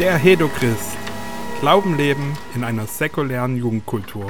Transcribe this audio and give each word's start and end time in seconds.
Der 0.00 0.16
Hedochrist. 0.16 0.98
Glauben 1.60 1.96
leben 1.96 2.36
in 2.56 2.64
einer 2.64 2.84
säkulären 2.84 3.56
Jugendkultur. 3.56 4.26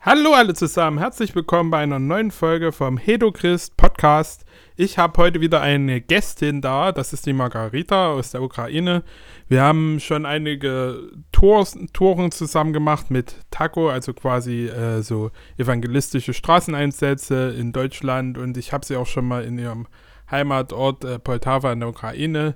Hallo 0.00 0.32
alle 0.32 0.54
zusammen, 0.54 0.98
herzlich 0.98 1.34
willkommen 1.34 1.68
bei 1.70 1.78
einer 1.78 1.98
neuen 1.98 2.30
Folge 2.30 2.70
vom 2.70 2.98
Hedochrist 2.98 3.76
Podcast. 3.76 4.44
Ich 4.76 4.96
habe 4.96 5.20
heute 5.20 5.40
wieder 5.40 5.60
eine 5.60 6.00
Gästin 6.00 6.60
da, 6.60 6.92
das 6.92 7.12
ist 7.12 7.26
die 7.26 7.32
Margarita 7.32 8.12
aus 8.12 8.30
der 8.30 8.42
Ukraine. 8.42 9.02
Wir 9.48 9.62
haben 9.62 9.98
schon 9.98 10.24
einige 10.24 11.10
Tours, 11.32 11.76
Touren 11.92 12.30
zusammen 12.30 12.72
gemacht 12.72 13.10
mit 13.10 13.34
Taco, 13.50 13.90
also 13.90 14.14
quasi 14.14 14.68
äh, 14.68 15.02
so 15.02 15.32
evangelistische 15.58 16.32
Straßeneinsätze 16.32 17.56
in 17.58 17.72
Deutschland 17.72 18.38
und 18.38 18.56
ich 18.56 18.72
habe 18.72 18.86
sie 18.86 18.94
auch 18.94 19.08
schon 19.08 19.26
mal 19.26 19.42
in 19.42 19.58
ihrem 19.58 19.88
Heimatort 20.30 21.04
äh, 21.04 21.18
Poltava 21.18 21.72
in 21.72 21.80
der 21.80 21.88
Ukraine 21.88 22.54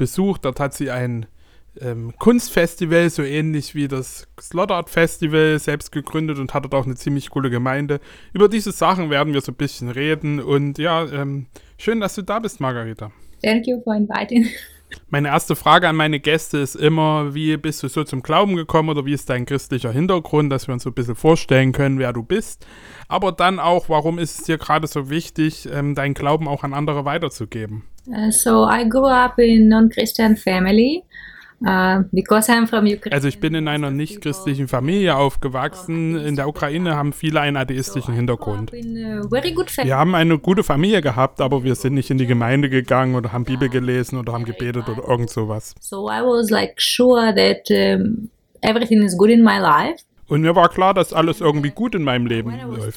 besucht. 0.00 0.46
Dort 0.46 0.58
hat 0.58 0.72
sie 0.72 0.90
ein 0.90 1.26
ähm, 1.78 2.14
Kunstfestival, 2.18 3.10
so 3.10 3.22
ähnlich 3.22 3.74
wie 3.74 3.86
das 3.86 4.26
Slotard 4.40 4.88
Festival, 4.88 5.58
selbst 5.58 5.92
gegründet 5.92 6.38
und 6.38 6.54
hat 6.54 6.64
dort 6.64 6.74
auch 6.74 6.86
eine 6.86 6.96
ziemlich 6.96 7.28
coole 7.30 7.50
Gemeinde. 7.50 8.00
Über 8.32 8.48
diese 8.48 8.72
Sachen 8.72 9.10
werden 9.10 9.34
wir 9.34 9.42
so 9.42 9.52
ein 9.52 9.56
bisschen 9.56 9.90
reden 9.90 10.40
und 10.40 10.78
ja, 10.78 11.04
ähm, 11.04 11.46
schön, 11.78 12.00
dass 12.00 12.14
du 12.14 12.22
da 12.22 12.38
bist, 12.38 12.60
Margarita. 12.60 13.12
Thank 13.42 13.66
you 13.66 13.80
for 13.82 13.94
inviting. 13.94 14.48
Meine 15.08 15.28
erste 15.28 15.54
Frage 15.54 15.88
an 15.88 15.94
meine 15.94 16.18
Gäste 16.18 16.58
ist 16.58 16.74
immer, 16.74 17.32
wie 17.32 17.56
bist 17.56 17.82
du 17.82 17.88
so 17.88 18.02
zum 18.02 18.22
Glauben 18.22 18.56
gekommen 18.56 18.88
oder 18.88 19.06
wie 19.06 19.12
ist 19.12 19.30
dein 19.30 19.46
christlicher 19.46 19.92
Hintergrund, 19.92 20.50
dass 20.50 20.66
wir 20.66 20.74
uns 20.74 20.82
so 20.82 20.90
ein 20.90 20.94
bisschen 20.94 21.14
vorstellen 21.14 21.70
können, 21.70 22.00
wer 22.00 22.12
du 22.12 22.24
bist. 22.24 22.66
Aber 23.06 23.30
dann 23.30 23.60
auch, 23.60 23.88
warum 23.88 24.18
ist 24.18 24.40
es 24.40 24.44
dir 24.46 24.58
gerade 24.58 24.88
so 24.88 25.08
wichtig, 25.08 25.68
ähm, 25.72 25.94
deinen 25.94 26.14
Glauben 26.14 26.48
auch 26.48 26.64
an 26.64 26.74
andere 26.74 27.04
weiterzugeben? 27.04 27.84
Uh, 28.06 28.30
so 28.30 28.64
I 28.64 28.84
grew 28.88 29.06
up 29.06 29.38
in 29.38 29.68
non-Christian 29.68 30.36
family. 30.36 31.04
Uh, 31.62 32.04
because 32.10 32.48
I'm 32.48 32.66
from 32.66 32.86
Ukraine. 32.86 33.12
Also 33.12 33.28
ich 33.28 33.38
bin 33.38 33.54
in 33.54 33.68
einer 33.68 33.90
nicht-christlichen 33.90 34.66
Familie 34.66 35.16
aufgewachsen. 35.16 36.16
In 36.16 36.34
der 36.34 36.48
Ukraine 36.48 36.96
haben 36.96 37.12
viele 37.12 37.40
einen 37.40 37.58
atheistischen 37.58 38.14
Hintergrund. 38.14 38.70
Family. 38.70 39.30
Wir 39.84 39.96
haben 39.96 40.14
eine 40.14 40.38
gute 40.38 40.62
Familie 40.62 41.02
gehabt, 41.02 41.42
aber 41.42 41.62
wir 41.62 41.74
sind 41.74 41.94
nicht 41.94 42.08
in 42.08 42.16
die 42.16 42.26
Gemeinde 42.26 42.70
gegangen 42.70 43.14
oder 43.14 43.32
haben 43.32 43.44
Bibel 43.44 43.68
gelesen 43.68 44.18
oder 44.18 44.32
haben 44.32 44.46
gebetet 44.46 44.88
oder 44.88 45.06
irgend 45.06 45.28
sowas. 45.28 45.74
So 45.80 46.08
I 46.08 46.22
was 46.22 46.48
like 46.48 46.80
sure 46.80 47.34
that 47.34 47.70
um, 47.70 48.30
everything 48.62 49.02
is 49.02 49.14
good 49.18 49.28
in 49.28 49.42
my 49.42 49.58
life. 49.58 50.02
Und 50.30 50.42
mir 50.42 50.54
war 50.54 50.68
klar, 50.68 50.94
dass 50.94 51.12
alles 51.12 51.40
irgendwie 51.40 51.70
gut 51.70 51.94
in 51.96 52.04
meinem 52.04 52.26
Leben 52.26 52.52
läuft. 52.68 52.96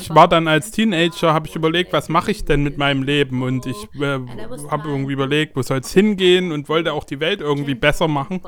Ich 0.00 0.14
war 0.14 0.28
dann 0.28 0.46
als 0.46 0.70
Teenager, 0.70 1.34
habe 1.34 1.48
ich 1.48 1.56
überlegt, 1.56 1.92
was 1.92 2.08
mache 2.08 2.30
ich 2.30 2.44
denn 2.44 2.62
mit 2.62 2.78
meinem 2.78 3.02
Leben? 3.02 3.42
Und 3.42 3.66
ich 3.66 3.76
äh, 4.00 4.20
habe 4.70 4.88
irgendwie 4.88 5.12
überlegt, 5.12 5.56
wo 5.56 5.62
soll 5.62 5.78
es 5.80 5.92
hingehen 5.92 6.52
und 6.52 6.68
wollte 6.68 6.92
auch 6.92 7.02
die 7.02 7.18
Welt 7.18 7.40
irgendwie 7.40 7.74
besser 7.74 8.06
machen. 8.06 8.40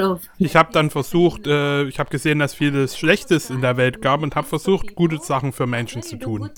uh, 0.00 0.18
Ich 0.38 0.56
habe 0.56 0.72
dann 0.72 0.90
versucht, 0.90 1.46
äh, 1.46 1.84
ich 1.84 2.00
habe 2.00 2.10
gesehen, 2.10 2.40
dass 2.40 2.54
vieles 2.54 2.98
Schlechtes 2.98 3.48
in 3.50 3.60
der 3.60 3.76
Welt 3.76 4.02
gab 4.02 4.22
und 4.22 4.34
habe 4.34 4.46
versucht, 4.46 4.96
gute 4.96 5.18
Sachen 5.18 5.52
für 5.52 5.66
Menschen 5.68 6.02
zu 6.02 6.16
tun. 6.16 6.50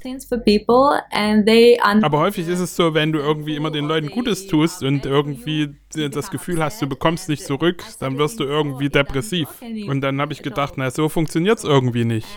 Aber 2.03 2.19
häufig 2.20 2.48
ist 2.48 2.61
es 2.61 2.75
so, 2.77 2.95
wenn 2.95 3.12
du 3.12 3.19
irgendwie 3.19 3.56
immer 3.56 3.70
den 3.70 3.84
Leuten 3.86 4.08
Gutes 4.08 4.47
tust 4.47 4.83
und 4.83 5.05
irgendwie 5.05 5.75
das 5.92 6.31
Gefühl 6.31 6.62
hast, 6.62 6.81
du 6.81 6.86
bekommst 6.89 7.28
nicht 7.28 7.45
zurück, 7.45 7.83
dann 7.98 8.17
wirst 8.17 8.39
du 8.41 8.45
irgendwie 8.45 8.70
depressiv. 8.79 9.49
Und 9.89 10.01
dann 10.01 10.21
habe 10.21 10.33
ich 10.33 10.43
gedacht, 10.43 10.75
na, 10.77 10.91
so 10.91 11.09
funktioniert 11.09 11.59
es 11.59 11.65
irgendwie 11.65 12.05
nicht. 12.05 12.29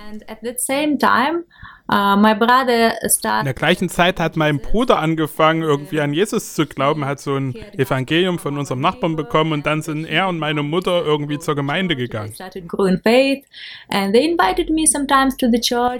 uh, 1.92 2.16
In 3.40 3.46
der 3.46 3.54
gleichen 3.54 3.90
Zeit 3.90 4.20
hat 4.20 4.38
mein 4.38 4.60
Bruder 4.60 5.00
angefangen, 5.00 5.64
irgendwie 5.64 6.00
an 6.00 6.14
Jesus 6.14 6.54
zu 6.56 6.66
glauben, 6.66 7.06
hat 7.06 7.20
so 7.20 7.36
ein 7.36 7.54
Evangelium 7.78 8.40
von 8.40 8.58
unserem 8.58 8.80
Nachbarn 8.80 9.18
bekommen 9.18 9.52
und 9.52 9.66
dann 9.66 9.82
sind 9.82 10.06
er 10.06 10.30
und 10.30 10.40
meine 10.40 10.64
Mutter 10.64 11.04
irgendwie 11.04 11.40
zur 11.40 11.56
Gemeinde 11.56 11.98
gegangen. 11.98 12.34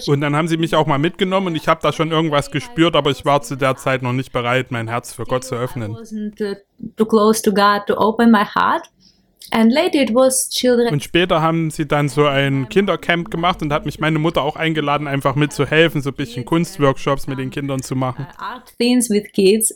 Und 0.08 0.22
dann 0.22 0.36
haben 0.36 0.48
sie 0.48 0.58
mich 0.58 0.76
auch 0.76 0.88
mal 0.88 1.00
mitgenommen 1.00 1.48
und 1.48 1.56
ich 1.56 1.68
habe 1.68 1.82
da 1.84 1.92
schon 1.92 2.12
irgendwas 2.12 2.50
gespürt, 2.50 2.96
aber 2.96 3.12
ich 3.12 3.26
war 3.26 3.42
zu 3.42 3.58
der 3.58 3.76
Zeit 3.76 4.02
noch 4.04 4.14
nicht 4.14 4.32
bereit, 4.32 4.72
mein 4.72 4.88
Herz 4.88 5.14
für 5.14 5.26
Gott 5.26 5.44
zu 5.44 5.56
öffnen. 5.56 5.96
uh, 6.40 6.56
too 6.96 7.06
close 7.06 7.42
to 7.42 7.52
God 7.52 7.86
to 7.88 7.98
open 7.98 8.32
my 8.32 8.46
heart 8.46 8.90
and 9.52 9.72
later 9.72 10.02
it 10.02 10.14
was 10.14 10.50
children 10.50 10.94
Und 10.94 11.04
später 11.04 11.42
haben 11.42 11.70
sie 11.70 11.88
dann 11.88 12.10
so 12.10 12.26
ein 12.26 12.70
Kindercamp 12.70 13.30
gemacht 13.32 13.62
und 13.62 13.72
hat 13.72 13.86
mich 13.86 14.00
meine 14.00 14.20
Mutter 14.20 14.42
auch 14.42 14.56
eingeladen, 14.56 15.08
einfach 15.08 15.36
mitzuhelfen, 15.36 16.02
so 16.02 16.10
ein 16.10 16.16
bisschen 16.16 16.46
Kunstworkshops 16.46 17.28
mit 17.28 17.40
den 17.40 17.50
Kindern 17.50 17.82
zu 17.82 17.96
machen. 17.96 18.28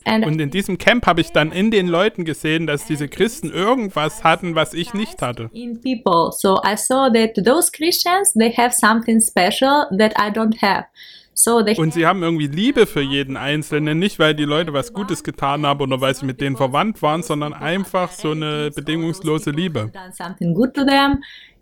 and 0.06 0.26
Und 0.26 0.40
in 0.40 0.50
diesem 0.50 0.78
Camp 0.78 1.06
habe 1.06 1.22
ich 1.22 1.32
dann 1.32 1.52
in 1.52 1.72
den 1.72 1.88
Leuten 1.88 2.26
gesehen, 2.26 2.68
dass 2.68 2.86
diese 2.86 3.08
Christen 3.08 3.52
irgendwas 3.52 4.24
hatten, 4.24 4.56
was 4.56 4.74
ich 4.74 4.94
nicht 4.94 5.22
hatte. 5.22 5.50
so 6.32 6.60
I 6.64 6.76
saw 6.76 7.10
that 7.12 7.36
those 7.46 7.72
Christians 7.72 8.34
they 8.34 8.52
have 8.54 8.74
something 8.74 9.20
special 9.22 9.88
that 9.98 10.14
I 10.18 10.32
don't 10.32 10.62
have 10.62 10.86
Und 11.78 11.94
sie 11.94 12.06
haben 12.06 12.24
irgendwie 12.24 12.48
Liebe 12.48 12.86
für 12.88 13.02
jeden 13.02 13.38
Einzelnen, 13.38 14.00
nicht 14.00 14.18
weil 14.20 14.34
die 14.34 14.46
Leute 14.46 14.74
was 14.74 14.94
Gutes 14.94 15.24
getan 15.24 15.66
haben 15.66 15.82
oder 15.82 16.02
weil 16.02 16.16
sie 16.16 16.26
mit 16.26 16.42
denen 16.42 16.58
verwandt 16.58 17.02
waren, 17.02 17.22
sondern 17.22 17.54
einfach 17.54 18.12
so 18.12 18.32
eine 18.32 18.72
bedingungslose 18.72 19.52
Liebe. 19.52 19.92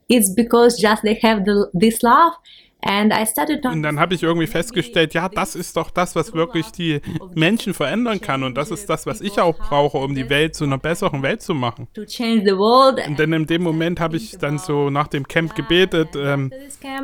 it's 0.07 0.33
because 0.33 0.77
just 0.77 1.01
they 1.03 1.15
have 1.15 1.43
the, 1.45 1.67
this 1.73 2.01
love 2.03 2.33
Und 3.73 3.83
dann 3.83 3.99
habe 3.99 4.13
ich 4.13 4.23
irgendwie 4.23 4.47
festgestellt, 4.47 5.13
ja, 5.13 5.27
das 5.27 5.55
ist 5.55 5.75
doch 5.75 5.89
das, 5.89 6.15
was 6.15 6.33
wirklich 6.33 6.71
die 6.71 7.01
Menschen 7.33 7.73
verändern 7.73 8.21
kann. 8.21 8.43
Und 8.43 8.55
das 8.55 8.69
ist 8.71 8.89
das, 8.89 9.05
was 9.05 9.21
ich 9.21 9.39
auch 9.39 9.57
brauche, 9.57 9.97
um 9.97 10.13
die 10.13 10.29
Welt 10.29 10.55
zu 10.55 10.65
einer 10.65 10.77
besseren 10.77 11.23
Welt 11.23 11.41
zu 11.41 11.53
machen. 11.53 11.87
Und 13.07 13.19
dann 13.19 13.33
in 13.33 13.47
dem 13.47 13.63
Moment 13.63 13.99
habe 13.99 14.17
ich 14.17 14.37
dann 14.37 14.57
so 14.59 14.89
nach 14.89 15.07
dem 15.07 15.27
Camp 15.27 15.55
gebetet, 15.55 16.09
ähm, 16.15 16.51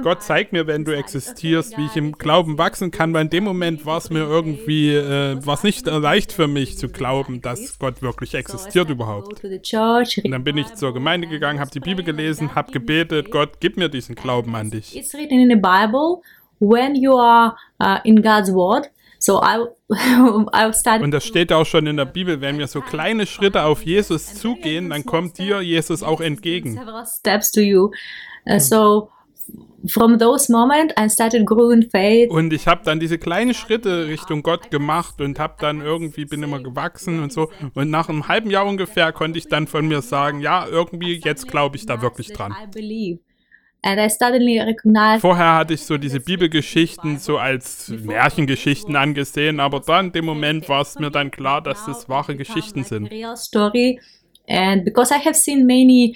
Gott 0.04 0.22
zeig 0.24 0.52
mir, 0.54 0.68
wenn 0.68 0.86
du 0.86 0.96
existierst, 0.96 1.78
wie 1.78 1.86
ich 1.88 1.96
im 1.96 2.12
Glauben 2.14 2.58
wachsen 2.58 2.92
kann, 2.92 3.14
weil 3.14 3.24
in 3.24 3.30
dem 3.30 3.44
Moment 3.44 3.86
war 3.86 3.98
es 3.98 4.10
mir 4.10 4.20
irgendwie, 4.22 4.94
äh, 4.96 5.44
war 5.46 5.56
es 5.56 5.64
nicht 5.64 5.88
leicht 5.88 6.32
für 6.32 6.48
mich 6.48 6.78
zu 6.78 6.90
glauben, 6.90 7.42
dass 7.42 7.80
Gott 7.80 8.02
wirklich 8.02 8.36
existiert 8.36 8.90
überhaupt. 8.90 9.44
Und 10.26 10.32
dann 10.32 10.44
bin 10.44 10.58
ich 10.58 10.74
zur 10.76 10.94
Gemeinde 10.94 11.28
gegangen, 11.28 11.60
habe 11.60 11.72
die 11.72 11.80
Bibel 11.80 12.04
gelesen, 12.06 12.56
habe 12.56 12.72
gebetet, 12.72 13.32
Gott, 13.32 13.60
gib 13.60 13.78
mir 13.78 13.90
diesen 13.90 14.16
Glauben 14.16 14.56
an 14.56 14.70
dich. 14.70 14.96
Bible 15.72 16.22
when 16.60 16.96
you 16.96 17.14
are 17.18 17.56
uh, 17.80 18.00
in 18.04 18.22
God's 18.22 18.52
word. 18.52 18.90
So 19.20 19.40
I 19.42 19.66
I. 19.94 21.04
Und 21.04 21.12
das 21.12 21.26
steht 21.26 21.52
ja 21.52 21.58
auch 21.58 21.66
schon 21.66 21.86
in 21.86 21.98
der 21.98 22.06
Bibel, 22.06 22.42
wenn 22.42 22.58
wir 22.58 22.68
so 22.68 22.82
kleine 22.82 23.26
Schritte 23.28 23.64
auf 23.64 23.84
Jesus 23.84 24.34
zugehen, 24.36 24.90
dann 24.90 25.06
kommt 25.06 25.38
dir 25.38 25.62
Jesus 25.62 26.02
auch 26.02 26.22
entgegen. 26.22 26.74
several 26.74 27.06
steps 27.06 27.52
to 27.52 27.62
you. 27.62 27.92
Uh, 28.48 28.58
so 28.58 29.10
from 29.88 30.18
those 30.18 30.52
moments, 30.52 30.94
I 30.98 31.08
started 31.10 31.46
growing 31.46 31.84
faith. 31.90 32.30
Und 32.30 32.54
ich 32.54 32.68
habe 32.68 32.82
dann 32.84 33.00
diese 33.00 33.18
kleinen 33.18 33.54
Schritte 33.54 34.08
Richtung 34.08 34.44
Gott 34.44 34.72
gemacht 34.72 35.22
und 35.22 35.40
habe 35.40 35.56
dann 35.60 35.82
irgendwie, 35.82 36.26
bin 36.26 36.44
immer 36.44 36.60
gewachsen 36.60 37.22
und 37.22 37.32
so. 37.32 37.52
Und 37.74 37.90
nach 37.90 38.10
einem 38.10 38.28
halben 38.28 38.50
Jahr 38.50 38.66
ungefähr 38.66 39.12
konnte 39.12 39.40
ich 39.40 39.48
dann 39.48 39.68
von 39.68 39.88
mir 39.88 40.02
sagen, 40.02 40.40
ja, 40.40 40.66
irgendwie, 40.68 41.22
jetzt 41.24 41.48
glaube 41.48 41.78
ich 41.78 41.86
da 41.86 42.02
wirklich 42.02 42.34
dran. 42.34 42.52
I 42.52 42.68
believe. 42.68 43.20
And 43.84 44.00
I 44.00 44.10
suddenly 44.10 44.60
recognized 44.60 45.22
Vorher 45.22 45.56
hatte 45.56 45.74
ich 45.74 45.82
so 45.82 45.98
diese 45.98 46.20
Bibelgeschichten 46.20 47.18
so 47.18 47.40
als 47.40 47.88
Märchengeschichten 47.90 48.96
angesehen, 48.96 49.60
aber 49.60 49.80
dann 49.80 50.08
in 50.08 50.12
dem 50.12 50.26
Moment 50.26 50.70
war 50.70 50.82
es 50.82 51.00
mir 51.00 51.10
dann 51.10 51.32
klar, 51.32 51.62
dass 51.62 51.86
das 51.88 52.08
wahre 52.08 52.36
Geschichten 52.36 52.84
sind. 52.84 53.10
real 53.12 53.36
story. 53.36 54.00
And 54.48 54.84
because 54.84 55.14
I 55.14 55.20
have 55.20 55.36
seen 55.36 55.66
many 55.66 56.16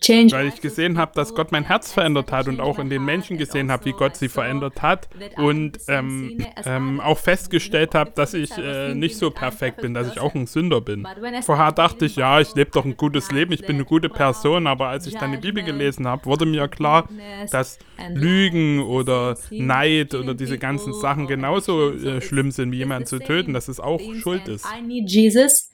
change 0.00 0.32
Weil 0.32 0.46
ich 0.48 0.60
gesehen 0.60 0.98
habe, 0.98 1.12
dass 1.14 1.34
Gott 1.34 1.50
mein 1.50 1.64
Herz 1.64 1.92
verändert 1.92 2.30
hat 2.30 2.46
und 2.46 2.60
auch 2.60 2.78
in 2.78 2.88
den 2.88 3.04
Menschen 3.04 3.36
gesehen 3.36 3.70
habe, 3.72 3.84
wie 3.86 3.92
Gott 3.92 4.16
sie 4.16 4.28
verändert 4.28 4.82
hat 4.82 5.08
und 5.36 5.78
ähm, 5.88 6.44
ähm, 6.64 7.00
auch 7.00 7.18
festgestellt 7.18 7.94
habe, 7.94 8.12
dass 8.14 8.34
ich 8.34 8.50
äh, 8.56 8.94
nicht 8.94 9.16
so 9.16 9.30
perfekt 9.30 9.80
bin, 9.80 9.94
dass 9.94 10.12
ich 10.12 10.20
auch 10.20 10.34
ein 10.34 10.46
Sünder 10.46 10.80
bin. 10.80 11.06
Vorher 11.42 11.72
dachte 11.72 12.06
ich, 12.06 12.16
ja, 12.16 12.40
ich 12.40 12.54
lebe 12.54 12.70
doch 12.70 12.84
ein 12.84 12.96
gutes 12.96 13.30
Leben, 13.32 13.52
ich 13.52 13.62
bin 13.62 13.76
eine 13.76 13.84
gute 13.84 14.08
Person, 14.08 14.66
aber 14.66 14.88
als 14.88 15.06
ich 15.06 15.16
dann 15.16 15.32
die 15.32 15.38
Bibel 15.38 15.62
gelesen 15.62 16.06
habe, 16.06 16.24
wurde 16.26 16.46
mir 16.46 16.68
klar, 16.68 17.08
dass 17.50 17.78
Lügen 18.10 18.80
oder 18.80 19.36
Neid 19.50 20.14
oder 20.14 20.34
diese 20.34 20.58
ganzen 20.58 20.92
Sachen 20.92 21.26
genauso 21.26 21.92
äh, 21.92 22.20
schlimm 22.20 22.50
sind, 22.50 22.72
wie 22.72 22.78
jemanden 22.78 23.06
zu 23.06 23.18
töten, 23.18 23.52
dass 23.52 23.68
es 23.68 23.80
auch 23.80 24.00
Schuld 24.22 24.48
ist. 24.48 24.66
I 24.66 24.82
need 24.82 25.10
Jesus 25.10 25.69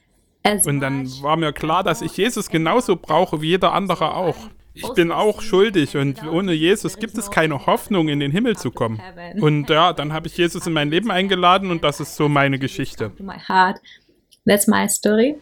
as 0.46 0.66
Und 0.66 0.80
dann 0.80 1.06
war 1.22 1.36
mir 1.36 1.52
klar, 1.52 1.82
dass 1.82 2.02
ich 2.02 2.16
Jesus 2.16 2.48
genauso 2.48 2.96
brauche 2.96 3.40
wie 3.42 3.48
jeder 3.48 3.72
andere 3.72 4.14
auch. 4.14 4.36
Ich 4.74 4.88
bin 4.90 5.10
auch 5.10 5.40
schuldig 5.40 5.96
und 5.96 6.22
ohne 6.26 6.52
Jesus 6.52 6.98
gibt 6.98 7.16
es 7.16 7.30
keine 7.30 7.64
Hoffnung, 7.64 8.08
in 8.08 8.20
den 8.20 8.30
Himmel 8.30 8.58
zu 8.58 8.70
kommen. 8.70 9.00
Und 9.40 9.70
ja, 9.70 9.92
dann 9.94 10.12
habe 10.12 10.26
ich 10.26 10.36
Jesus 10.36 10.66
in 10.66 10.74
mein 10.74 10.90
Leben 10.90 11.10
eingeladen 11.10 11.70
und 11.70 11.82
das 11.82 11.98
ist 11.98 12.16
so 12.16 12.28
meine 12.28 12.58
Geschichte. 12.58 13.10
That's 14.46 14.68
my 14.68 14.88
story. 14.88 15.36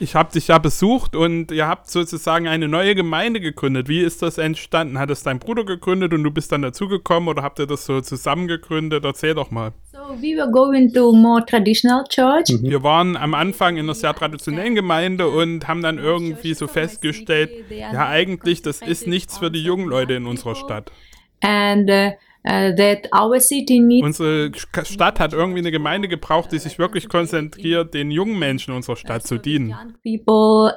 Ich 0.00 0.14
habe 0.14 0.32
dich 0.32 0.46
ja 0.46 0.58
besucht 0.58 1.16
und 1.16 1.50
ihr 1.50 1.66
habt 1.66 1.90
sozusagen 1.90 2.46
eine 2.46 2.68
neue 2.68 2.94
Gemeinde 2.94 3.40
gegründet. 3.40 3.88
Wie 3.88 4.00
ist 4.00 4.22
das 4.22 4.38
entstanden? 4.38 4.96
Hat 4.98 5.10
es 5.10 5.24
dein 5.24 5.40
Bruder 5.40 5.64
gegründet 5.64 6.14
und 6.14 6.22
du 6.22 6.30
bist 6.30 6.52
dann 6.52 6.62
dazugekommen 6.62 7.28
oder 7.28 7.42
habt 7.42 7.58
ihr 7.58 7.66
das 7.66 7.84
so 7.84 8.00
zusammen 8.00 8.46
gegründet? 8.46 9.04
Erzähl 9.04 9.34
doch 9.34 9.50
mal. 9.50 9.72
So 9.90 9.98
we 10.20 10.36
were 10.36 10.50
going 10.52 10.92
to 10.92 11.12
more 11.12 11.44
traditional 11.44 12.04
church. 12.08 12.48
Mhm. 12.48 12.62
Wir 12.62 12.82
waren 12.84 13.16
am 13.16 13.34
Anfang 13.34 13.76
in 13.76 13.86
einer 13.86 13.94
sehr 13.94 14.14
traditionellen 14.14 14.76
Gemeinde 14.76 15.28
und 15.28 15.66
haben 15.66 15.82
dann 15.82 15.98
irgendwie 15.98 16.54
so 16.54 16.68
festgestellt, 16.68 17.50
ja 17.68 18.06
eigentlich, 18.06 18.62
das 18.62 18.80
ist 18.80 19.08
nichts 19.08 19.38
für 19.38 19.50
die 19.50 19.64
jungen 19.64 19.88
Leute 19.88 20.14
in 20.14 20.26
unserer 20.26 20.54
Stadt. 20.54 20.92
And 21.40 21.90
uh, 21.90 22.10
Uh, 22.48 22.72
that 22.76 23.06
our 23.12 23.40
city 23.40 23.78
needs 23.78 24.06
Unsere 24.06 24.50
Stadt 24.84 25.20
hat 25.20 25.34
irgendwie 25.34 25.58
eine 25.58 25.70
Gemeinde 25.70 26.08
gebraucht, 26.08 26.50
die 26.50 26.58
sich 26.58 26.78
wirklich 26.78 27.06
konzentriert, 27.06 27.92
den 27.92 28.10
jungen 28.10 28.38
Menschen 28.38 28.72
unserer 28.72 28.96
Stadt 28.96 29.26
zu 29.26 29.36
dienen. 29.36 29.74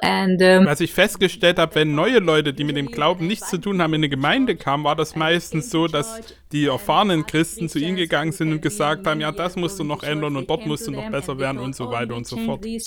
And, 0.02 0.42
um, 0.42 0.66
Was 0.66 0.82
ich 0.82 0.92
festgestellt 0.92 1.58
habe, 1.58 1.74
wenn 1.76 1.94
neue 1.94 2.18
Leute, 2.18 2.52
die 2.52 2.64
mit 2.64 2.76
dem 2.76 2.88
Glauben 2.88 3.26
nichts 3.26 3.48
zu 3.48 3.56
tun 3.56 3.80
haben, 3.80 3.94
in 3.94 4.00
eine 4.00 4.10
Gemeinde 4.10 4.54
kamen, 4.54 4.84
war 4.84 4.96
das 4.96 5.16
meistens 5.16 5.70
so, 5.70 5.86
dass 5.86 6.20
die 6.52 6.66
erfahrenen 6.66 7.24
Christen 7.24 7.70
zu 7.70 7.78
ihnen 7.78 7.96
gegangen 7.96 8.32
sind 8.32 8.52
und 8.52 8.60
gesagt 8.60 9.06
haben, 9.06 9.22
ja, 9.22 9.32
das 9.32 9.56
musst 9.56 9.78
du 9.78 9.84
noch 9.84 10.02
ändern 10.02 10.36
und 10.36 10.50
dort 10.50 10.66
musst 10.66 10.86
du 10.86 10.90
noch 10.90 11.10
besser 11.10 11.38
werden 11.38 11.56
und 11.56 11.74
so 11.74 11.90
weiter 11.90 12.14
und 12.14 12.26
so 12.26 12.36
fort. 12.36 12.66
Und 12.66 12.82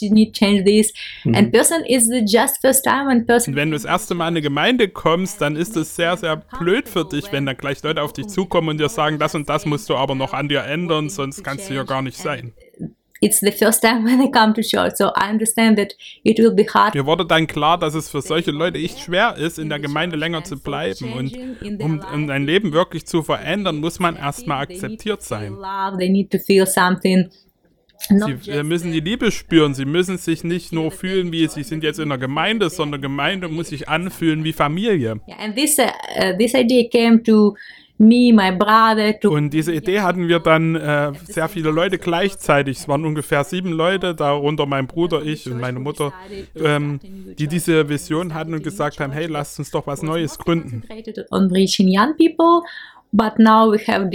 wenn 3.55 3.71
du 3.71 3.75
das 3.75 3.85
erste 3.85 4.13
Mal 4.13 4.27
in 4.27 4.33
eine 4.33 4.43
Gemeinde 4.43 4.89
kommst, 4.89 5.41
dann 5.41 5.55
ist 5.55 5.75
es 5.75 5.95
sehr, 5.95 6.15
sehr 6.17 6.35
blöd 6.59 6.87
für 6.87 7.03
dich, 7.03 7.31
wenn 7.31 7.47
da 7.47 7.53
gleich 7.53 7.81
Leute 7.81 8.03
auf 8.03 8.13
dich 8.13 8.27
zukommen 8.27 8.74
kommen 8.74 8.74
und 8.75 8.81
dir 8.81 8.89
sagen, 8.89 9.17
das 9.19 9.33
und 9.35 9.47
das 9.47 9.65
musst 9.65 9.89
du 9.89 9.95
aber 9.95 10.15
noch 10.15 10.33
an 10.33 10.49
dir 10.49 10.63
ändern, 10.63 11.09
sonst 11.09 11.43
kannst 11.43 11.69
du 11.69 11.73
ja 11.73 11.83
gar 11.83 12.01
nicht 12.01 12.17
sein. 12.17 12.53
Mir 13.21 13.31
wurde 17.05 17.25
dann 17.25 17.47
klar, 17.47 17.79
dass 17.79 17.95
es 17.95 18.09
für 18.09 18.21
solche 18.21 18.51
Leute 18.51 18.77
echt 18.77 18.99
schwer 18.99 19.37
ist, 19.37 19.57
in 19.57 19.69
der 19.69 19.79
Gemeinde 19.79 20.17
länger 20.17 20.43
zu 20.43 20.59
bleiben 20.59 21.13
und 21.13 21.35
um, 21.81 22.01
um 22.13 22.27
dein 22.27 22.45
Leben 22.45 22.73
wirklich 22.73 23.05
zu 23.05 23.23
verändern, 23.23 23.77
muss 23.77 23.99
man 23.99 24.17
erstmal 24.17 24.63
akzeptiert 24.63 25.23
sein. 25.23 25.57
Sie 28.09 28.63
müssen 28.63 28.91
die 28.91 28.99
Liebe 28.99 29.31
spüren. 29.31 29.73
Sie 29.73 29.85
müssen 29.85 30.17
sich 30.17 30.43
nicht 30.43 30.73
nur 30.73 30.91
fühlen, 30.91 31.31
wie 31.31 31.47
sie 31.47 31.63
sind 31.63 31.83
jetzt 31.83 31.99
in 31.99 32.09
der 32.09 32.17
Gemeinde, 32.17 32.69
sondern 32.69 33.01
Gemeinde 33.01 33.47
muss 33.47 33.69
sich 33.69 33.87
anfühlen 33.87 34.43
wie 34.43 34.53
Familie. 34.53 35.21
Yeah, 35.27 35.37
and 35.39 35.55
this 35.55 35.79
uh, 35.79 36.37
this 36.37 36.53
idea 36.53 36.89
came 36.89 37.23
to 37.23 37.55
me, 37.97 38.31
my 38.33 38.51
brother. 38.51 39.19
To 39.19 39.31
und 39.31 39.51
diese 39.51 39.73
Idee 39.73 40.01
hatten 40.01 40.27
wir 40.27 40.39
dann 40.39 40.75
äh, 40.75 41.13
sehr 41.23 41.47
viele 41.47 41.71
Leute 41.71 41.97
gleichzeitig. 41.97 42.79
Es 42.79 42.87
waren 42.87 43.05
ungefähr 43.05 43.43
sieben 43.43 43.71
Leute, 43.71 44.15
darunter 44.15 44.65
mein 44.65 44.87
Bruder, 44.87 45.23
ich 45.23 45.49
und 45.49 45.59
meine 45.59 45.79
Mutter, 45.79 46.13
ähm, 46.55 46.99
die 47.37 47.47
diese 47.47 47.87
Vision 47.89 48.33
hatten 48.33 48.53
und 48.53 48.63
gesagt 48.63 48.99
haben, 48.99 49.11
hey, 49.11 49.27
lasst 49.27 49.59
uns 49.59 49.71
doch 49.71 49.87
was 49.87 50.01
Neues 50.01 50.37
gründen. 50.37 50.83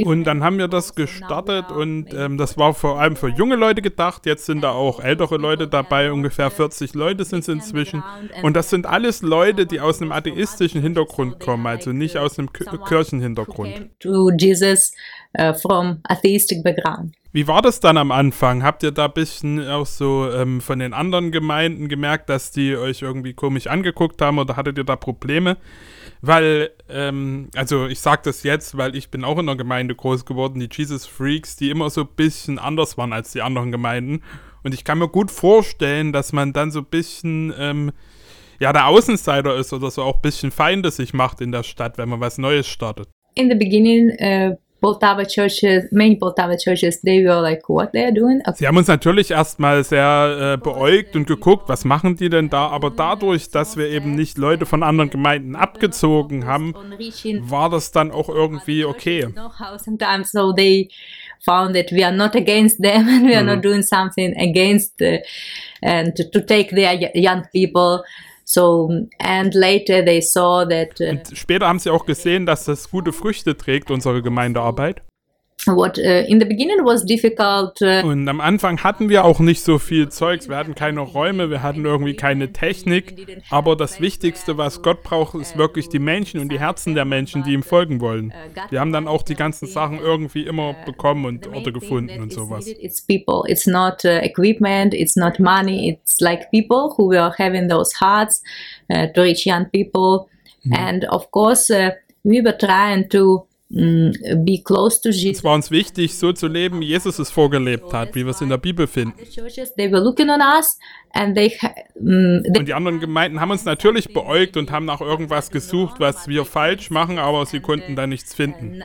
Und 0.07 0.25
dann 0.25 0.43
haben 0.43 0.59
wir 0.59 0.69
das 0.69 0.95
gestartet 0.95 1.71
und 1.71 2.13
ähm, 2.15 2.37
das 2.39 2.59
war 2.59 2.75
vor 2.75 3.01
allem 3.01 3.17
für 3.17 3.29
junge 3.29 3.57
Leute 3.57 3.83
gedacht. 3.83 4.27
Jetzt 4.27 4.47
sind 4.47 4.63
da 4.63 4.73
auch 4.73 5.01
ältere 5.01 5.37
Leute 5.37 5.69
dabei, 5.69 6.13
ungefähr 6.13 6.51
40 6.51 6.95
Leute 6.95 7.25
sind 7.25 7.41
es 7.41 7.49
inzwischen. 7.49 8.03
Und 8.43 8.55
das 8.57 8.71
sind 8.71 8.87
alles 8.87 9.23
Leute, 9.23 9.67
die 9.67 9.81
aus 9.81 10.01
einem 10.01 10.13
atheistischen 10.13 10.83
Hintergrund 10.83 11.41
kommen, 11.41 11.67
also 11.67 11.93
nicht 11.93 12.17
aus 12.17 12.39
einem 12.39 12.53
Kirchenhintergrund. 12.53 13.91
Background. 16.63 17.15
Wie 17.33 17.47
war 17.47 17.63
das 17.63 17.79
dann 17.79 17.97
am 17.97 18.11
Anfang? 18.11 18.65
Habt 18.65 18.83
ihr 18.83 18.91
da 18.91 19.05
ein 19.05 19.13
bisschen 19.13 19.65
auch 19.69 19.87
so 19.87 20.29
ähm, 20.33 20.61
von 20.61 20.81
den 20.81 20.93
anderen 20.93 21.31
Gemeinden 21.31 21.89
gemerkt, 21.89 22.29
dass 22.29 22.51
die 22.51 22.77
euch 22.77 23.03
irgendwie 23.03 23.35
komisch 23.35 23.69
angeguckt 23.69 24.21
haben 24.21 24.39
oder 24.39 24.57
hattet 24.57 24.79
ihr 24.79 24.85
da 24.85 24.97
Probleme? 24.97 25.57
Weil, 26.23 26.71
ähm, 26.89 27.49
also 27.55 27.87
ich 27.87 28.01
sage 28.01 28.23
das 28.25 28.43
jetzt, 28.43 28.77
weil 28.77 28.95
ich 28.95 29.11
bin 29.11 29.25
auch 29.25 29.39
in 29.39 29.49
einer 29.49 29.57
Gemeinde 29.57 29.95
groß 29.95 30.27
geworden, 30.27 30.61
die 30.61 30.69
Jesus 30.71 31.07
Freaks, 31.07 31.57
die 31.57 31.71
immer 31.71 31.89
so 31.89 32.03
ein 32.03 32.09
bisschen 32.15 32.59
anders 32.59 32.99
waren 32.99 33.13
als 33.13 33.33
die 33.33 33.43
anderen 33.43 33.73
Gemeinden. 33.73 34.23
Und 34.63 34.75
ich 34.75 34.85
kann 34.85 34.99
mir 34.99 35.09
gut 35.09 35.31
vorstellen, 35.31 36.13
dass 36.13 36.33
man 36.33 36.53
dann 36.53 36.71
so 36.71 36.81
ein 36.81 36.87
bisschen, 36.87 37.55
ähm, 37.59 37.93
ja, 38.59 38.73
der 38.75 38.87
Außenseiter 38.89 39.57
ist 39.57 39.73
oder 39.73 39.91
so 39.91 40.03
auch 40.03 40.17
ein 40.17 40.23
bisschen 40.23 40.51
Feinde 40.51 40.91
sich 40.91 41.15
macht 41.15 41.41
in 41.41 41.53
der 41.53 41.63
Stadt, 41.63 41.97
wenn 41.97 42.11
man 42.11 42.21
was 42.21 42.37
Neues 42.37 42.69
startet. 42.69 43.09
In 43.35 43.49
the 43.49 43.55
beginning, 43.55 44.11
uh 44.21 44.57
Poltava 44.81 45.27
churches, 45.27 45.85
many 45.91 46.17
Poltava 46.17 46.57
churches, 46.57 47.01
they 47.03 47.25
were 47.25 47.41
like, 47.41 47.69
what 47.69 47.93
they're 47.93 48.13
doing. 48.13 48.41
Sie 48.55 48.67
haben 48.67 48.77
uns 48.77 48.89
natürlich 48.89 49.31
erstmal 49.31 49.85
sehr 49.85 50.55
äh, 50.55 50.57
beäugt 50.57 51.17
und 51.17 51.27
geguckt, 51.27 51.69
was 51.69 51.85
machen 51.85 52.17
die 52.17 52.31
denn 52.31 52.49
da, 52.49 52.69
aber 52.69 52.91
dadurch, 52.91 53.51
dass 53.51 53.77
wir 53.77 53.89
eben 53.89 54.15
nicht 54.15 54.39
Leute 54.39 54.67
von 54.67 54.83
anderen 54.83 55.11
Gemeinden 55.11 55.57
abgezogen 55.57 56.47
haben, 56.47 56.75
war 57.43 57.71
das 57.71 57.93
dann 57.93 58.11
auch 58.11 58.29
irgendwie 58.29 58.85
okay. 58.85 59.27
So 60.25 60.53
they 60.53 60.89
found 61.41 61.75
that 61.75 61.91
we 61.93 62.05
are 62.05 62.15
not 62.15 62.35
against 62.35 62.83
them 62.83 63.09
and 63.09 63.27
we 63.27 63.35
are 63.35 63.43
mhm. 63.43 63.55
not 63.55 63.65
doing 63.65 63.83
something 63.83 64.35
against 64.37 65.01
uh, 65.03 65.19
and 65.83 66.15
to, 66.17 66.25
to 66.31 66.41
take 66.41 66.75
their 66.75 66.95
young 67.15 67.45
people. 67.53 68.03
So, 68.53 68.91
and 69.21 69.55
later 69.55 70.05
they 70.05 70.21
saw 70.21 70.65
that, 70.69 71.01
uh, 71.01 71.11
Und 71.11 71.39
später 71.39 71.69
haben 71.69 71.79
sie 71.79 71.91
auch 71.91 72.05
gesehen, 72.05 72.47
dass 72.47 72.65
das 72.65 72.91
gute 72.91 73.13
Früchte 73.13 73.57
trägt, 73.57 73.93
unsere 73.93 74.23
Gemeindearbeit. 74.23 75.03
What 75.67 75.99
uh, 75.99 76.25
in 76.27 76.41
the 76.41 76.47
beginning 76.47 76.85
was 76.85 77.05
difficult. 77.05 77.81
Uh, 77.83 78.07
und 78.07 78.29
am 78.29 78.41
Anfang 78.41 78.83
hatten 78.83 79.09
wir 79.09 79.25
auch 79.25 79.41
nicht 79.41 79.63
so 79.63 79.79
viel 79.79 80.09
Zeugs. 80.09 80.49
Wir 80.49 80.57
hatten 80.57 80.75
keine 80.75 81.01
Räume, 81.01 81.51
wir 81.51 81.63
hatten 81.63 81.85
irgendwie 81.85 82.15
keine 82.15 82.53
Technik. 82.53 83.43
Aber 83.51 83.77
das 83.77 84.01
Wichtigste, 84.01 84.57
was 84.57 84.83
Gott 84.83 85.03
braucht, 85.03 85.35
ist 85.35 85.59
wirklich 85.59 85.89
die 85.89 85.99
Menschen 85.99 86.41
und 86.41 86.51
die 86.51 86.59
Herzen 86.59 86.95
der 86.95 87.05
Menschen, 87.05 87.43
die 87.43 87.53
ihm 87.53 87.63
folgen 87.63 88.01
wollen. 88.01 88.33
Wir 88.71 88.81
haben 88.81 88.93
dann 88.93 89.07
auch 89.07 89.23
die 89.23 89.35
ganzen 89.35 89.67
Sachen 89.67 89.99
irgendwie 89.99 90.43
immer 90.43 90.75
bekommen 90.87 91.27
und 91.27 91.47
Orte 91.47 91.73
gefunden 91.73 92.21
und 92.21 92.33
sowas. 92.33 92.67
It's 92.67 93.03
people. 93.03 93.43
It's 93.51 93.67
not 93.67 94.05
uh, 94.05 94.23
equipment. 94.23 94.95
It's 94.95 95.17
not 95.17 95.39
money. 95.39 95.91
It's 95.91 96.21
like 96.21 96.51
people 96.51 96.95
who 96.97 97.11
were 97.11 97.33
having 97.39 97.69
those 97.69 97.93
hearts 98.01 98.43
to 98.89 99.21
reach 99.21 99.47
young 99.47 99.67
people. 99.67 100.29
Mhm. 100.65 100.73
And 100.73 101.05
of 101.11 101.31
course, 101.31 101.71
uh, 101.71 101.91
we 102.23 102.43
were 102.43 102.57
trying 102.57 103.09
to 103.11 103.47
be 103.71 104.63
close 104.65 105.01
to 105.01 105.11
Jesus. 105.11 105.39
Es 105.39 105.45
war 105.45 105.55
uns 105.55 105.71
wichtig, 105.71 106.19
so 106.19 106.33
zu 106.33 106.49
leben, 106.49 106.81
wie 106.81 106.87
Jesus 106.87 107.21
es 107.21 107.31
vorgelebt 107.31 107.93
hat, 107.93 108.17
wie 108.17 108.25
wir 108.25 108.31
es 108.31 108.41
in 108.41 108.49
der 108.49 108.59
Bibel 108.59 108.89
finden. 108.89 109.15
Mm, 112.01 112.39
und 112.57 112.69
die 112.69 112.75
anderen 112.75 112.99
Gemeinden 112.99 113.41
haben 113.41 113.51
uns 113.53 113.65
natürlich 113.65 114.13
beäugt 114.13 114.57
und 114.57 114.73
haben 114.73 114.87
nach 114.87 115.01
irgendwas 115.01 115.51
gesucht, 115.51 116.01
was 116.01 116.27
wir 116.27 116.45
falsch 116.45 116.91
machen, 116.91 117.19
aber 117.19 117.47
sie 117.47 117.61
konnten 117.61 117.95
da 117.95 118.09
nichts 118.09 118.35
finden. 118.35 118.83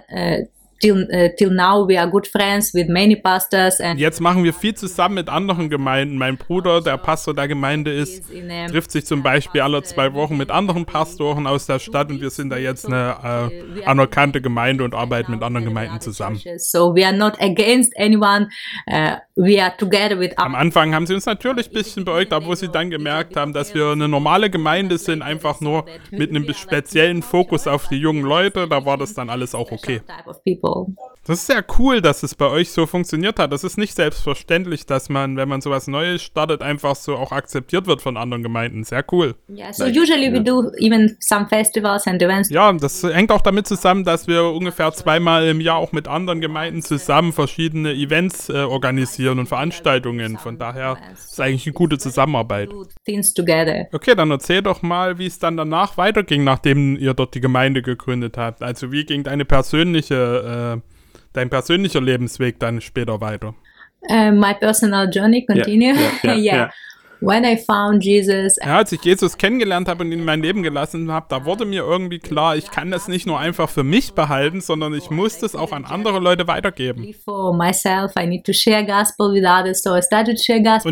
Till, 0.82 1.08
uh, 1.10 1.30
till 1.38 1.52
now 1.52 1.88
we 1.88 1.98
are 1.98 2.10
good 2.10 2.28
friends 2.28 2.74
with 2.74 2.90
many 2.90 3.16
pastors. 3.16 3.80
And 3.80 3.98
Jetzt 3.98 4.20
machen 4.20 4.44
wir 4.44 4.54
viel 4.54 4.76
zusammen 4.76 5.16
mit 5.16 5.30
anderen 5.30 5.70
Gemeinden. 5.70 6.18
Mein 6.18 6.38
Bruder, 6.38 6.82
der 6.82 6.98
Pastor 6.98 7.34
der 7.34 7.48
Gemeinde 7.48 7.94
ist, 7.94 8.26
trifft 8.70 8.92
sich 8.92 9.06
zum 9.06 9.24
Beispiel 9.24 9.62
alle 9.62 9.82
zwei 9.84 10.14
Wochen 10.14 10.36
mit 10.36 10.52
anderen 10.52 10.86
Pastoren 10.86 11.48
aus 11.48 11.66
der 11.66 11.80
Stadt 11.80 12.10
und 12.10 12.20
wir 12.20 12.30
sind 12.30 12.50
da 12.50 12.58
jetzt 12.58 12.88
eine 12.88 13.52
äh, 13.52 13.86
anerkannte 13.86 14.42
Gemeinde 14.42 14.84
und 14.84 14.94
arbeiten 14.94 15.32
mit 15.32 15.44
anderen 15.44 15.66
Gemeinden 15.66 16.02
zusammen. 16.02 16.42
So 16.58 16.94
we 16.94 17.06
are 17.06 17.16
not 17.16 17.42
against 17.42 17.94
anyone. 17.98 18.50
Uh, 18.88 19.16
we 19.36 19.62
are 19.62 19.76
together 19.78 20.20
with 20.20 20.38
Am 20.38 20.56
Anfang 20.56 20.94
haben 20.94 21.08
sie 21.08 21.14
uns 21.14 21.26
natürlich 21.26 21.68
ein 21.68 21.74
bisschen 21.74 22.04
beäugt, 22.04 22.34
aber 22.34 22.46
wo 22.48 22.56
sie 22.56 22.68
dann 22.68 22.90
gemerkt 22.90 23.38
haben, 23.38 23.54
dass 23.54 23.74
wir 23.74 23.92
eine 23.92 24.10
normale 24.10 24.50
Gemeinde 24.50 24.98
sind, 24.98 25.22
einfach 25.22 25.62
nur 25.62 25.86
mit 26.12 26.32
einem 26.32 26.54
speziellen 26.54 27.22
Fokus 27.22 27.66
auf 27.66 27.88
die 27.88 27.98
jungen 27.98 28.24
Leute, 28.24 28.68
da 28.68 28.86
war 28.86 28.98
das 28.98 29.14
dann 29.14 29.30
alles 29.30 29.56
auch 29.56 29.72
okay 29.72 30.02
people. 30.66 31.15
Das 31.28 31.40
ist 31.40 31.48
sehr 31.48 31.66
cool, 31.80 32.02
dass 32.02 32.22
es 32.22 32.36
bei 32.36 32.46
euch 32.46 32.70
so 32.70 32.86
funktioniert 32.86 33.40
hat. 33.40 33.52
Das 33.52 33.64
ist 33.64 33.80
nicht 33.80 33.96
selbstverständlich, 33.96 34.86
dass 34.86 35.10
man, 35.10 35.38
wenn 35.38 35.50
man 35.50 35.60
sowas 35.60 35.88
Neues 35.88 36.22
startet, 36.22 36.62
einfach 36.62 36.96
so 36.96 37.16
auch 37.16 37.32
akzeptiert 37.32 37.88
wird 37.88 38.04
von 38.04 38.16
anderen 38.16 38.44
Gemeinden. 38.44 38.84
Sehr 38.84 39.04
cool. 39.12 39.34
Yeah, 39.50 39.74
so 39.74 39.86
usually 39.86 40.32
we 40.32 40.40
do 40.40 40.72
even 40.78 41.18
some 41.20 41.48
festivals 41.48 42.06
and 42.06 42.22
events. 42.22 42.52
Ja, 42.52 42.72
das 42.72 43.02
hängt 43.02 43.32
auch 43.32 43.42
damit 43.42 43.66
zusammen, 43.66 44.04
dass 44.04 44.28
wir 44.28 44.44
ungefähr 44.44 44.94
zweimal 44.94 45.48
im 45.48 45.62
Jahr 45.62 45.78
auch 45.78 45.92
mit 45.94 46.08
anderen 46.08 46.42
Gemeinden 46.42 46.84
zusammen 46.84 47.34
verschiedene 47.34 47.94
Events 47.94 48.50
äh, 48.50 48.58
organisieren 48.58 49.40
und 49.40 49.48
Veranstaltungen. 49.48 50.38
Von 50.38 50.60
daher 50.60 50.96
ist 51.12 51.34
es 51.34 51.40
eigentlich 51.40 51.66
eine 51.66 51.74
gute 51.74 51.98
Zusammenarbeit. 51.98 52.70
Okay, 52.72 54.16
dann 54.16 54.30
erzähl 54.30 54.62
doch 54.62 54.84
mal, 54.84 55.18
wie 55.18 55.26
es 55.26 55.40
dann 55.40 55.58
danach 55.58 55.98
weiterging, 55.98 56.44
nachdem 56.44 56.98
ihr 56.98 57.16
dort 57.16 57.34
die 57.34 57.42
Gemeinde 57.42 57.82
gegründet 57.82 58.38
habt. 58.38 58.62
Also 58.62 58.92
wie 58.92 59.06
ging 59.06 59.24
deine 59.24 59.46
persönliche 59.46 60.82
äh, 60.84 60.95
dein 61.36 61.50
persönlicher 61.50 62.02
Lebensweg 62.02 62.60
dann 62.60 62.82
später 62.82 63.22
weiter? 63.22 63.54
Uh, 64.10 64.32
my 64.32 64.54
personal 64.54 65.10
journey 65.10 65.46
continue. 65.46 65.94
Yeah, 65.94 66.12
yeah, 66.24 66.36
yeah, 66.36 66.56
yeah. 66.56 66.72
When 67.22 67.44
I 67.44 67.58
found 67.58 68.04
Jesus. 68.04 68.58
Ja, 68.64 68.78
als 68.78 68.92
ich 68.92 69.04
Jesus 69.04 69.38
kennengelernt 69.38 69.88
habe 69.88 70.04
und 70.04 70.12
ihn 70.12 70.20
in 70.20 70.26
mein 70.26 70.42
Leben 70.42 70.62
gelassen 70.64 71.12
habe, 71.12 71.26
da 71.30 71.46
wurde 71.46 71.66
mir 71.66 71.82
irgendwie 71.84 72.20
klar, 72.20 72.56
ich 72.56 72.70
kann 72.70 72.92
das 72.92 73.08
nicht 73.08 73.26
nur 73.26 73.40
einfach 73.40 73.70
für 73.70 73.84
mich 73.84 74.14
behalten, 74.14 74.62
sondern 74.62 74.94
ich 74.94 75.10
muss 75.10 75.40
das 75.40 75.56
auch 75.56 75.72
an 75.72 75.86
andere 75.86 76.20
Leute 76.20 76.48
weitergeben. 76.48 77.04
Und 77.26 77.60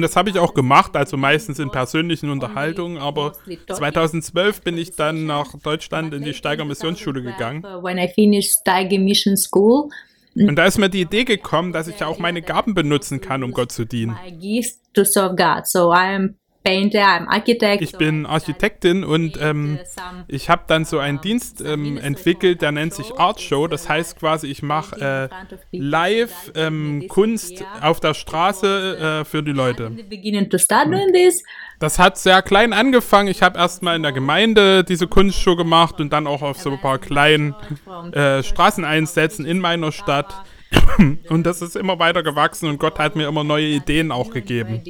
das 0.01 0.15
habe 0.15 0.29
ich 0.29 0.39
auch 0.39 0.53
gemacht, 0.53 0.95
also 0.95 1.17
meistens 1.17 1.59
in 1.59 1.69
persönlichen 1.69 2.29
Unterhaltungen, 2.29 2.97
aber 2.97 3.33
2012 3.67 4.61
bin 4.61 4.77
ich 4.77 4.95
dann 4.95 5.25
nach 5.25 5.53
Deutschland 5.61 6.13
in 6.13 6.23
die 6.23 6.33
Steiger 6.33 6.65
Missionsschule 6.65 7.21
gegangen. 7.21 7.63
When 7.63 7.97
I 7.97 8.07
finished 8.07 8.59
Steiger 8.61 8.97
Mission 8.97 9.37
School, 9.37 9.89
Und 10.35 10.55
da 10.55 10.65
ist 10.65 10.77
mir 10.77 10.89
die 10.89 11.01
Idee 11.01 11.25
gekommen, 11.25 11.73
dass 11.73 11.87
ich 11.87 11.99
ja 11.99 12.07
auch 12.07 12.17
meine 12.17 12.41
Gaben 12.41 12.73
benutzen 12.73 13.21
kann, 13.21 13.43
um 13.43 13.51
Gott 13.51 13.71
zu 13.71 13.85
dienen. 13.85 14.17
my 14.23 14.31
gifts 14.31 14.81
to 14.93 15.03
serve 15.03 15.35
God. 15.35 15.67
So 15.67 15.91
I'm 15.91 16.35
painter, 16.63 17.01
I'm 17.01 17.27
architect. 17.27 17.81
Ich 17.81 17.97
bin 17.97 18.23
I 18.23 18.27
Architektin 18.27 19.03
und 19.03 19.37
ähm, 19.41 19.79
ich 20.27 20.49
habe 20.49 20.63
dann 20.67 20.85
so 20.85 20.99
einen 20.99 21.21
Dienst 21.21 21.61
ähm, 21.61 21.97
entwickelt, 21.97 22.61
der 22.61 22.71
nennt 22.71 22.93
sich 22.93 23.19
Art 23.19 23.41
Show. 23.41 23.67
Das 23.67 23.89
heißt 23.89 24.19
quasi, 24.19 24.47
ich 24.47 24.63
mache 24.63 25.29
äh, 25.31 25.57
live 25.71 26.51
ähm, 26.55 27.05
Kunst 27.07 27.63
auf 27.81 27.99
der 27.99 28.13
Straße 28.13 29.21
äh, 29.21 29.25
für 29.25 29.43
die 29.43 29.51
Leute. 29.51 29.91
Das 31.79 31.99
hat 31.99 32.17
sehr 32.17 32.41
klein 32.41 32.73
angefangen. 32.73 33.27
Ich 33.27 33.43
habe 33.43 33.59
erstmal 33.59 33.95
in 33.95 34.03
der 34.03 34.13
Gemeinde 34.13 34.83
diese 34.83 35.07
Kunstshow 35.07 35.55
gemacht 35.55 35.99
und 35.99 36.13
dann 36.13 36.27
auch 36.27 36.41
auf 36.41 36.57
so 36.57 36.71
ein 36.71 36.79
paar 36.79 36.97
kleinen 36.97 37.55
äh, 38.13 38.41
Straßeneinsätzen 38.41 39.45
in 39.45 39.59
meiner 39.59 39.91
Stadt. 39.91 40.43
Und 41.29 41.43
das 41.45 41.61
ist 41.61 41.75
immer 41.75 41.99
weiter 41.99 42.23
gewachsen 42.23 42.69
und 42.69 42.79
Gott 42.79 42.99
hat 42.99 43.15
mir 43.15 43.27
immer 43.27 43.43
neue 43.43 43.67
Ideen 43.67 44.11
auch 44.11 44.29
gegeben. 44.31 44.81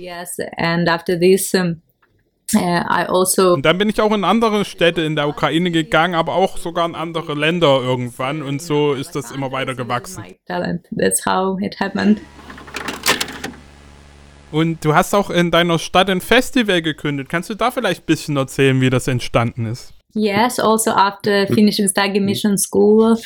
Uh, 2.55 2.59
also 2.59 3.53
Und 3.53 3.65
dann 3.65 3.77
bin 3.79 3.89
ich 3.89 3.99
auch 3.99 4.11
in 4.11 4.23
andere 4.23 4.63
Städte 4.63 5.01
in 5.01 5.15
der 5.15 5.27
Ukraine 5.27 5.71
gegangen, 5.71 6.13
aber 6.13 6.35
auch 6.35 6.57
sogar 6.57 6.85
in 6.85 6.93
andere 6.93 7.33
Länder 7.33 7.81
irgendwann. 7.81 8.43
Und 8.43 8.61
so 8.61 8.93
ist 8.93 9.15
das 9.15 9.31
immer 9.31 9.51
weiter 9.51 9.73
gewachsen. 9.73 10.23
Und 14.51 14.85
du 14.85 14.93
hast 14.93 15.15
auch 15.15 15.31
in 15.31 15.49
deiner 15.49 15.79
Stadt 15.79 16.11
ein 16.11 16.21
Festival 16.21 16.83
gekündigt. 16.83 17.27
Kannst 17.27 17.49
du 17.49 17.55
da 17.55 17.71
vielleicht 17.71 18.03
ein 18.03 18.05
bisschen 18.05 18.37
erzählen, 18.37 18.79
wie 18.81 18.91
das 18.91 19.07
entstanden 19.07 19.65
ist? 19.65 19.95
Yes, 20.15 20.59
also 20.59 20.91
after 20.91 21.47
finishing 21.47 21.89
Stagi 21.89 22.19
Mission 22.19 22.55
School, 22.55 23.17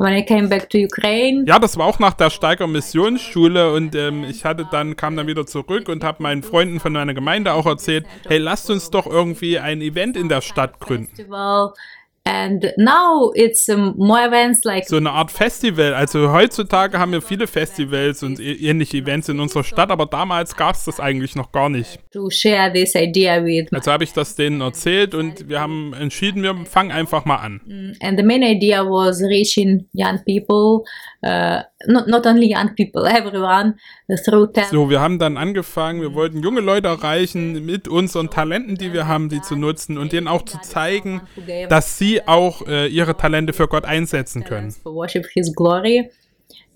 when 0.00 0.12
I 0.16 0.24
came 0.24 0.48
back 0.48 0.68
to 0.70 0.78
Ukraine, 0.78 1.44
Ja, 1.46 1.58
das 1.58 1.76
war 1.76 1.86
auch 1.86 1.98
nach 1.98 2.14
der 2.14 2.30
Steiger 2.30 2.66
Missionsschule 2.66 3.72
und 3.72 3.94
ähm, 3.94 4.24
ich 4.24 4.44
hatte 4.44 4.66
dann, 4.70 4.96
kam 4.96 5.16
dann 5.16 5.26
wieder 5.26 5.46
zurück 5.46 5.88
und 5.88 6.02
habe 6.04 6.22
meinen 6.22 6.42
Freunden 6.42 6.80
von 6.80 6.92
meiner 6.92 7.14
Gemeinde 7.14 7.52
auch 7.52 7.66
erzählt, 7.66 8.06
hey, 8.26 8.38
lasst 8.38 8.70
uns 8.70 8.90
doch 8.90 9.06
irgendwie 9.06 9.58
ein 9.58 9.80
Event 9.80 10.16
in 10.16 10.28
der 10.28 10.40
Stadt 10.40 10.80
gründen. 10.80 11.08
festival, 11.08 11.72
and 12.30 12.72
now 12.76 13.32
it's 13.34 13.68
um, 13.68 13.94
more 13.96 14.24
events 14.24 14.64
like 14.64 14.86
So 14.86 14.96
eine 14.96 15.10
Art 15.10 15.30
Festival. 15.30 15.94
Also 15.94 16.32
heutzutage 16.32 16.98
haben 16.98 17.12
wir 17.12 17.22
viele 17.22 17.46
Festivals 17.46 18.22
und 18.22 18.38
ä- 18.38 18.60
ähnliche 18.60 18.98
Events 18.98 19.28
in 19.28 19.40
unserer 19.40 19.64
Stadt, 19.64 19.90
aber 19.90 20.06
damals 20.06 20.56
gab 20.56 20.74
es 20.76 20.84
das 20.84 21.00
eigentlich 21.00 21.34
noch 21.34 21.50
gar 21.52 21.68
nicht. 21.68 21.98
to 22.12 22.30
share 22.30 22.72
this 22.72 22.94
idea 22.94 23.44
with. 23.44 23.68
Also 23.72 23.90
habe 23.92 24.04
ich 24.04 24.12
das 24.12 24.36
denen 24.36 24.60
erzählt 24.60 25.14
und 25.14 25.48
wir 25.48 25.60
haben 25.60 25.92
entschieden, 25.94 26.42
wir 26.42 26.54
fangen 26.66 26.92
einfach 26.92 27.24
mal 27.24 27.36
an. 27.36 27.60
And 28.02 28.18
the 28.18 28.24
main 28.24 28.42
idea 28.42 28.84
was 28.84 29.20
reaching 29.22 29.88
young 29.92 30.18
people, 30.26 30.84
uh, 31.22 31.62
not, 31.86 32.08
not 32.08 32.26
only 32.26 32.50
young 32.50 32.74
people, 32.74 33.06
everyone 33.06 33.74
through 34.24 34.52
talent. 34.52 34.70
So, 34.70 34.90
wir 34.90 35.00
haben 35.00 35.18
dann 35.18 35.36
angefangen, 35.36 36.00
wir 36.00 36.14
wollten 36.14 36.42
junge 36.42 36.60
Leute 36.60 36.88
erreichen 36.88 37.64
mit 37.64 37.88
unseren 37.88 38.30
Talenten, 38.30 38.76
die 38.76 38.92
wir 38.92 39.06
haben, 39.06 39.28
die 39.28 39.40
zu 39.40 39.56
nutzen 39.56 39.98
und 39.98 40.12
denen 40.12 40.28
auch 40.28 40.42
zu 40.42 40.60
zeigen, 40.60 41.22
dass 41.68 41.98
sie 41.98 42.26
auch 42.26 42.66
äh, 42.66 42.86
ihre 42.86 43.16
Talente 43.16 43.52
für 43.52 43.68
Gott 43.68 43.84
einsetzen 43.84 44.44
können. 44.44 44.74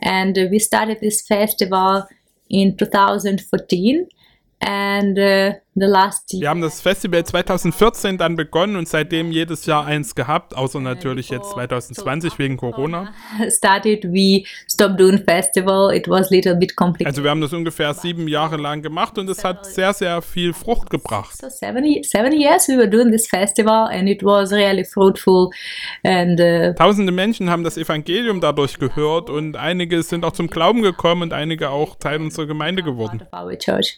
And 0.01 0.37
uh, 0.37 0.51
we 0.51 0.59
started 0.59 1.01
this 1.01 1.23
festival 1.23 2.05
in 2.49 2.77
2014, 2.77 4.09
and 4.61 5.19
uh, 5.19 5.53
the 5.75 5.87
last 5.87 6.33
year. 6.33 6.43
Wir 6.43 6.49
haben 6.51 6.61
das 6.61 6.81
Festival 6.81 7.25
2014 7.25 8.19
dann 8.19 8.37
begonnen 8.37 8.77
und 8.77 8.89
seitdem 8.89 9.33
jedes 9.33 9.67
Jahr 9.67 9.85
eins 9.87 10.15
gehabt, 10.15 10.57
außer 10.57 10.81
natürlich 10.81 11.31
jetzt 11.31 11.51
2020 11.51 12.39
wegen 12.39 12.57
Corona. 12.57 13.13
started, 13.49 14.05
we 14.05 14.45
stopped 14.71 14.99
doing 14.99 15.19
festival. 15.19 15.93
It 15.95 16.09
was 16.09 16.31
little 16.31 16.55
bit 16.55 16.77
complicated. 16.77 17.07
Also 17.07 17.23
wir 17.23 17.31
haben 17.31 17.41
das 17.41 17.53
ungefähr 17.53 17.93
sieben 17.95 18.29
Jahre 18.29 18.57
lang 18.57 18.83
gemacht 18.83 19.19
und 19.19 19.29
es 19.29 19.45
hat 19.45 19.67
sehr, 19.67 19.93
sehr 19.93 20.23
viel 20.23 20.53
Frucht 20.53 20.91
gebracht. 20.91 21.37
so 21.37 21.49
seven, 21.49 22.03
seven 22.03 22.33
years 22.33 22.69
we 22.69 22.77
were 22.77 22.89
doing 22.89 23.11
this 23.11 23.27
festival, 23.29 23.89
and 23.91 24.09
it 24.09 24.23
was 24.23 24.53
really 24.53 24.85
fruitful. 24.85 25.51
And 26.03 26.41
uh, 26.41 26.73
Tausende 26.75 27.13
Menschen 27.13 27.51
haben 27.51 27.65
das 27.65 27.77
Evangelium 27.77 28.41
dadurch 28.41 28.79
gehört 28.79 29.31
und 29.31 29.57
einige 29.57 30.03
sind 30.03 30.25
auch 30.25 30.33
zum 30.33 30.49
Glauben 30.49 30.83
gekommen 30.83 31.23
und 31.23 31.33
einige 31.33 31.71
auch 31.71 31.97
Teil 31.97 32.21
unserer 32.21 32.47
Gemeinde 32.47 32.83
geworden. 32.83 33.23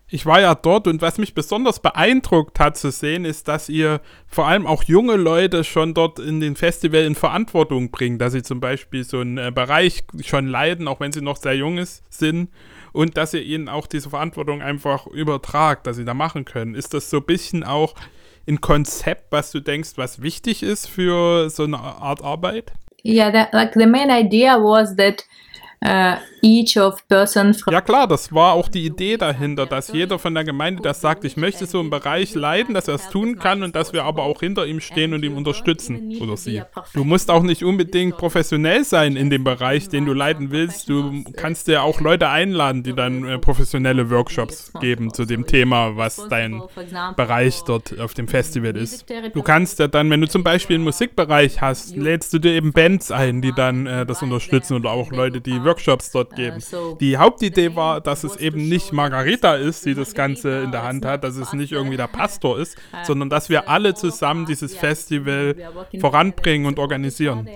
Ich 0.09 0.27
war 0.27 0.41
ja 0.41 0.55
dort 0.55 0.87
und 0.87 1.03
was 1.03 1.19
mich 1.19 1.35
besonders 1.35 1.66
beeindruckt 1.81 2.59
hat 2.59 2.77
zu 2.77 2.91
sehen, 2.91 3.25
ist, 3.25 3.49
dass 3.49 3.69
ihr 3.69 4.01
vor 4.27 4.47
allem 4.47 4.67
auch 4.67 4.83
junge 4.85 5.17
Leute 5.17 5.65
schon 5.65 5.95
dort 5.95 6.19
in 6.19 6.41
den 6.41 6.57
Festival 6.57 7.03
in 7.03 7.15
Verantwortung 7.15 7.91
bringt, 7.91 8.21
dass 8.21 8.33
sie 8.33 8.43
zum 8.43 8.61
Beispiel 8.61 9.05
so 9.05 9.21
einen 9.21 9.39
äh, 9.39 9.53
Bereich 9.55 10.05
schon 10.25 10.47
leiten, 10.47 10.89
auch 10.89 11.01
wenn 11.01 11.13
sie 11.13 11.23
noch 11.23 11.37
sehr 11.37 11.57
jung 11.57 11.79
ist, 11.79 12.03
sind 12.13 12.49
und 12.93 13.17
dass 13.17 13.35
ihr 13.35 13.43
ihnen 13.43 13.69
auch 13.69 13.87
diese 13.87 14.11
Verantwortung 14.11 14.63
einfach 14.63 15.07
übertragt, 15.07 15.87
dass 15.87 15.97
sie 15.97 16.05
da 16.05 16.15
machen 16.15 16.45
können. 16.45 16.75
Ist 16.75 16.95
das 16.95 17.11
so 17.11 17.19
ein 17.19 17.25
bisschen 17.25 17.63
auch 17.63 17.95
ein 18.49 18.61
Konzept, 18.61 19.33
was 19.33 19.51
du 19.51 19.61
denkst, 19.61 19.91
was 19.97 20.23
wichtig 20.23 20.63
ist 20.63 20.89
für 20.89 21.51
so 21.51 21.65
eine 21.65 21.79
Art 21.79 22.23
Arbeit? 22.23 22.73
Yeah, 23.05 23.31
that, 23.31 23.53
like 23.53 23.75
the 23.75 23.87
main 23.87 24.11
idea 24.11 24.57
was 24.59 24.97
that 24.97 25.25
uh, 25.85 26.17
each 26.43 26.79
of 26.79 27.07
person 27.09 27.55
Ja 27.71 27.81
klar, 27.81 28.07
das 28.07 28.33
war 28.33 28.53
auch 28.53 28.69
die 28.69 28.85
Idee 28.85 29.17
dahinter, 29.17 29.67
dass 29.67 29.93
jeder 29.93 30.19
von 30.19 30.35
der 30.35 30.45
Gemeinde, 30.45 30.83
der 30.83 30.95
sagt, 30.95 31.25
ich 31.25 31.37
möchte 31.37 31.67
so 31.67 31.81
einen 31.81 31.91
Bereich 31.91 32.35
leiten, 32.35 32.75
dass 32.75 32.89
er 32.89 32.95
es 32.95 33.09
tun 33.09 33.39
kann 33.39 33.63
und 33.63 33.75
dass 33.77 33.93
wir 33.93 34.05
aber 34.05 34.23
auch 34.23 34.41
hinter 34.41 34.67
ihm 34.67 34.81
stehen 34.81 35.13
und 35.15 35.25
ihm 35.25 35.37
unterstützen 35.37 36.19
oder 36.21 36.37
sie. 36.37 36.63
Du 36.95 37.05
musst 37.05 37.31
auch 37.31 37.43
nicht 37.43 37.65
unbedingt 37.65 38.17
professionell 38.17 38.85
sein 38.85 39.17
in 39.17 39.31
dem 39.31 39.45
Bereich, 39.45 39.89
den 39.89 40.07
du 40.07 40.13
leiten 40.13 40.51
willst. 40.51 40.89
Du 40.89 41.25
kannst 41.37 41.69
dir 41.69 41.83
auch 41.83 42.01
Leute 42.01 42.29
einladen, 42.29 42.83
die 42.83 42.95
dann 42.95 43.25
äh, 43.25 43.39
professionelle 43.39 44.11
Workshops 44.11 44.73
geben 44.81 45.13
zu 45.13 45.25
dem 45.25 45.47
Thema, 45.47 45.97
was 45.97 46.29
dein 46.29 46.63
Bereich 47.17 47.63
dort 47.67 47.99
auf 47.99 48.15
dem 48.15 48.29
Festival 48.29 48.77
ist. 48.77 49.07
Du 49.35 49.43
kannst 49.43 49.79
ja 49.79 49.89
dann, 49.89 50.11
wenn 50.11 50.21
du 50.21 50.29
zum 50.29 50.45
Beispiel 50.45 50.77
einen 50.77 50.85
Musikbereich 50.85 51.61
hast, 51.61 51.97
lädst 51.97 52.33
du 52.33 52.39
dir 52.39 52.53
eben 52.53 52.73
Bands 52.73 53.11
ein, 53.11 53.43
die 53.43 53.53
dann 53.53 53.87
äh, 53.87 54.07
das 54.07 54.23
unterstützen 54.23 54.75
oder 54.75 54.91
auch 54.91 55.11
Leute, 55.11 55.41
die 55.41 55.65
Workshops 55.67 56.11
dort 56.11 56.35
geben. 56.37 56.63
Die 57.01 57.19
Hauptidee 57.19 57.77
war, 57.77 58.01
dass 58.01 58.25
es 58.25 58.37
eben 58.37 58.69
nicht 58.69 58.93
Margarita 58.93 59.57
ist, 59.57 59.85
die 59.85 59.95
das 59.95 60.15
Ganze 60.15 60.61
in 60.61 60.73
der 60.73 60.83
Hand 60.83 61.05
hat, 61.05 61.25
dass 61.25 61.37
es 61.37 61.53
nicht 61.53 61.73
irgendwie 61.73 61.97
der 61.97 62.09
Pastor 62.09 62.59
ist, 62.59 62.77
sondern 63.05 63.29
dass 63.29 63.49
wir 63.49 63.69
alle 63.69 63.95
zusammen 63.95 64.47
dieses 64.47 64.77
Festival 64.77 65.55
voranbringen 66.01 66.67
und 66.67 66.79
organisieren. 66.79 67.49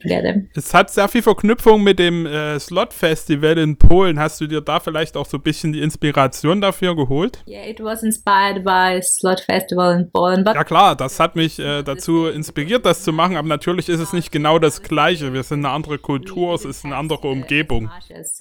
Together. 0.00 0.42
Es 0.54 0.74
hat 0.74 0.90
sehr 0.90 1.08
viel 1.08 1.22
Verknüpfung 1.22 1.82
mit 1.82 1.98
dem 1.98 2.26
äh, 2.26 2.58
Slot-Festival 2.58 3.58
in 3.58 3.76
Polen. 3.76 4.18
Hast 4.18 4.40
du 4.40 4.46
dir 4.46 4.60
da 4.60 4.80
vielleicht 4.80 5.16
auch 5.16 5.26
so 5.26 5.36
ein 5.36 5.42
bisschen 5.42 5.72
die 5.72 5.80
Inspiration 5.80 6.60
dafür 6.60 6.96
geholt? 6.96 7.42
Yeah, 7.46 7.66
it 7.66 7.80
was 7.80 8.02
inspired 8.02 8.64
by 8.64 9.00
Slot 9.02 9.40
Festival 9.40 9.98
in 9.98 10.10
Poland, 10.10 10.44
but 10.44 10.54
Ja 10.54 10.64
klar, 10.64 10.96
das 10.96 11.20
hat 11.20 11.36
mich 11.36 11.58
äh, 11.58 11.82
dazu 11.82 12.26
inspiriert, 12.26 12.84
das 12.86 13.02
zu 13.02 13.12
machen, 13.12 13.36
aber 13.36 13.48
natürlich 13.48 13.88
ist 13.88 14.00
es 14.00 14.12
nicht 14.12 14.32
genau 14.32 14.58
das 14.58 14.82
Gleiche. 14.82 15.32
Wir 15.32 15.42
sind 15.42 15.64
eine 15.64 15.74
andere 15.74 15.98
Kultur, 15.98 16.54
es 16.54 16.64
ist 16.64 16.84
eine 16.84 16.96
andere 16.96 17.28
Umgebung. 17.28 17.90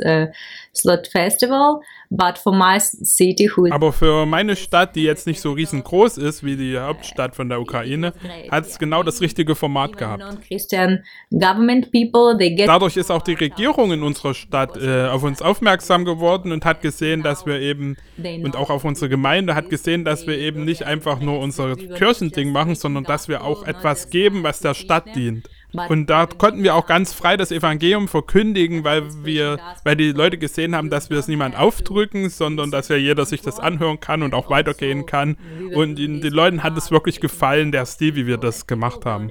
uh, 0.05 0.27
Slot 0.73 1.07
Festival, 1.07 1.81
but 2.09 2.37
for 2.37 2.53
my 2.53 2.79
city, 2.79 3.49
Aber 3.71 3.93
für 3.93 4.25
meine 4.25 4.55
Stadt, 4.55 4.95
die 4.95 5.03
jetzt 5.03 5.27
nicht 5.27 5.41
so 5.41 5.51
riesengroß 5.51 6.17
ist 6.17 6.43
wie 6.43 6.55
die 6.55 6.77
Hauptstadt 6.77 7.35
von 7.35 7.49
der 7.49 7.59
Ukraine, 7.59 8.13
hat 8.49 8.65
es 8.65 8.79
genau 8.79 9.03
das 9.03 9.21
richtige 9.21 9.55
Format 9.55 9.97
gehabt. 9.97 10.23
non-Christian 10.23 11.03
government 11.49 11.91
people, 11.91 12.37
they 12.37 12.55
get 12.55 12.67
Dadurch 12.67 12.97
ist 12.97 13.11
auch 13.11 13.21
die 13.21 13.33
Regierung 13.33 13.91
in 13.91 14.03
unserer 14.03 14.33
Stadt 14.33 14.77
äh, 14.77 15.07
auf 15.07 15.23
uns 15.23 15.41
aufmerksam 15.41 16.05
geworden 16.05 16.51
und 16.51 16.65
hat 16.65 16.81
gesehen, 16.81 17.23
dass 17.23 17.45
wir 17.45 17.59
eben, 17.59 17.97
und 18.17 18.55
auch 18.55 18.69
auf 18.69 18.85
unsere 18.85 19.09
Gemeinde 19.09 19.55
hat 19.55 19.69
gesehen, 19.69 20.05
dass 20.05 20.27
wir 20.27 20.37
eben 20.37 20.65
nicht 20.65 20.83
einfach 20.83 21.19
nur 21.19 21.39
unser 21.39 21.75
Kirchending 21.75 22.51
machen, 22.51 22.75
sondern 22.75 23.03
dass 23.03 23.27
wir 23.27 23.43
auch 23.43 23.65
etwas 23.65 24.09
geben, 24.09 24.43
was 24.43 24.59
der 24.59 24.73
Stadt 24.73 25.15
dient. 25.15 25.49
Und 25.87 26.09
da 26.09 26.25
konnten 26.25 26.63
wir 26.63 26.73
auch 26.73 26.87
ganz 26.87 27.13
frei 27.13 27.37
das 27.37 27.51
Evangelium 27.51 28.07
verkündigen, 28.07 28.83
weil 28.83 29.03
wir, 29.23 29.59
weil 29.83 29.95
die 29.95 30.11
Leute 30.11 30.39
gesehen 30.39 30.75
haben, 30.75 30.89
dass 30.89 31.11
wir 31.11 31.19
es 31.19 31.27
niemand 31.27 31.55
aufdrücken, 31.55 32.29
sondern 32.29 32.71
dass 32.71 32.87
ja 32.87 32.95
jeder 32.95 33.25
sich 33.25 33.41
das 33.41 33.59
anhören 33.59 33.99
kann 33.99 34.23
und 34.23 34.33
auch 34.33 34.49
weitergehen 34.49 35.05
kann. 35.05 35.37
Und 35.73 35.97
den 35.97 36.21
Leuten 36.21 36.63
hat 36.63 36.75
es 36.75 36.89
wirklich 36.89 37.19
gefallen, 37.19 37.71
der 37.71 37.85
Stil, 37.85 38.15
wie 38.15 38.25
wir 38.25 38.37
das 38.37 38.65
gemacht 38.65 39.05
haben. 39.05 39.29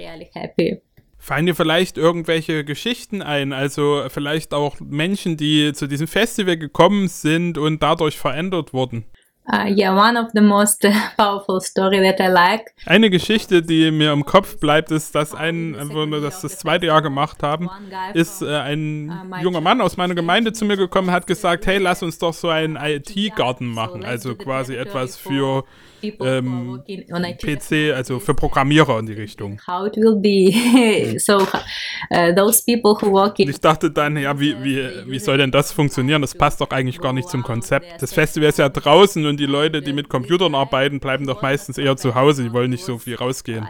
Fallen 1.28 1.44
dir 1.44 1.54
vielleicht 1.54 1.99
irgendwelche 1.99 2.64
Geschichten 2.64 3.20
ein? 3.20 3.52
Also 3.52 4.04
vielleicht 4.08 4.54
auch 4.54 4.76
Menschen, 4.80 5.37
die 5.37 5.75
zu 5.75 5.87
diesem 5.87 6.08
Festival 6.08 6.56
gekommen 6.56 7.06
sind 7.08 7.58
und 7.58 7.82
dadurch 7.82 8.16
verändert 8.16 8.73
wurden? 8.73 9.04
Uh, 9.47 9.66
yeah, 9.66 9.94
one 9.94 10.18
of 10.18 10.30
the 10.32 10.40
most 10.40 10.87
uh, 10.87 10.92
powerful 11.18 11.61
story 11.61 12.00
that 12.00 12.18
I 12.18 12.30
like. 12.30 12.73
Eine 12.87 13.11
Geschichte, 13.11 13.61
die 13.61 13.90
mir 13.90 14.12
im 14.12 14.25
Kopf 14.25 14.58
bleibt, 14.58 14.90
ist, 14.90 15.14
dass 15.14 15.35
ein, 15.35 15.76
wo 15.90 16.06
wir 16.06 16.23
das 16.23 16.40
das 16.40 16.58
zweite 16.58 16.87
Jahr 16.87 17.02
gemacht 17.02 17.42
haben, 17.42 17.68
ist 18.14 18.40
äh, 18.40 18.56
ein 18.56 19.12
junger 19.42 19.61
Mann 19.61 19.82
aus 19.82 19.99
meiner 19.99 20.14
Gemeinde 20.14 20.54
zu 20.54 20.64
mir 20.64 20.78
gekommen, 20.78 21.11
hat 21.11 21.26
gesagt, 21.26 21.66
hey, 21.66 21.76
lass 21.76 22.02
uns 22.02 22.18
doch 22.18 22.32
so 22.32 22.49
einen 22.49 22.76
IT-Garten 22.76 23.66
machen, 23.66 24.02
also 24.02 24.35
quasi 24.35 24.76
etwas 24.76 25.18
für 25.18 25.64
ähm, 26.02 26.83
PC, 26.87 27.95
also 27.95 28.19
für 28.21 28.35
Programmierer 28.35 28.99
in 28.99 29.07
die 29.07 29.12
Richtung. 29.14 29.61
How 29.67 29.87
it 29.87 29.97
will 29.97 30.17
be. 30.17 31.19
so 31.19 31.38
uh, 31.38 32.35
those 32.35 32.62
people 32.64 32.95
who 33.00 33.12
work 33.12 33.38
in 33.38 33.49
ich 33.49 33.61
dachte 33.61 33.90
dann, 33.90 34.17
ja, 34.17 34.38
wie, 34.38 34.57
wie, 34.62 34.88
wie 35.07 35.19
soll 35.19 35.38
denn 35.38 35.50
das 35.50 35.73
funktionieren? 35.73 36.23
Das 36.23 36.35
passt 36.35 36.61
doch 36.61 36.71
eigentlich 36.71 37.00
gar 37.00 37.12
nicht 37.12 37.28
zum 37.28 37.43
Konzept. 37.43 38.00
Das 38.00 38.12
Festival 38.12 38.49
ist 38.49 38.59
ja 38.59 38.69
draußen 38.69 39.25
und 39.26 39.38
die 39.38 39.47
Leute, 39.47 39.83
die 39.83 39.93
mit 39.93 40.09
Computern 40.09 40.55
arbeiten, 40.55 41.00
bleiben 41.00 41.26
doch 41.26 41.43
meistens 41.43 41.78
eher 41.78 41.97
zu 41.97 42.14
Hause. 42.14 42.45
Die 42.45 42.52
wollen 42.52 42.71
nicht 42.71 42.85
so 42.85 42.99
viel 42.99 43.17
rausgehen. 43.17 43.67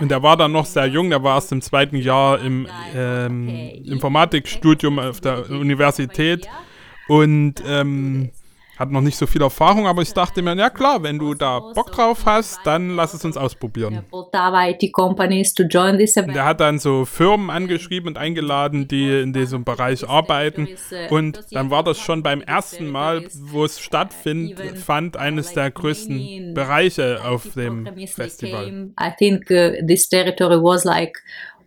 Und 0.00 0.12
er 0.12 0.22
war 0.22 0.36
dann 0.36 0.52
noch 0.52 0.66
sehr 0.66 0.86
jung, 0.86 1.10
der 1.10 1.22
war 1.22 1.36
erst 1.36 1.52
im 1.52 1.62
zweiten 1.62 1.96
Jahr 1.96 2.40
im 2.40 2.66
ähm, 2.94 3.48
Informatikstudium 3.84 4.98
auf 4.98 5.20
der 5.20 5.50
Universität 5.50 6.48
und 7.08 7.62
ähm, 7.66 8.30
hat 8.78 8.90
noch 8.90 9.00
nicht 9.00 9.16
so 9.16 9.26
viel 9.26 9.42
Erfahrung, 9.42 9.86
aber 9.86 10.02
ich 10.02 10.12
dachte 10.12 10.42
mir, 10.42 10.56
ja 10.56 10.70
klar, 10.70 11.02
wenn 11.02 11.18
du 11.18 11.34
da 11.34 11.60
Bock 11.60 11.92
drauf 11.92 12.26
hast, 12.26 12.60
dann 12.64 12.96
lass 12.96 13.14
es 13.14 13.24
uns 13.24 13.36
ausprobieren. 13.36 14.04
Der 16.34 16.44
hat 16.44 16.60
dann 16.60 16.78
so 16.78 17.04
Firmen 17.04 17.50
angeschrieben 17.50 18.08
und 18.08 18.18
eingeladen, 18.18 18.88
die 18.88 19.20
in 19.20 19.32
diesem 19.32 19.64
Bereich 19.64 20.08
arbeiten. 20.08 20.68
Und 21.10 21.44
dann 21.52 21.70
war 21.70 21.82
das 21.82 21.98
schon 21.98 22.22
beim 22.22 22.40
ersten 22.40 22.88
Mal, 22.88 23.24
wo 23.34 23.64
es 23.64 23.80
stattfindet, 23.80 24.78
fand 24.78 25.16
eines 25.16 25.52
der 25.52 25.70
größten 25.70 26.54
Bereiche 26.54 27.20
auf 27.24 27.54
dem 27.54 27.88
Festival. 28.06 28.90
I 29.00 29.10
think 29.18 29.50
uh, 29.50 29.86
this 29.86 30.08
territory 30.08 30.56
was 30.56 30.84
like 30.84 31.18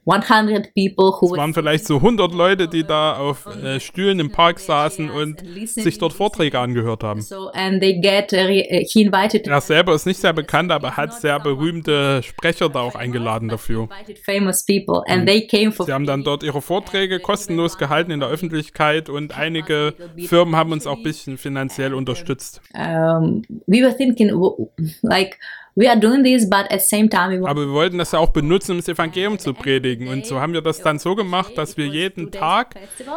100 0.08 0.74
people 0.74 1.12
who 1.20 1.34
Es 1.34 1.38
waren 1.38 1.54
vielleicht 1.54 1.86
so 1.86 1.98
100 1.98 2.34
Leute, 2.34 2.68
die 2.68 2.84
da 2.84 3.18
auf 3.18 3.46
äh, 3.46 3.80
Stühlen 3.80 4.20
im 4.20 4.32
Park 4.32 4.60
saßen 4.60 5.10
und 5.10 5.44
sich 5.66 5.98
dort 5.98 6.14
Vorträge 6.14 6.60
angehört 6.60 7.04
haben. 7.04 7.22
uh, 7.22 7.50
uh, 7.50 7.52
Er 9.44 9.62
selber 9.62 9.94
ist 9.94 10.06
nicht 10.06 10.20
sehr 10.20 10.34
bekannt, 10.34 10.72
aber 10.72 10.98
hat 10.98 11.14
sehr 11.14 11.40
berühmte 11.40 12.22
Sprecher 12.24 12.70
da 12.70 12.82
auch 12.82 12.96
eingeladen 12.96 13.50
dafür. 13.50 13.90
Sie 14.26 15.94
haben 15.94 16.06
dann 16.06 16.24
dort 16.24 16.44
ihre 16.44 16.62
Vorträge 16.62 17.20
kostenlos 17.20 17.78
gehalten 17.78 18.12
in 18.12 18.20
der 18.20 18.30
Öffentlichkeit 18.30 19.10
und 19.10 19.38
einige 19.38 19.94
Firmen 20.18 20.56
haben 20.56 20.72
uns 20.72 20.88
auch 20.88 20.98
ein 20.98 21.04
bisschen 21.04 21.38
finanziell 21.38 21.94
unterstützt. 21.94 22.62
um, 23.18 23.42
we 23.68 23.82
were 23.82 23.96
thinking 23.96 24.32
like 25.02 25.38
we 25.78 25.88
are 25.88 25.96
doing 26.00 26.24
this 26.24 26.50
but 26.50 26.70
at 26.72 26.82
the 26.82 26.88
same 26.88 27.08
time 27.08 27.30
we 27.30 27.40
want 27.40 27.52
Aber 27.52 27.62
wir 27.68 27.72
wollten 27.74 28.00
das 28.00 28.12
ja 28.12 28.20
auch 28.20 28.30
benutzen, 28.30 28.72
um 28.72 28.78
das 28.80 28.88
Evangelium 28.88 29.38
zu 29.38 29.54
predigen. 29.54 30.08
Und 30.08 30.26
so 30.26 30.42
haben 30.42 30.54
wir 30.54 30.62
das 30.62 30.82
dann 30.82 30.98
so 30.98 31.16
gemacht, 31.16 31.56
dass 31.56 31.78
wir 31.78 31.86
jeden 31.86 32.32
Tag 32.32 32.76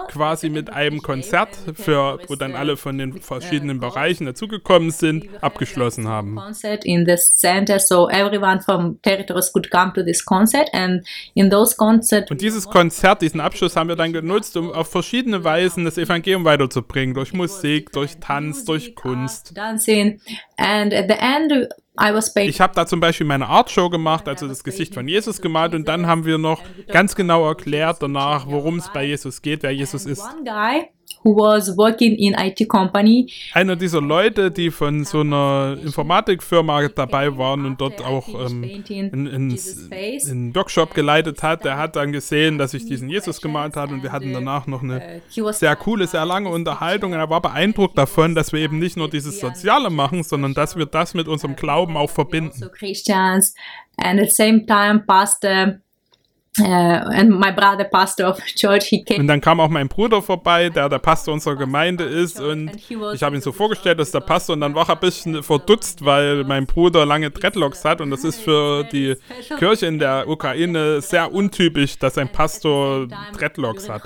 quasi 0.09 0.51
mit 0.51 0.71
einem 0.71 1.01
Konzert, 1.01 1.49
für, 1.75 2.19
wo 2.29 2.37
dann 2.37 2.55
alle 2.55 2.77
von 2.77 2.99
den 2.99 3.21
verschiedenen 3.21 3.81
Bereichen 3.81 4.27
dazugekommen 4.27 4.91
sind, 4.91 5.27
abgeschlossen 5.41 6.07
haben. 6.07 6.37
concert 6.37 6.85
in 6.85 7.07
the 7.07 7.17
center 7.17 7.79
so 7.79 8.09
everyone 8.11 8.61
from 8.61 9.01
territories 9.03 9.51
could 9.53 9.71
come 9.71 9.93
to 9.95 10.03
this 10.03 10.23
concert 10.23 10.69
and 10.75 11.03
in 11.35 11.51
those 11.51 11.75
concerts 11.77 12.31
Und 12.31 12.43
dieses 12.43 12.67
Konzert, 12.67 13.23
diesen 13.23 13.41
Abschluss 13.41 13.75
haben 13.75 13.89
wir 13.89 13.97
dann 13.97 14.13
genutzt, 14.13 14.57
um 14.59 14.71
auf 14.71 14.91
verschiedene 14.91 15.43
Weisen 15.45 15.85
das 15.87 15.97
Evangelium 15.97 16.45
weiterzubringen. 16.45 17.15
Durch 17.15 17.33
Musik, 17.33 17.93
durch 17.93 18.19
Tanz, 18.19 18.67
durch 18.67 18.95
Kunst. 18.95 19.57
dancing 19.57 20.21
and 20.59 20.93
at 20.93 21.07
the 21.09 21.17
end 21.19 21.69
Ich 22.49 22.61
habe 22.61 22.75
da 22.75 22.87
zum 22.87 23.01
Beispiel 23.01 23.27
meine 23.27 23.49
Art-Show 23.49 23.91
gemacht, 23.91 24.29
also 24.29 24.47
das 24.49 24.65
Gesicht 24.65 24.95
von 24.95 25.09
Jesus 25.09 25.41
gemalt 25.43 25.75
und 25.75 25.89
dann 25.89 26.07
haben 26.07 26.25
wir 26.25 26.39
noch 26.39 26.63
ganz 26.89 27.15
genau 27.15 27.47
erklärt 27.47 27.99
danach, 28.01 28.47
worum 28.47 28.79
es 28.79 28.89
bei 28.93 29.05
Jesus 29.05 29.43
geht, 29.43 29.63
wer 29.63 29.73
Jesus 29.73 30.07
ist. 30.07 30.21
one 30.21 30.45
guy 30.45 30.89
who 31.23 31.37
was 31.37 31.77
working 31.77 32.17
in 32.17 32.35
IT 32.35 32.67
company. 32.69 33.31
Einer 33.53 33.77
dieser 33.77 34.01
Leute, 34.01 34.51
die 34.51 34.71
von 34.71 35.05
so 35.05 35.21
einer 35.21 35.77
Informatikfirma 35.83 36.89
dabei 36.89 37.37
waren 37.37 37.67
und 37.67 37.81
dort 37.81 38.03
auch 38.03 38.29
ähm, 38.29 38.65
einen 39.13 40.55
Workshop 40.55 40.95
geleitet 40.95 41.43
hat, 41.43 41.65
der 41.65 41.77
hat 41.77 41.97
dann 41.97 42.13
gesehen, 42.13 42.59
dass 42.59 42.75
ich 42.75 42.87
diesen 42.87 43.09
Jesus 43.09 43.41
gemalt 43.41 43.77
habe 43.77 43.95
und 43.95 44.03
wir 44.03 44.13
hatten 44.13 44.33
danach 44.33 44.67
noch 44.67 44.83
eine 44.83 45.21
was 45.37 45.61
sehr 45.61 45.77
coole, 45.77 46.07
sehr 46.07 46.25
lange 46.25 46.49
Unterhaltung. 46.49 47.13
und 47.13 47.19
er 47.19 47.31
war 47.31 47.43
beeindruckt 47.43 47.99
davon, 47.99 48.35
dass 48.35 48.53
wir 48.53 48.61
eben 48.61 48.79
nicht 48.79 48.97
nur 48.97 49.11
dieses 49.11 49.41
Soziale 49.41 49.91
machen, 49.91 50.23
sondern 50.23 50.55
dass 50.55 50.77
wir 50.77 50.87
das 50.87 51.15
mit 51.15 51.29
unserem 51.29 51.57
Glauben 51.57 51.97
auch 51.97 52.11
verbinden. 52.11 52.53
also 52.53 52.69
Christians. 52.69 53.55
And 53.97 54.19
at 54.19 54.31
the 54.31 54.35
same 54.35 54.65
time 54.65 55.01
pastor 55.07 55.81
uh, 56.59 56.65
and 56.65 57.31
my 57.39 57.53
brother 57.53 57.85
pastor 57.85 58.27
of 58.27 58.45
church 58.45 58.87
he 58.87 59.05
came 59.05 59.21
Und 59.21 59.29
dann 59.29 59.41
kam 59.41 59.61
auch 59.61 59.69
mein 59.69 59.89
Bruder 59.89 60.21
vorbei, 60.21 60.69
der 60.69 60.89
der 60.89 60.99
Pastor 60.99 61.35
unserer 61.35 61.57
Gemeinde 61.57 62.05
ist. 62.05 62.41
Und 62.41 62.73
ich 63.15 63.23
habe 63.23 63.37
ihn 63.37 63.43
so 63.43 63.53
vorgestellt, 63.53 64.01
dass 64.01 64.11
der 64.11 64.21
Pastor. 64.21 64.55
Und 64.55 64.61
dann 64.61 64.75
war 64.75 64.89
er 64.89 64.95
ein 64.95 65.01
bisschen 65.01 65.43
verdutzt, 65.43 66.05
weil 66.05 66.45
mein 66.45 66.67
Bruder 66.67 67.07
lange 67.07 67.31
Dreadlocks 67.31 67.85
hat. 67.85 68.01
Und 68.01 68.11
das 68.11 68.25
ist 68.25 68.41
für 68.41 68.85
die 68.85 69.17
Kirche 69.59 69.87
in 69.87 69.99
der 69.99 70.29
Ukraine 70.29 71.01
sehr 71.01 71.33
untypisch, 71.33 71.99
dass 71.99 72.19
ein 72.19 72.31
Pastor 72.31 73.07
Dreadlocks 73.37 73.89
hat. 73.89 74.03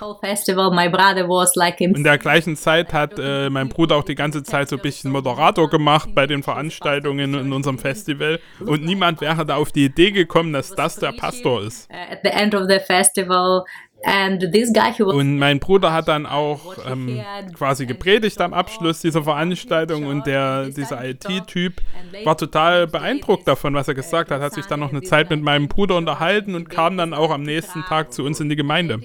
In 1.79 2.05
der 2.05 2.19
gleichen 2.19 2.57
Zeit 2.57 2.93
hat 2.93 3.15
äh, 3.19 3.49
mein 3.49 3.69
Bruder 3.69 3.97
auch 3.97 4.05
die 4.05 4.15
ganze 4.15 4.43
Zeit 4.43 4.69
so 4.69 4.77
ein 4.77 4.83
bisschen 4.83 5.11
Moderator 5.11 5.71
gemacht 5.71 6.11
bei 6.15 6.27
den 6.27 6.43
Veranstaltungen 6.43 7.35
in 7.35 7.53
unserem 7.53 7.79
Festival. 7.79 8.39
Und 8.61 8.85
niemand 8.85 9.21
wäre 9.21 9.47
da 9.47 9.57
auf 9.57 9.73
die 9.73 9.87
Idee 9.87 10.11
gekommen, 10.11 10.53
dass 10.53 10.71
das 10.71 10.97
der 10.97 11.13
Pastor 11.13 11.63
ist. 11.63 11.89
Uh, 12.35 12.43
end 12.43 12.55
of 12.55 12.69
the 12.69 12.79
festival 12.79 13.65
and 14.05 14.41
this 14.53 14.73
guy 14.73 14.93
who 14.93 15.07
was 15.07 15.15
Und 15.15 15.39
mein 15.39 15.59
Bruder 15.59 15.93
hat 15.93 16.09
dann 16.09 16.27
auch 16.27 16.77
ähm, 16.87 17.21
quasi 17.55 17.87
gepredigt 17.87 18.41
am 18.41 18.53
Abschluss 18.53 19.01
dieser 19.01 19.23
Veranstaltung 19.23 20.07
und 20.07 20.27
der, 20.27 20.67
dieser 20.67 21.05
IT-Typ 21.05 21.81
war 22.25 22.37
total 22.37 22.87
beeindruckt 22.87 23.49
davon, 23.49 23.75
was 23.75 23.89
er 23.89 23.95
gesagt 23.95 24.31
hat, 24.31 24.41
hat 24.41 24.55
sich 24.55 24.67
dann 24.67 24.81
noch 24.81 24.91
eine 24.91 25.03
Zeit 25.03 25.31
mit 25.31 25.43
meinem 25.43 25.69
Bruder 25.69 25.97
unterhalten 25.97 26.55
und 26.55 26.69
kam 26.69 26.97
dann 26.97 27.15
auch 27.15 27.31
am 27.31 27.43
nächsten 27.43 27.83
Tag 27.83 28.13
zu 28.13 28.25
uns 28.25 28.41
in 28.41 28.49
die 28.49 28.57
Gemeinde. 28.57 29.01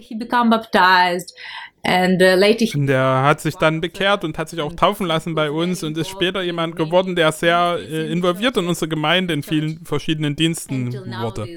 And 1.84 2.22
uh, 2.22 2.86
der 2.86 3.24
hat 3.24 3.42
sich 3.42 3.56
dann 3.56 3.82
bekehrt 3.82 4.24
und 4.24 4.38
hat 4.38 4.50
sich 4.50 4.62
auch 4.62 4.74
taufen 4.74 5.08
lassen 5.08 5.36
bei 5.36 5.50
uns 5.52 5.84
und 5.84 5.98
ist 5.98 6.10
später 6.10 6.42
jemand 6.42 6.76
geworden, 6.76 7.16
der 7.16 7.32
sehr 7.32 7.80
äh, 7.80 8.12
involviert 8.12 8.58
in 8.58 8.68
unsere 8.68 8.88
Gemeinde 8.88 9.34
in 9.34 9.44
vielen 9.44 9.86
verschiedenen 9.86 10.36
Diensten 10.36 10.94
wurde. 10.94 11.48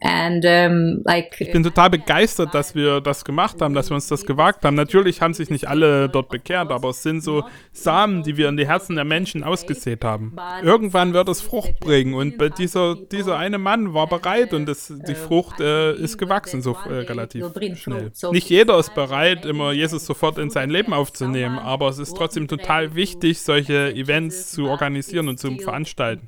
And 0.00 0.44
um, 0.44 1.02
like 1.04 1.40
Ich 1.40 1.50
bin 1.50 1.62
total 1.62 1.90
begeistert, 1.90 2.54
dass 2.54 2.74
wir 2.74 3.00
das 3.00 3.24
gemacht 3.24 3.60
haben, 3.60 3.74
dass 3.74 3.90
wir 3.90 3.94
uns 3.94 4.08
das 4.08 4.26
gewagt 4.26 4.64
haben. 4.64 4.74
Natürlich 4.74 5.20
haben 5.20 5.34
sich 5.34 5.50
nicht 5.50 5.68
alle 5.68 6.08
dort 6.08 6.28
bekehrt, 6.28 6.70
aber 6.70 6.90
es 6.90 7.02
sind 7.02 7.22
so 7.22 7.44
Samen, 7.72 8.22
die 8.22 8.36
wir 8.36 8.48
in 8.48 8.56
die 8.56 8.66
Herzen 8.66 8.96
der 8.96 9.04
Menschen 9.04 9.42
ausgesät 9.42 10.04
haben. 10.04 10.36
Irgendwann 10.62 11.14
wird 11.14 11.28
es 11.28 11.40
Frucht 11.40 11.80
bringen 11.80 12.14
und 12.14 12.38
bei 12.38 12.48
dieser, 12.48 12.96
dieser 12.96 13.38
eine 13.38 13.58
Mann 13.58 13.94
war 13.94 14.06
bereit 14.06 14.52
und 14.52 14.68
es, 14.68 14.92
die 15.06 15.14
Frucht 15.14 15.60
äh, 15.60 15.94
ist 15.94 16.18
gewachsen 16.18 16.62
so 16.62 16.76
äh, 16.88 16.92
relativ 16.92 17.46
schnell. 17.76 18.12
Nicht 18.32 18.50
jeder 18.50 18.78
ist 18.78 18.94
bereit, 18.94 19.46
immer 19.46 19.72
Jesus 19.72 20.06
sofort 20.06 20.38
in 20.38 20.50
sein 20.50 20.70
Leben 20.70 20.92
aufzunehmen, 20.92 21.58
aber 21.58 21.88
es 21.88 21.98
ist 21.98 22.16
trotzdem 22.16 22.48
total 22.48 22.94
wichtig, 22.94 23.40
solche 23.40 23.94
Events 23.94 24.52
zu 24.52 24.66
organisieren 24.66 25.28
und 25.28 25.38
zu 25.38 25.56
veranstalten. 25.58 26.26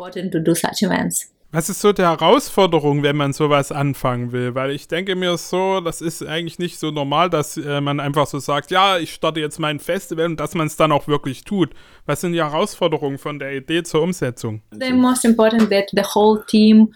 Was 1.57 1.71
ist 1.71 1.81
so 1.81 1.95
die 1.95 2.03
Herausforderung, 2.03 3.03
wenn 3.03 3.17
man 3.17 3.33
sowas 3.33 3.73
anfangen 3.73 4.31
will? 4.31 4.55
Weil 4.55 4.73
ich 4.73 4.89
denke 4.89 5.17
mir 5.17 5.39
so, 5.39 5.81
das 5.81 6.03
ist 6.03 6.23
eigentlich 6.23 6.59
nicht 6.59 6.79
so 6.79 6.91
normal, 6.91 7.31
dass 7.31 7.57
äh, 7.57 7.81
man 7.81 7.99
einfach 7.99 8.27
so 8.27 8.41
sagt, 8.41 8.71
ja, 8.71 8.99
ich 8.99 9.15
starte 9.15 9.41
jetzt 9.41 9.59
mein 9.59 9.81
Festival 9.81 10.27
und 10.27 10.39
dass 10.39 10.55
man 10.55 10.67
es 10.67 10.77
dann 10.77 10.93
auch 10.93 11.09
wirklich 11.09 11.45
tut. 11.45 11.71
Was 12.05 12.21
sind 12.21 12.35
die 12.35 12.43
Herausforderungen 12.43 13.17
von 13.17 13.39
der 13.39 13.57
Idee 13.57 13.83
zur 13.85 14.03
Umsetzung? 14.03 14.61
the 14.71 14.93
most 14.93 15.25
important 15.25 15.71
that 15.71 15.87
the 15.93 16.03
whole 16.03 16.45
team 16.47 16.93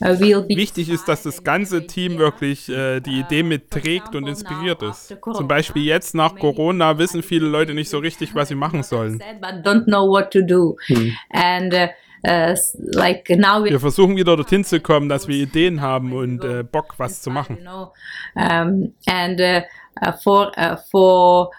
uh, 0.00 0.18
will 0.18 0.40
be 0.40 0.56
Wichtig 0.56 0.88
ist, 0.88 1.06
dass 1.06 1.24
das 1.24 1.44
ganze 1.44 1.86
Team 1.86 2.16
wirklich 2.16 2.70
äh, 2.70 3.00
die 3.00 3.20
Idee 3.20 3.42
mitträgt 3.42 4.14
und 4.14 4.26
inspiriert 4.26 4.82
ist. 4.84 5.18
Zum 5.22 5.46
Beispiel 5.46 5.84
jetzt 5.84 6.14
nach 6.14 6.34
Corona 6.34 6.96
wissen 6.96 7.22
viele 7.22 7.46
Leute 7.46 7.74
nicht 7.74 7.90
so 7.90 7.98
richtig, 7.98 8.34
was 8.34 8.48
sie 8.48 8.54
machen 8.54 8.82
sollen. 8.82 9.18
said, 9.18 9.42
uh, 12.26 12.30
uh, 12.30 12.56
like 12.92 13.28
now 13.30 13.62
we 13.62 13.70
Wir 13.70 13.80
versuchen 13.80 14.16
wieder 14.16 14.36
dorthin 14.36 14.64
zu 14.64 14.80
kommen, 14.80 15.08
dass 15.08 15.28
wir 15.28 15.36
Ideen 15.36 15.80
haben 15.80 16.12
und 16.12 16.44
äh, 16.44 16.62
Bock, 16.62 16.94
was 16.98 17.22
zu 17.22 17.30
machen. 17.30 17.58
um, 18.34 18.92
and 19.06 19.40
uh, 19.40 19.60
uh, 20.02 20.12
for 20.22 20.52
uh, 20.56 20.76
for 20.90 21.50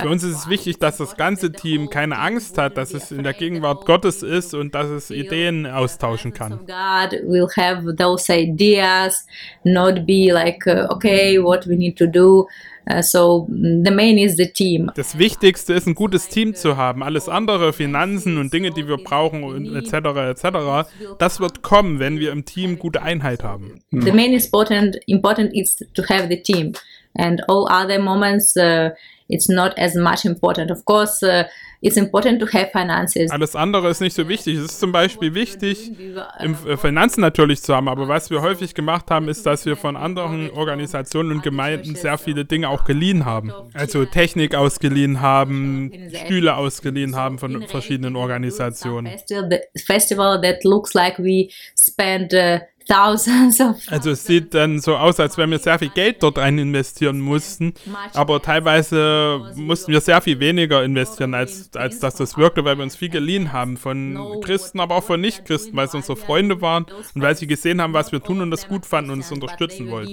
Für 0.00 0.08
uns 0.08 0.22
ist 0.22 0.36
es 0.36 0.48
wichtig, 0.48 0.78
dass 0.78 0.98
das 0.98 1.16
ganze 1.16 1.50
Team 1.50 1.88
keine 1.88 2.18
Angst 2.18 2.58
hat, 2.58 2.76
dass 2.76 2.92
es 2.92 3.10
in 3.10 3.22
der 3.22 3.32
Gegenwart 3.32 3.86
Gottes 3.86 4.22
ist 4.22 4.54
und 4.54 4.74
dass 4.74 4.88
es 4.88 5.10
Ideen 5.10 5.66
austauschen 5.66 6.34
kann. 6.34 6.58
God 6.66 7.12
will 7.26 7.48
have 7.56 7.96
those 7.96 8.30
ideas, 8.30 9.26
not 9.64 10.06
be 10.06 10.30
like, 10.30 10.66
uh, 10.66 10.92
okay, 10.92 11.42
what 11.42 11.66
we 11.66 11.76
need 11.76 11.96
to 11.96 12.06
do. 12.06 12.46
Uh, 12.90 13.02
so 13.02 13.46
mm, 13.50 13.84
the 13.84 13.90
main 13.90 14.18
is 14.18 14.36
the 14.36 14.46
team. 14.46 14.90
Das 14.94 15.18
Wichtigste 15.18 15.74
ist, 15.74 15.86
ein 15.86 15.94
gutes 15.94 16.28
Team 16.28 16.54
zu 16.54 16.76
haben. 16.76 17.02
Alles 17.02 17.28
andere, 17.28 17.72
Finanzen 17.72 18.38
und 18.38 18.52
Dinge, 18.52 18.70
die 18.70 18.88
wir 18.88 18.96
brauchen, 18.96 19.42
und 19.42 19.74
etc., 19.74 19.92
etc., 20.30 20.88
das 21.18 21.40
wird 21.40 21.62
kommen, 21.62 21.98
wenn 21.98 22.18
wir 22.18 22.32
im 22.32 22.44
Team 22.44 22.78
gute 22.78 23.02
Einheit 23.02 23.42
haben. 23.42 23.82
The 23.90 24.12
main 24.12 24.32
important 24.32 24.96
important 25.06 25.52
is 25.54 25.76
to 25.76 26.02
have 26.08 26.28
the 26.28 26.40
team, 26.40 26.72
and 27.14 27.42
all 27.48 27.66
other 27.70 27.98
moments 27.98 28.56
uh, 28.56 28.90
it's 29.28 29.48
not 29.48 29.78
as 29.78 29.94
much 29.94 30.24
important. 30.24 30.70
Of 30.70 30.84
course, 30.84 31.22
uh, 31.22 31.44
it's 31.80 31.96
important 31.96 32.40
to 32.40 32.46
have 32.46 32.70
finances. 32.72 33.30
Alles 33.30 33.54
andere 33.54 33.88
ist 33.88 34.00
nicht 34.00 34.14
so 34.14 34.28
wichtig. 34.28 34.56
Es 34.56 34.64
ist 34.64 34.80
zum 34.80 34.92
Beispiel 34.92 35.34
wichtig, 35.34 35.92
im 36.40 36.56
äh, 36.66 36.76
Finanzen 36.76 37.20
natürlich 37.20 37.62
zu 37.62 37.74
haben, 37.74 37.88
aber 37.88 38.08
was 38.08 38.30
wir 38.30 38.42
häufig 38.42 38.74
gemacht 38.74 39.10
haben, 39.10 39.28
ist, 39.28 39.46
dass 39.46 39.66
wir 39.66 39.76
von 39.76 39.96
anderen 39.96 40.50
Organisationen 40.50 41.32
und 41.32 41.42
Gemeinden 41.42 41.94
sehr 41.94 42.18
viele 42.18 42.44
Dinge 42.44 42.68
auch 42.68 42.84
geliehen 42.84 43.24
haben. 43.24 43.52
Also 43.74 44.04
Technik 44.04 44.54
ausgeliehen 44.54 45.20
haben, 45.20 45.92
Stühle 46.24 46.56
ausgeliehen 46.56 47.14
haben 47.14 47.38
von 47.38 47.62
verschiedenen 47.68 48.16
Organisationen. 48.16 49.06
Festival, 49.06 49.60
festival 49.76 50.40
that 50.40 50.64
looks 50.64 50.94
like 50.94 51.18
we 51.18 51.48
spend 51.76 52.32
uh, 52.32 52.58
thousands 52.88 53.60
of 53.60 53.76
Also 53.88 54.10
es 54.10 54.24
sieht 54.24 54.54
dann 54.54 54.80
so 54.80 54.96
aus, 54.96 55.20
als 55.20 55.36
wenn 55.36 55.50
wir 55.50 55.58
sehr 55.58 55.78
viel 55.78 55.90
Geld 55.90 56.22
dort 56.22 56.38
rein 56.38 56.58
investieren 56.58 57.20
mussten, 57.20 57.74
aber 58.14 58.40
teilweise 58.42 59.52
mussten 59.54 59.92
wir 59.92 60.00
sehr 60.00 60.20
viel 60.20 60.40
weniger 60.40 60.82
investieren, 60.82 61.34
als, 61.34 61.70
als 61.76 62.00
dass 62.00 62.14
das 62.16 62.36
wirkte, 62.36 62.64
weil 62.64 62.76
wir 62.76 62.82
uns 62.82 62.96
viel 62.96 63.10
geliehen 63.10 63.52
haben 63.52 63.76
von 63.76 64.40
Christen, 64.42 64.80
aber 64.80 64.96
auch 64.96 65.04
von 65.04 65.20
Nicht-Christen, 65.20 65.76
weil 65.76 65.86
es 65.86 65.94
unsere 65.94 66.16
Freunde 66.16 66.60
waren 66.60 66.86
und 67.14 67.22
weil 67.22 67.36
sie 67.36 67.46
gesehen 67.46 67.80
haben, 67.80 67.92
was 67.92 68.10
wir 68.10 68.22
tun 68.22 68.40
und 68.40 68.50
das 68.50 68.66
gut 68.66 68.86
fanden 68.86 69.10
und 69.10 69.18
uns 69.18 69.30
unterstützen 69.30 69.90
wollten. 69.90 70.08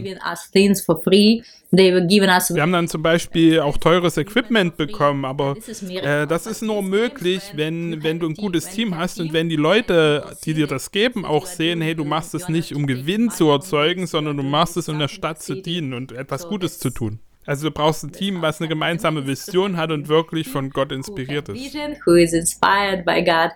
Wir 2.55 2.61
haben 2.61 2.71
dann 2.71 2.87
zum 2.87 3.01
Beispiel 3.01 3.59
auch 3.59 3.77
teures 3.77 4.17
Equipment 4.17 4.77
bekommen, 4.77 5.25
aber 5.25 5.55
äh, 5.81 6.27
das 6.27 6.47
ist 6.47 6.61
nur 6.61 6.81
möglich, 6.81 7.51
wenn, 7.55 8.03
wenn 8.03 8.19
du 8.19 8.27
ein 8.27 8.35
gutes 8.35 8.69
Team 8.69 8.97
hast 8.97 9.19
und 9.19 9.33
wenn 9.33 9.49
die 9.49 9.55
Leute, 9.55 10.35
die 10.45 10.53
dir 10.53 10.67
das 10.67 10.91
geben, 10.91 11.25
auch 11.25 11.45
sehen, 11.45 11.81
hey, 11.81 11.95
du 11.95 12.05
machst 12.05 12.33
es 12.35 12.49
nicht, 12.49 12.73
um 12.75 12.87
Gewinn 12.87 13.29
zu 13.29 13.49
erzeugen, 13.49 14.07
sondern 14.07 14.37
du 14.37 14.43
machst 14.43 14.77
es, 14.77 14.89
um 14.89 14.99
der 14.99 15.07
Stadt 15.07 15.41
zu 15.41 15.55
dienen 15.61 15.93
und 15.93 16.11
etwas 16.11 16.47
Gutes 16.47 16.79
zu 16.79 16.89
tun. 16.89 17.19
Also 17.47 17.67
du 17.67 17.71
brauchst 17.71 18.03
ein 18.03 18.11
Team, 18.11 18.41
was 18.41 18.59
eine 18.59 18.67
gemeinsame 18.67 19.27
Vision 19.27 19.77
hat 19.77 19.91
und 19.91 20.07
wirklich 20.07 20.49
von 20.49 20.71
Gott 20.71 20.91
inspiriert 20.91 21.47
ist. 21.49 21.75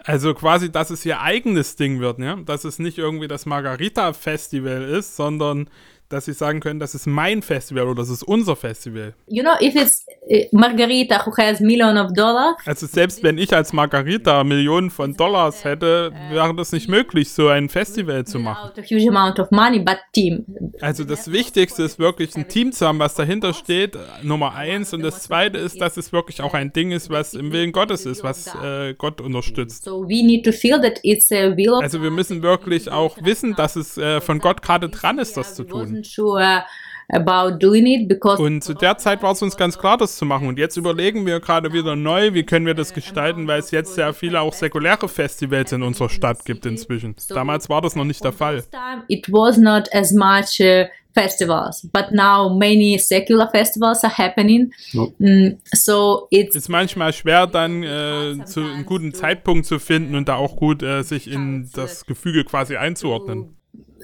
Also 0.06 0.34
quasi, 0.36 0.72
dass 0.72 0.92
es 0.92 1.04
ihr 1.06 1.20
eigenes 1.22 1.76
Ding 1.76 2.00
wird, 2.00 2.20
ja? 2.20 2.36
Dass 2.36 2.66
es 2.66 2.78
nicht 2.78 3.00
irgendwie 3.00 3.28
das 3.28 3.48
Margarita-Festival 3.48 4.84
ist, 4.84 5.16
sondern 5.16 5.70
dass 6.10 6.26
sie 6.26 6.34
sagen 6.34 6.60
können, 6.60 6.80
das 6.80 6.96
ist 6.96 7.08
mein 7.08 7.42
Festival 7.42 7.86
oder 7.86 8.02
das 8.02 8.10
ist 8.10 8.24
unser 8.24 8.56
Festival. 8.56 9.14
You 9.28 9.44
know, 9.44 9.54
if 9.62 9.76
it's 9.76 10.06
uh, 10.30 10.58
Margarita 10.58 11.26
who 11.26 11.32
has 11.38 11.60
million 11.60 11.98
of 11.98 12.14
dollars, 12.14 12.56
Also 12.66 12.88
selbst 12.88 13.24
wenn 13.24 13.38
ich 13.38 13.54
als 13.54 13.74
Margarita 13.74 14.44
Millionen 14.44 14.90
von 14.90 15.16
Dollars 15.16 15.64
hätte, 15.64 16.12
wäre 16.32 16.56
das 16.56 16.72
nicht 16.72 16.90
möglich, 16.90 17.30
so 17.32 17.48
ein 17.48 17.70
Festival 17.70 18.26
zu 18.26 18.40
machen. 18.40 18.70
without 18.76 18.82
a 18.82 18.84
huge 18.84 19.08
amount 19.08 19.40
of 19.40 19.52
money, 19.52 19.80
but 19.80 19.98
team. 20.14 20.46
Also 20.82 21.04
das 21.04 21.32
Wichtigste 21.32 21.84
ist 21.84 22.00
wirklich 22.00 22.36
ein 22.36 22.48
Team 22.48 22.72
zu 22.72 22.88
haben, 22.88 23.00
was 23.00 23.16
dahinter 23.16 23.54
steht, 23.54 23.98
Nummer 24.24 24.56
eins. 24.56 24.94
Und 24.94 25.02
das 25.04 25.24
zweite 25.24 25.58
ist, 25.58 25.80
dass 25.82 25.98
es 25.98 26.12
wirklich 26.12 26.42
auch 26.42 26.54
ein 26.54 26.74
Ding 26.74 26.92
ist, 26.92 27.10
was 27.10 27.34
im 27.34 27.52
Willen 27.52 27.72
Gottes 27.72 28.06
ist, 28.06 28.24
was 28.24 28.48
äh, 28.56 28.94
Gott 28.96 29.22
unterstützt. 29.22 29.84
So 29.84 30.04
we 30.04 30.24
need 30.26 30.46
to 30.46 30.52
feel 30.52 30.80
that 30.82 31.00
it's 31.04 31.32
a 31.32 31.56
will 31.56 31.70
of 31.74 31.82
Also 31.82 32.02
wir 32.02 32.12
müssen 32.12 32.42
wirklich 32.42 32.92
auch 32.92 33.18
wissen, 33.22 33.56
dass 33.56 33.76
es 33.76 33.98
äh, 33.98 34.22
von 34.22 34.40
Gott 34.40 34.62
gerade 34.62 34.90
dran 34.90 35.20
ist, 35.20 35.38
das 35.38 35.56
zu 35.56 35.64
tun. 35.64 35.99
Sure 36.04 36.64
about 37.12 37.58
doing 37.58 37.88
it 37.88 38.08
because 38.08 38.42
Und 38.42 38.64
zu 38.64 38.74
der 38.74 38.98
Zeit 38.98 39.24
war 39.24 39.32
es 39.32 39.42
uns 39.42 39.58
ganz 39.58 39.78
klar, 39.78 39.98
das 39.98 40.16
zu 40.16 40.26
machen. 40.26 40.48
Und 40.48 40.60
jetzt 40.60 40.78
überlegen 40.78 41.26
wir 41.26 41.40
gerade 41.40 41.74
wieder 41.74 41.96
neu, 41.96 42.34
wie 42.34 42.44
können 42.44 42.66
wir 42.66 42.76
das 42.76 42.94
gestalten, 42.94 43.48
weil 43.48 43.60
es 43.60 43.72
jetzt 43.72 43.96
sehr 43.96 44.14
viele 44.14 44.42
auch 44.42 44.54
säkuläre 44.54 45.10
Festivals 45.10 45.72
in 45.72 45.84
unserer 45.84 46.10
Stadt 46.10 46.46
gibt 46.46 46.66
inzwischen. 46.66 47.16
Damals 47.30 47.70
war 47.70 47.82
das 47.82 47.96
noch 47.96 48.06
nicht 48.06 48.24
der 48.24 48.34
Fall. 48.34 48.64
It 49.08 49.32
was 49.32 49.58
not 49.58 49.90
as 49.94 50.12
much 50.12 50.60
uh, 50.60 50.86
festivals, 51.14 51.88
but 51.92 52.12
now 52.12 52.50
many 52.50 52.98
secular 53.00 53.50
festivals 53.50 54.04
are 54.04 54.16
happening. 54.16 54.72
Mm, 54.94 55.58
so 55.74 56.28
it's 56.30 56.56
ist 56.56 56.70
manchmal 56.70 57.14
schwer, 57.14 57.48
dann 57.48 57.84
äh, 57.84 58.46
zu 58.46 58.62
einem 58.62 58.86
guten 58.86 59.14
Zeitpunkt 59.14 59.66
zu 59.66 59.80
finden 59.80 60.16
und 60.16 60.30
da 60.30 60.36
auch 60.36 60.56
gut 60.56 60.84
äh, 60.84 61.02
sich 61.04 61.30
in 61.30 61.70
das 61.74 62.06
Gefüge 62.06 62.44
quasi 62.44 62.78
einzuordnen. 62.78 63.59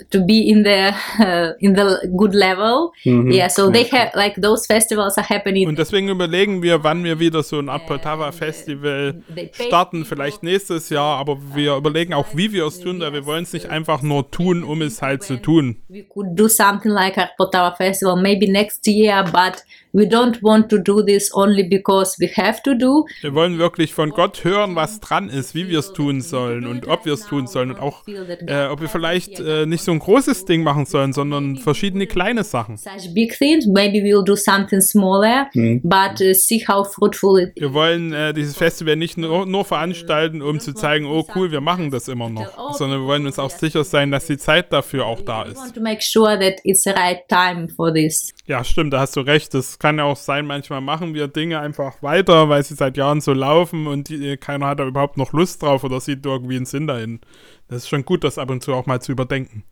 To 0.09 0.19
be 0.19 0.49
in 0.49 0.63
the 0.63 0.93
uh, 1.19 1.53
in 1.59 1.75
the 1.75 2.09
good 2.15 2.33
level. 2.33 2.91
Yeah, 3.03 3.47
so 3.49 3.69
they 3.69 3.83
have 3.85 4.11
like 4.15 4.35
those 4.41 4.65
festivals 4.65 5.17
are 5.17 5.27
happening. 5.27 5.67
Und 5.67 5.77
deswegen 5.77 6.09
überlegen 6.09 6.61
wir, 6.61 6.83
wann 6.83 7.03
wir 7.03 7.19
wieder 7.19 7.43
so 7.43 7.59
ein 7.59 7.69
Art 7.69 7.85
Poltava 7.87 8.31
Festival 8.31 9.21
starten, 9.51 10.05
vielleicht 10.05 10.43
nächstes 10.43 10.89
Jahr, 10.89 11.17
aber 11.17 11.37
wir 11.53 11.75
überlegen 11.75 12.13
auch, 12.13 12.27
wie 12.35 12.51
wir 12.51 12.65
es 12.65 12.79
tun, 12.79 12.99
weil 12.99 13.13
wir 13.13 13.25
wollen 13.25 13.43
es 13.43 13.53
nicht 13.53 13.69
einfach 13.69 14.01
nur 14.01 14.31
tun, 14.31 14.63
um 14.63 14.81
es 14.81 15.01
halt 15.01 15.23
zu 15.23 15.41
tun. 15.41 15.77
we 15.87 16.03
could 16.03 16.35
do 16.35 16.47
something 16.47 16.91
like 16.91 17.17
a 17.17 17.29
Poltava 17.37 17.75
festival 17.75 18.15
maybe 18.15 18.47
next 18.47 18.85
year, 18.87 19.23
but 19.23 19.63
we 19.95 20.05
don't 20.05 20.43
want 20.43 20.69
to 20.69 20.77
do 20.77 21.01
this 21.01 21.31
only 21.33 21.63
because 21.63 22.19
we 22.19 22.27
have 22.35 22.61
to 22.63 22.73
do. 22.73 23.05
Wir 23.21 23.33
wollen 23.33 23.57
wirklich 23.57 23.93
von 23.93 24.09
Gott 24.09 24.43
hören, 24.43 24.75
was 24.75 24.99
dran 24.99 25.29
ist, 25.29 25.55
wie 25.55 25.69
wir 25.69 25.79
es 25.79 25.93
tun 25.93 26.21
sollen 26.21 26.67
und 26.67 26.87
ob 26.87 27.05
wir 27.05 27.13
es 27.13 27.25
tun 27.25 27.47
sollen 27.47 27.71
und 27.71 27.79
auch, 27.79 28.05
äh, 28.07 28.67
ob 28.67 28.81
wir 28.81 28.89
vielleicht 28.89 29.39
äh, 29.39 29.65
nicht 29.65 29.83
so 29.83 29.93
ein 29.93 29.99
großes 29.99 30.43
Ding 30.45 30.63
machen 30.63 30.85
sollen, 30.85 31.13
sondern 31.13 31.55
verschiedene 31.55 32.07
kleine 32.07 32.43
Sachen. 32.43 32.75
Such 32.75 33.13
big 33.13 33.37
things, 33.37 33.65
maybe 33.67 33.99
we'll 33.99 34.23
do 34.23 34.35
something 34.35 34.81
smaller, 34.81 35.47
but 35.83 36.19
uh, 36.19 36.33
see 36.33 36.65
how 36.67 36.85
fruitful 36.85 37.39
it 37.39 37.53
Wir 37.55 37.73
wollen 37.73 38.11
äh, 38.11 38.33
dieses 38.33 38.57
Festival 38.57 38.97
nicht 38.97 39.17
nur, 39.17 39.45
nur 39.45 39.63
veranstalten, 39.63 40.41
um 40.41 40.59
zu 40.59 40.73
zeigen, 40.73 41.05
oh 41.05 41.25
cool, 41.35 41.51
wir 41.51 41.61
machen 41.61 41.89
das 41.89 42.09
immer 42.09 42.29
noch, 42.29 42.75
sondern 42.77 43.01
wir 43.01 43.07
wollen 43.07 43.25
uns 43.25 43.39
auch 43.39 43.49
sicher 43.49 43.85
sein, 43.85 44.11
dass 44.11 44.25
die 44.25 44.37
Zeit 44.37 44.73
dafür 44.73 45.05
auch 45.05 45.21
da 45.21 45.45
We 45.45 45.55
want 45.55 45.67
ist. 45.67 45.75
to 45.75 45.81
make 45.81 46.01
sure 46.01 46.37
that 46.37 46.55
it's 46.63 46.83
the 46.83 46.89
right 46.89 47.25
time 47.29 47.69
for 47.69 47.93
this. 47.93 48.33
Ja, 48.47 48.63
stimmt, 48.63 48.93
da 48.93 48.99
hast 48.99 49.15
du 49.15 49.21
recht. 49.21 49.55
Das 49.55 49.79
kann 49.79 49.97
ja 49.97 50.03
auch 50.03 50.15
sein, 50.15 50.45
manchmal 50.45 50.79
machen 50.79 51.15
wir 51.15 51.27
Dinge 51.27 51.59
einfach 51.59 52.03
weiter, 52.03 52.47
weil 52.47 52.63
sie 52.63 52.75
seit 52.75 52.95
Jahren 52.95 53.19
so 53.19 53.33
laufen 53.33 53.87
und 53.87 54.09
die, 54.09 54.37
keiner 54.37 54.67
hat 54.67 54.79
da 54.79 54.85
überhaupt 54.85 55.17
noch 55.17 55.33
Lust 55.33 55.63
drauf 55.63 55.83
oder 55.83 55.99
sieht 55.99 56.23
irgendwie 56.25 56.57
einen 56.57 56.67
Sinn 56.67 56.85
dahin. 56.85 57.21
Das 57.67 57.83
ist 57.83 57.89
schon 57.89 58.05
gut, 58.05 58.23
das 58.23 58.37
ab 58.37 58.51
und 58.51 58.61
zu 58.61 58.73
auch 58.73 58.85
mal 58.85 59.01
zu 59.01 59.11
überdenken. 59.11 59.63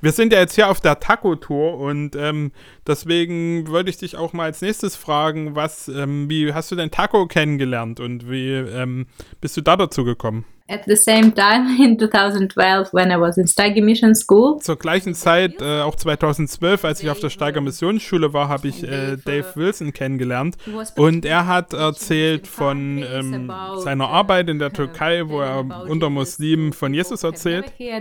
Wir 0.00 0.12
sind 0.12 0.32
ja 0.32 0.40
jetzt 0.40 0.54
hier 0.54 0.68
auf 0.68 0.80
der 0.80 0.98
Taco-Tour 0.98 1.78
und 1.78 2.16
ähm, 2.16 2.52
deswegen 2.90 3.68
wollte 3.68 3.88
ich 3.88 3.98
dich 3.98 4.16
auch 4.16 4.32
mal 4.32 4.44
als 4.44 4.60
nächstes 4.60 4.96
fragen, 4.96 5.54
was, 5.54 5.88
ähm, 5.88 6.28
wie 6.28 6.52
hast 6.52 6.70
du 6.70 6.76
denn 6.76 6.90
Taco 6.90 7.26
kennengelernt 7.26 8.00
und 8.00 8.28
wie 8.30 8.50
ähm, 8.50 9.06
bist 9.40 9.56
du 9.56 9.60
da 9.60 9.76
dazu 9.76 10.04
gekommen? 10.04 10.44
At 10.68 10.82
the 10.86 10.94
same 10.94 11.34
time, 11.34 11.66
in 11.84 11.98
2012, 11.98 12.92
when 12.92 13.10
I 13.10 13.16
was 13.18 13.36
in 13.36 13.48
Steiger 13.48 13.82
Mission 13.82 14.14
School, 14.14 14.60
Zur 14.60 14.76
gleichen 14.76 15.14
Zeit, 15.14 15.60
äh, 15.60 15.80
auch 15.80 15.96
2012, 15.96 16.84
als 16.84 17.02
ich 17.02 17.10
auf 17.10 17.18
der 17.18 17.30
Steiger 17.30 17.60
Missionsschule 17.60 18.32
war, 18.32 18.48
habe 18.48 18.68
ich 18.68 18.84
äh, 18.84 19.16
Dave 19.16 19.46
Wilson 19.56 19.92
kennengelernt. 19.92 20.56
Und 20.96 21.24
er 21.24 21.48
hat 21.48 21.72
erzählt 21.72 22.46
von 22.46 23.02
ähm, 23.02 23.52
seiner 23.78 24.10
Arbeit 24.10 24.48
in 24.48 24.60
der 24.60 24.72
Türkei, 24.72 25.28
wo 25.28 25.40
er 25.40 25.64
unter 25.88 26.08
Muslimen 26.08 26.72
von 26.72 26.94
Jesus 26.94 27.24
erzählt. 27.24 27.72
I 27.80 28.00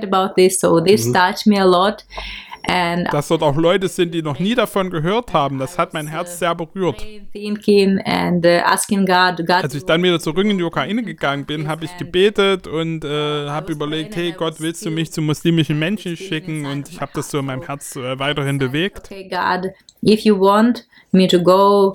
And 2.69 3.11
Dass 3.11 3.27
dort 3.29 3.41
auch 3.41 3.55
Leute 3.55 3.87
sind, 3.87 4.13
die 4.13 4.21
noch 4.21 4.39
nie 4.39 4.53
davon 4.55 4.89
gehört 4.89 5.33
haben. 5.33 5.57
Das 5.59 5.77
hat 5.77 5.93
mein 5.93 6.07
Herz 6.07 6.37
sehr 6.39 6.53
berührt. 6.55 7.03
uh, 7.03 8.65
Als 9.63 9.73
ich 9.75 9.85
dann 9.85 10.03
wieder 10.03 10.19
zurück 10.19 10.45
in 10.45 10.57
die 10.57 10.63
Ukraine 10.63 11.03
gegangen 11.03 11.45
bin, 11.45 11.67
habe 11.67 11.85
ich 11.85 11.97
gebetet 11.97 12.67
und 12.67 13.03
äh, 13.03 13.47
habe 13.49 13.71
überlegt, 13.71 14.15
hey 14.15 14.33
Gott, 14.33 14.55
willst 14.59 14.85
du 14.85 14.91
mich 14.91 15.11
zu 15.11 15.21
muslimischen 15.21 15.79
Menschen 15.79 16.15
schicken? 16.15 16.65
Und 16.65 16.89
ich 16.89 17.01
habe 17.01 17.11
das 17.15 17.31
so 17.31 17.39
in 17.39 17.45
meinem 17.45 17.63
Herz 17.63 17.95
äh, 17.95 18.19
weiterhin 18.19 18.57
bewegt. 18.59 19.09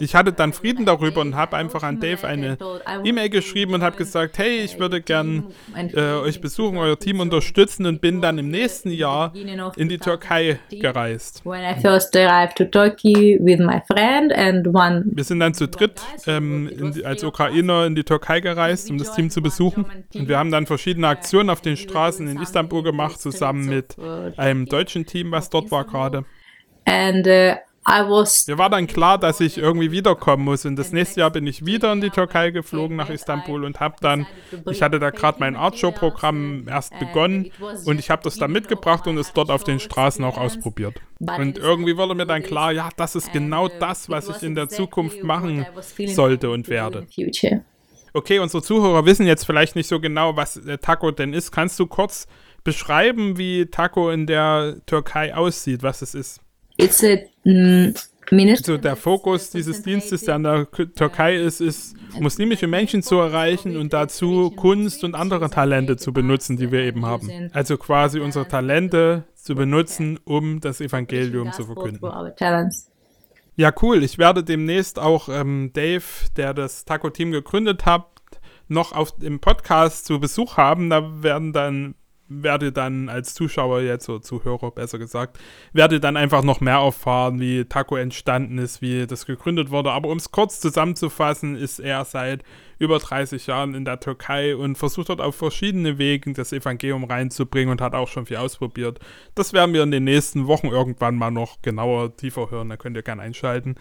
Ich 0.00 0.14
hatte 0.14 0.32
dann 0.32 0.52
Frieden 0.52 0.84
darüber 0.84 1.20
und 1.20 1.36
habe 1.36 1.56
einfach 1.56 1.82
an 1.84 2.00
Dave 2.00 2.26
eine 2.26 2.58
E-Mail 3.04 3.28
geschrieben 3.30 3.74
und 3.74 3.82
habe 3.82 3.96
gesagt, 3.96 4.38
hey, 4.38 4.58
ich 4.58 4.78
würde 4.80 5.00
gern 5.00 5.44
äh, 5.76 6.14
euch 6.14 6.40
besuchen, 6.40 6.76
euer 6.78 6.98
Team 6.98 7.20
unterstützen 7.20 7.86
und 7.86 8.00
bin 8.00 8.20
dann 8.20 8.38
im 8.38 8.48
nächsten 8.48 8.90
Jahr 8.90 9.32
in 9.76 9.88
die 9.88 9.98
Türkei 9.98 10.58
gereist. 10.70 11.42
when 11.44 11.62
I 11.62 11.80
first 11.80 12.14
arrived 12.16 12.56
to 12.56 12.64
Turkey 12.64 13.38
with 13.40 13.60
my 13.60 13.80
friend 13.86 14.32
and 14.32 14.66
one 14.68 15.04
Wir 15.06 15.24
sind 15.24 15.40
dann 15.40 15.54
zu 15.54 15.68
dritt 15.68 16.00
ähm, 16.26 16.92
die, 16.94 17.04
als 17.04 17.24
Ukrainer 17.24 17.86
in 17.86 17.94
die 17.94 18.04
Türkei 18.04 18.40
gereist, 18.40 18.90
um 18.90 18.98
das 18.98 19.14
Team 19.14 19.30
zu 19.30 19.42
besuchen. 19.42 19.86
Und 20.14 20.28
wir 20.28 20.38
haben 20.38 20.50
dann 20.50 20.66
verschiedene 20.66 21.08
Aktionen 21.08 21.50
auf 21.50 21.60
den 21.60 21.76
Straßen 21.76 22.26
in 22.28 22.40
Istanbul 22.40 22.82
gemacht, 22.82 23.20
zusammen 23.20 23.66
mit 23.66 23.96
einem 24.36 24.66
deutschen 24.66 25.06
Team, 25.06 25.30
was 25.32 25.50
dort 25.50 25.70
war 25.70 25.84
gerade. 25.84 26.24
and 26.86 27.26
uh, 27.26 27.56
Mir 28.48 28.58
war 28.58 28.70
dann 28.70 28.86
klar, 28.86 29.18
dass 29.18 29.40
ich 29.40 29.58
irgendwie 29.58 29.90
wiederkommen 29.90 30.44
muss. 30.44 30.64
Und 30.64 30.76
das 30.76 30.92
nächste 30.92 31.20
Jahr 31.20 31.30
bin 31.30 31.46
ich 31.46 31.66
wieder 31.66 31.92
in 31.92 32.00
die 32.00 32.10
Türkei 32.10 32.50
geflogen, 32.50 32.96
nach 32.96 33.10
Istanbul 33.10 33.64
und 33.64 33.80
habe 33.80 33.96
dann, 34.00 34.26
ich 34.70 34.82
hatte 34.82 34.98
da 34.98 35.10
gerade 35.10 35.38
mein 35.40 35.54
Artshow-Programm 35.54 36.66
erst 36.66 36.98
begonnen 36.98 37.50
und 37.84 37.98
ich 38.00 38.10
habe 38.10 38.22
das 38.22 38.36
dann 38.36 38.52
mitgebracht 38.52 39.06
und 39.06 39.18
es 39.18 39.32
dort 39.32 39.50
auf 39.50 39.64
den 39.64 39.80
Straßen 39.80 40.24
auch 40.24 40.38
ausprobiert. 40.38 40.94
Und 41.38 41.58
irgendwie 41.58 41.96
wurde 41.96 42.14
mir 42.14 42.26
dann 42.26 42.42
klar, 42.42 42.72
ja, 42.72 42.88
das 42.96 43.14
ist 43.16 43.32
genau 43.32 43.68
das, 43.68 44.08
was 44.08 44.28
ich 44.28 44.42
in 44.42 44.54
der 44.54 44.68
Zukunft 44.68 45.22
machen 45.22 45.66
sollte 46.06 46.50
und 46.50 46.68
werde. 46.68 47.06
Okay, 48.14 48.38
unsere 48.38 48.62
Zuhörer 48.62 49.04
wissen 49.06 49.26
jetzt 49.26 49.44
vielleicht 49.44 49.74
nicht 49.74 49.88
so 49.88 49.98
genau, 50.00 50.36
was 50.36 50.56
äh, 50.56 50.78
Taco 50.78 51.10
denn 51.10 51.32
ist. 51.32 51.50
Kannst 51.50 51.80
du 51.80 51.86
kurz 51.86 52.28
beschreiben, 52.62 53.36
wie 53.38 53.66
Taco 53.66 54.10
in 54.10 54.26
der 54.26 54.76
Türkei 54.86 55.34
aussieht, 55.34 55.82
was 55.82 56.00
es 56.00 56.14
ist? 56.14 56.40
It's 56.76 57.04
a 57.04 57.18
mm, 57.44 57.94
also 58.32 58.78
der 58.78 58.96
Fokus 58.96 59.50
dieses 59.50 59.82
Dienstes, 59.82 60.22
der 60.22 60.36
in 60.36 60.42
der 60.44 60.70
Türkei 60.70 61.36
ist, 61.36 61.60
ist, 61.60 61.94
muslimische 62.18 62.66
Menschen 62.66 63.02
zu 63.02 63.16
erreichen 63.16 63.76
und 63.76 63.92
dazu 63.92 64.50
Kunst 64.50 65.04
und 65.04 65.14
andere 65.14 65.50
Talente 65.50 65.96
zu 65.96 66.12
benutzen, 66.12 66.56
die 66.56 66.72
wir 66.72 66.80
eben 66.80 67.04
haben. 67.04 67.50
Also 67.52 67.76
quasi 67.76 68.20
unsere 68.20 68.48
Talente 68.48 69.24
zu 69.34 69.54
benutzen, 69.54 70.18
um 70.24 70.60
das 70.60 70.80
Evangelium 70.80 71.52
zu 71.52 71.64
verkünden. 71.64 72.00
Ja, 73.56 73.72
cool. 73.82 74.02
Ich 74.02 74.18
werde 74.18 74.42
demnächst 74.42 74.98
auch 74.98 75.28
ähm, 75.28 75.70
Dave, 75.74 76.02
der 76.36 76.54
das 76.54 76.84
Taco-Team 76.84 77.30
gegründet 77.30 77.86
hat, 77.86 78.06
noch 78.66 78.92
auf 78.92 79.16
dem 79.16 79.38
Podcast 79.38 80.06
zu 80.06 80.18
Besuch 80.18 80.56
haben. 80.56 80.90
Da 80.90 81.22
werden 81.22 81.52
dann 81.52 81.94
werde 82.28 82.72
dann 82.72 83.08
als 83.08 83.34
Zuschauer 83.34 83.80
jetzt, 83.80 84.08
oder 84.08 84.22
Zuhörer 84.22 84.70
besser 84.70 84.98
gesagt, 84.98 85.38
werde 85.72 86.00
dann 86.00 86.16
einfach 86.16 86.42
noch 86.42 86.60
mehr 86.60 86.78
erfahren, 86.78 87.40
wie 87.40 87.64
Taco 87.64 87.96
entstanden 87.96 88.58
ist, 88.58 88.80
wie 88.82 89.06
das 89.06 89.26
gegründet 89.26 89.70
wurde. 89.70 89.92
Aber 89.92 90.08
um 90.08 90.16
es 90.16 90.30
kurz 90.30 90.60
zusammenzufassen, 90.60 91.56
ist 91.56 91.80
er 91.80 92.04
seit 92.04 92.42
über 92.78 92.98
30 92.98 93.46
Jahren 93.46 93.74
in 93.74 93.84
der 93.84 94.00
Türkei 94.00 94.56
und 94.56 94.76
versucht 94.76 95.08
dort 95.08 95.20
auf 95.20 95.36
verschiedene 95.36 95.98
Wegen 95.98 96.34
das 96.34 96.52
Evangelium 96.52 97.04
reinzubringen 97.04 97.70
und 97.70 97.80
hat 97.80 97.94
auch 97.94 98.08
schon 98.08 98.26
viel 98.26 98.38
ausprobiert. 98.38 98.98
Das 99.34 99.52
werden 99.52 99.74
wir 99.74 99.82
in 99.82 99.90
den 99.90 100.04
nächsten 100.04 100.46
Wochen 100.46 100.68
irgendwann 100.68 101.16
mal 101.16 101.30
noch 101.30 101.62
genauer, 101.62 102.16
tiefer 102.16 102.50
hören. 102.50 102.68
Da 102.68 102.76
könnt 102.76 102.96
ihr 102.96 103.02
gerne 103.02 103.22
einschalten. 103.22 103.76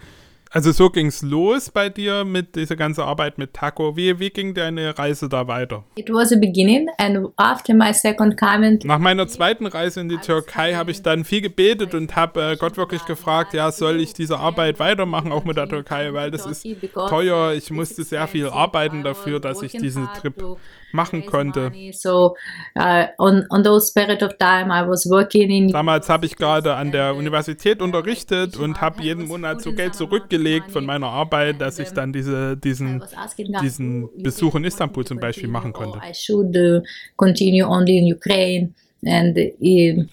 Also 0.54 0.70
so 0.70 0.88
ging 0.88 1.08
es 1.08 1.20
los 1.20 1.68
bei 1.68 1.88
dir 1.88 2.24
mit 2.24 2.54
dieser 2.54 2.76
ganzen 2.76 3.00
Arbeit 3.00 3.38
mit 3.38 3.54
Taco. 3.54 3.96
Wie, 3.96 4.20
wie 4.20 4.30
ging 4.30 4.54
deine 4.54 4.96
Reise 4.96 5.28
da 5.28 5.48
weiter? 5.48 5.82
It 5.96 6.08
was 6.10 6.32
a 6.32 6.36
beginning 6.36 6.88
and 6.96 7.30
after 7.38 7.74
my 7.74 7.92
second 7.92 8.36
coming. 8.38 8.78
Nach 8.84 9.00
meiner 9.00 9.26
zweiten 9.26 9.66
Reise 9.66 10.00
in 10.00 10.08
die 10.08 10.18
Türkei 10.18 10.74
habe 10.74 10.92
ich 10.92 11.02
dann 11.02 11.24
viel 11.24 11.40
gebetet 11.40 11.92
und 11.92 12.14
habe 12.14 12.52
äh, 12.52 12.56
Gott 12.56 12.76
wirklich 12.76 13.04
gefragt, 13.04 13.52
ja, 13.52 13.72
soll 13.72 14.00
ich 14.00 14.14
diese 14.14 14.38
Arbeit 14.38 14.78
weitermachen, 14.78 15.32
auch 15.32 15.42
mit 15.44 15.56
der 15.56 15.68
Türkei, 15.68 16.12
weil 16.12 16.30
das 16.30 16.46
ist 16.46 16.64
teuer. 16.92 17.52
Ich 17.54 17.72
musste 17.72 18.04
sehr 18.04 18.28
viel 18.28 18.46
arbeiten 18.46 19.02
dafür, 19.02 19.40
dass 19.40 19.60
ich 19.60 19.72
diesen 19.72 20.06
Trip 20.20 20.40
machen 20.94 21.26
konnte. 21.26 21.72
Damals 25.72 26.08
habe 26.08 26.26
ich 26.26 26.36
gerade 26.36 26.74
an 26.74 26.92
der 26.92 27.14
Universität 27.14 27.82
unterrichtet 27.82 28.56
und 28.56 28.80
habe 28.80 29.02
jeden 29.02 29.26
Monat 29.28 29.60
so 29.60 29.72
Geld 29.72 29.94
zurückgelegt 29.94 30.70
von 30.70 30.86
meiner 30.86 31.08
Arbeit, 31.08 31.60
dass 31.60 31.78
ich 31.78 31.90
dann 31.90 32.12
diese, 32.12 32.56
diesen, 32.56 33.02
diesen 33.60 34.08
Besuch 34.22 34.54
in 34.54 34.64
Istanbul 34.64 35.04
zum 35.04 35.18
Beispiel 35.18 35.48
machen 35.48 35.72
konnte. 35.72 36.00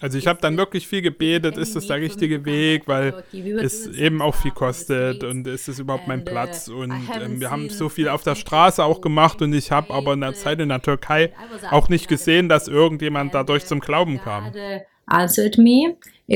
Also 0.00 0.18
ich 0.18 0.26
habe 0.26 0.40
dann 0.40 0.56
wirklich 0.56 0.86
viel 0.86 1.02
gebetet, 1.02 1.56
ist 1.56 1.74
das 1.76 1.86
der 1.86 1.96
richtige 2.00 2.44
Weg, 2.44 2.86
weil 2.86 3.22
es 3.32 3.86
eben 3.86 4.20
auch 4.22 4.34
viel 4.34 4.50
kostet 4.50 5.24
und 5.24 5.46
ist 5.46 5.68
es 5.68 5.78
überhaupt 5.78 6.08
mein 6.08 6.24
Platz 6.24 6.68
und 6.68 6.92
ähm, 7.20 7.40
wir 7.40 7.50
haben 7.50 7.68
so 7.70 7.88
viel 7.88 8.08
auf 8.08 8.22
der 8.22 8.34
Straße 8.34 8.82
auch 8.84 9.00
gemacht 9.00 9.40
und 9.42 9.52
ich 9.52 9.70
habe 9.70 9.92
aber 9.92 10.12
in 10.14 10.20
der 10.20 10.34
Zeit 10.34 10.60
in 10.60 10.68
der 10.68 10.82
Türkei 10.82 11.32
auch 11.70 11.88
nicht 11.88 12.08
gesehen, 12.08 12.48
dass 12.48 12.68
irgendjemand 12.68 13.34
dadurch 13.34 13.66
zum 13.66 13.80
Glauben 13.80 14.18
kam. 14.18 14.52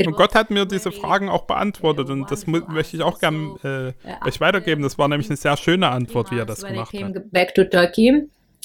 Und 0.05 0.15
Gott 0.15 0.35
hat 0.35 0.51
mir 0.51 0.65
diese 0.65 0.91
Fragen 0.91 1.29
auch 1.29 1.43
beantwortet 1.45 2.09
und 2.09 2.29
das 2.29 2.45
möchte 2.45 2.97
ich 2.97 3.03
auch 3.03 3.19
gerne 3.19 3.93
äh, 4.03 4.27
euch 4.27 4.39
weitergeben. 4.41 4.83
Das 4.83 4.97
war 4.97 5.07
nämlich 5.07 5.29
eine 5.29 5.37
sehr 5.37 5.57
schöne 5.57 5.89
Antwort, 5.89 6.29
wie 6.31 6.37
er 6.37 6.45
das 6.45 6.63
gemacht 6.73 6.93
hat. 6.93 7.13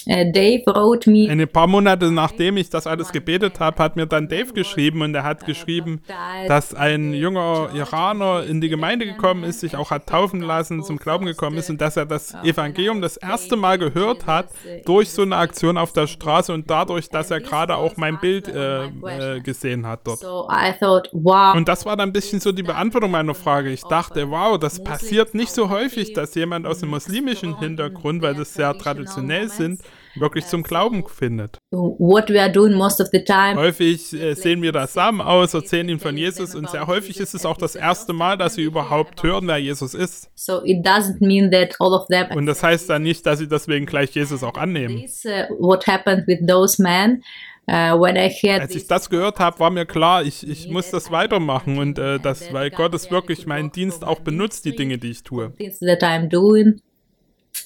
Äh, 0.05 0.31
Dave 0.31 0.63
wrote 0.65 1.09
me. 1.09 1.29
Ein 1.29 1.47
paar 1.47 1.67
Monate 1.67 2.11
nachdem 2.11 2.57
ich 2.57 2.69
das 2.69 2.87
alles 2.87 3.11
gebetet 3.11 3.59
habe, 3.59 3.81
hat 3.81 3.95
mir 3.95 4.05
dann 4.05 4.27
Dave 4.27 4.53
geschrieben 4.53 5.01
und 5.01 5.15
er 5.15 5.23
hat 5.23 5.45
geschrieben, 5.45 6.01
dass 6.47 6.73
ein 6.73 7.13
junger 7.13 7.69
Iraner 7.73 8.43
in 8.43 8.61
die 8.61 8.69
Gemeinde 8.69 9.05
gekommen 9.05 9.43
ist, 9.43 9.61
sich 9.61 9.75
auch 9.75 9.91
hat 9.91 10.07
taufen 10.07 10.41
lassen, 10.41 10.83
zum 10.83 10.97
Glauben 10.97 11.25
gekommen 11.25 11.57
ist 11.57 11.69
und 11.69 11.79
dass 11.81 11.97
er 11.97 12.05
das 12.05 12.35
Evangelium 12.43 13.01
das 13.01 13.17
erste 13.17 13.55
Mal 13.55 13.77
gehört 13.77 14.25
hat 14.25 14.49
durch 14.85 15.09
so 15.09 15.21
eine 15.21 15.37
Aktion 15.37 15.77
auf 15.77 15.93
der 15.93 16.07
Straße 16.07 16.53
und 16.53 16.69
dadurch, 16.69 17.09
dass 17.09 17.31
er 17.31 17.39
gerade 17.39 17.75
auch 17.75 17.97
mein 17.97 18.19
Bild 18.19 18.47
äh, 18.47 18.85
äh, 18.85 19.39
gesehen 19.41 19.87
hat 19.87 20.01
dort. 20.05 20.23
Und 20.23 21.67
das 21.67 21.85
war 21.85 21.95
dann 21.97 22.09
ein 22.09 22.13
bisschen 22.13 22.39
so 22.39 22.51
die 22.51 22.63
Beantwortung 22.63 23.11
meiner 23.11 23.33
Frage. 23.33 23.69
Ich 23.71 23.83
dachte, 23.83 24.29
wow, 24.29 24.57
das 24.57 24.83
passiert 24.83 25.33
nicht 25.33 25.51
so 25.51 25.69
häufig, 25.69 26.13
dass 26.13 26.35
jemand 26.35 26.65
aus 26.65 26.81
einem 26.81 26.91
muslimischen 26.91 27.57
Hintergrund, 27.59 28.21
weil 28.21 28.35
das 28.35 28.53
sehr 28.53 28.77
traditionell 28.77 29.49
sind, 29.49 29.81
wirklich 30.15 30.45
zum 30.45 30.63
Glauben 30.63 31.03
findet. 31.07 31.57
What 31.71 32.29
we 32.29 32.41
are 32.41 32.51
doing 32.51 32.73
most 32.73 33.01
of 33.01 33.07
the 33.11 33.23
time. 33.23 33.55
Häufig 33.55 34.13
äh, 34.13 34.33
sehen 34.35 34.61
wir 34.61 34.71
das 34.71 34.93
Samen 34.93 35.21
aus, 35.21 35.53
erzählen 35.53 35.89
ihn 35.89 35.99
von 35.99 36.17
Jesus 36.17 36.55
und 36.55 36.69
sehr 36.69 36.87
häufig 36.87 37.19
ist 37.19 37.33
es 37.33 37.45
auch 37.45 37.57
das 37.57 37.75
erste 37.75 38.13
Mal, 38.13 38.37
dass 38.37 38.55
sie 38.55 38.63
überhaupt 38.63 39.23
hören, 39.23 39.47
wer 39.47 39.57
Jesus 39.57 39.93
ist. 39.93 40.29
So 40.35 40.63
it 40.63 40.85
doesn't 40.85 41.17
mean 41.19 41.51
that 41.51 41.75
all 41.79 41.93
of 41.93 42.07
them. 42.07 42.27
Und 42.35 42.45
das 42.45 42.63
heißt 42.63 42.89
dann 42.89 43.03
nicht, 43.03 43.25
dass 43.25 43.39
sie 43.39 43.47
deswegen 43.47 43.85
gleich 43.85 44.11
Jesus 44.11 44.43
auch 44.43 44.55
annehmen. 44.55 44.99
This, 44.99 45.25
uh, 45.25 45.53
what 45.59 45.87
happened 45.87 46.27
with 46.27 46.45
those 46.47 46.81
men? 46.81 47.23
Uh, 47.65 48.03
Als 48.03 48.75
ich 48.75 48.87
das 48.87 49.09
gehört 49.09 49.39
habe, 49.39 49.57
war 49.61 49.69
mir 49.69 49.85
klar, 49.85 50.23
ich, 50.23 50.45
ich 50.45 50.67
muss 50.67 50.91
das 50.91 51.11
weitermachen 51.11 51.77
und 51.77 51.97
äh, 51.97 52.19
das, 52.19 52.51
weil 52.51 52.69
Gott 52.71 52.93
es 52.93 53.09
wirklich 53.09 53.45
meinen 53.45 53.71
Dienst 53.71 54.03
auch 54.03 54.19
benutzt, 54.19 54.65
die 54.65 54.75
Dinge, 54.75 54.97
die 54.97 55.11
ich 55.11 55.23
tue. 55.23 55.53
That 55.79 56.03
I'm 56.03 56.27
doing. 56.27 56.81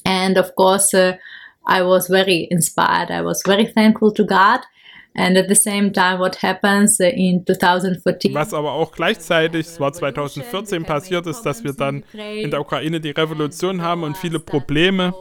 And 0.03 0.37
of 0.37 0.53
course, 0.53 0.95
uh, 0.95 1.13
I 1.67 1.81
was 1.81 2.07
very 2.07 2.47
inspired. 2.49 3.11
I 3.11 3.21
was 3.21 3.43
very 3.45 3.67
thankful 3.67 4.13
to 4.13 4.25
God. 4.25 4.61
And 5.15 5.35
at 5.35 5.47
the 5.47 5.55
same 5.55 5.91
time, 5.91 6.19
what 6.19 6.35
happens 6.43 6.99
in 6.99 7.43
2014. 7.43 8.33
Was 8.35 8.53
aber 8.53 8.71
auch 8.73 8.91
gleichzeitig, 8.91 9.65
es 9.65 9.79
war 9.79 9.91
2014 9.91 10.83
passiert 10.83 11.25
ist, 11.25 11.41
dass 11.41 11.63
wir 11.63 11.73
dann 11.73 12.03
in 12.13 12.51
der 12.51 12.61
Ukraine 12.61 12.99
die 12.99 13.09
Revolution 13.09 13.81
haben 13.81 14.03
und 14.03 14.15
viele 14.15 14.39
Probleme. 14.39 15.13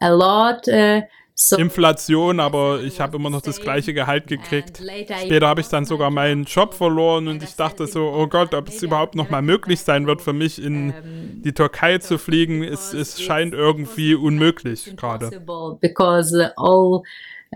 A 0.00 0.08
lot. 0.08 0.66
Uh, 0.66 1.02
so 1.40 1.56
Inflation, 1.56 2.38
aber 2.38 2.82
ich 2.82 3.00
habe 3.00 3.16
immer 3.16 3.30
noch 3.30 3.40
das 3.40 3.60
gleiche 3.60 3.94
Gehalt 3.94 4.26
gekriegt. 4.26 4.82
Später 5.24 5.48
habe 5.48 5.60
ich 5.60 5.68
dann 5.68 5.84
sogar 5.86 6.10
meinen 6.10 6.44
Job 6.44 6.74
verloren 6.74 7.28
und 7.28 7.42
ich 7.42 7.54
dachte 7.54 7.86
so, 7.86 8.10
oh 8.10 8.26
Gott, 8.26 8.54
ob 8.54 8.68
es 8.68 8.82
überhaupt 8.82 9.14
noch 9.14 9.30
mal 9.30 9.40
möglich 9.40 9.80
sein 9.80 10.06
wird 10.06 10.20
für 10.20 10.34
mich 10.34 10.62
in 10.62 10.92
die 11.42 11.52
Türkei 11.52 11.98
zu 11.98 12.18
fliegen, 12.18 12.62
es, 12.62 12.92
es 12.92 13.22
scheint 13.22 13.54
irgendwie 13.54 14.14
unmöglich 14.14 14.94
gerade. 14.96 15.30
Because 15.80 16.52
all 16.56 17.02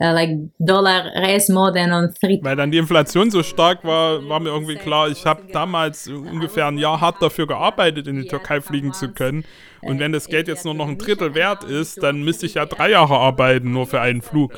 Uh, 0.01 0.13
like 0.13 0.31
dollar 0.59 1.13
raise 1.15 1.53
more 1.53 1.73
than 1.73 1.93
on 1.93 2.13
three. 2.13 2.41
Weil 2.43 2.57
dann 2.57 2.73
die 2.73 2.79
Inflation 2.79 3.31
so 3.31 3.45
stark 3.45 3.85
war, 3.85 4.29
war 4.29 4.41
mir 4.41 4.49
irgendwie 4.49 4.75
klar, 4.75 5.09
ich 5.09 5.25
habe 5.25 5.45
damals 5.53 6.09
ungefähr 6.09 6.67
ein 6.67 6.79
Jahr 6.79 7.01
hart 7.01 7.23
dafür 7.23 7.47
gearbeitet, 7.47 8.09
in 8.09 8.21
die 8.21 8.27
Türkei 8.27 8.61
fliegen 8.61 8.93
zu 8.93 9.13
können. 9.13 9.45
Und 9.83 10.01
wenn 10.01 10.11
das 10.11 10.27
Geld 10.27 10.49
jetzt 10.49 10.65
nur 10.65 10.75
noch 10.75 10.89
ein 10.89 10.99
Drittel 10.99 11.37
wert 11.37 11.63
ist, 11.63 12.03
dann 12.03 12.25
müsste 12.25 12.47
ich 12.47 12.55
ja 12.55 12.67
drei 12.67 12.91
Jahre 12.91 13.17
arbeiten, 13.17 13.71
nur 13.71 13.87
für 13.87 14.01
einen 14.01 14.21
Flug. 14.21 14.53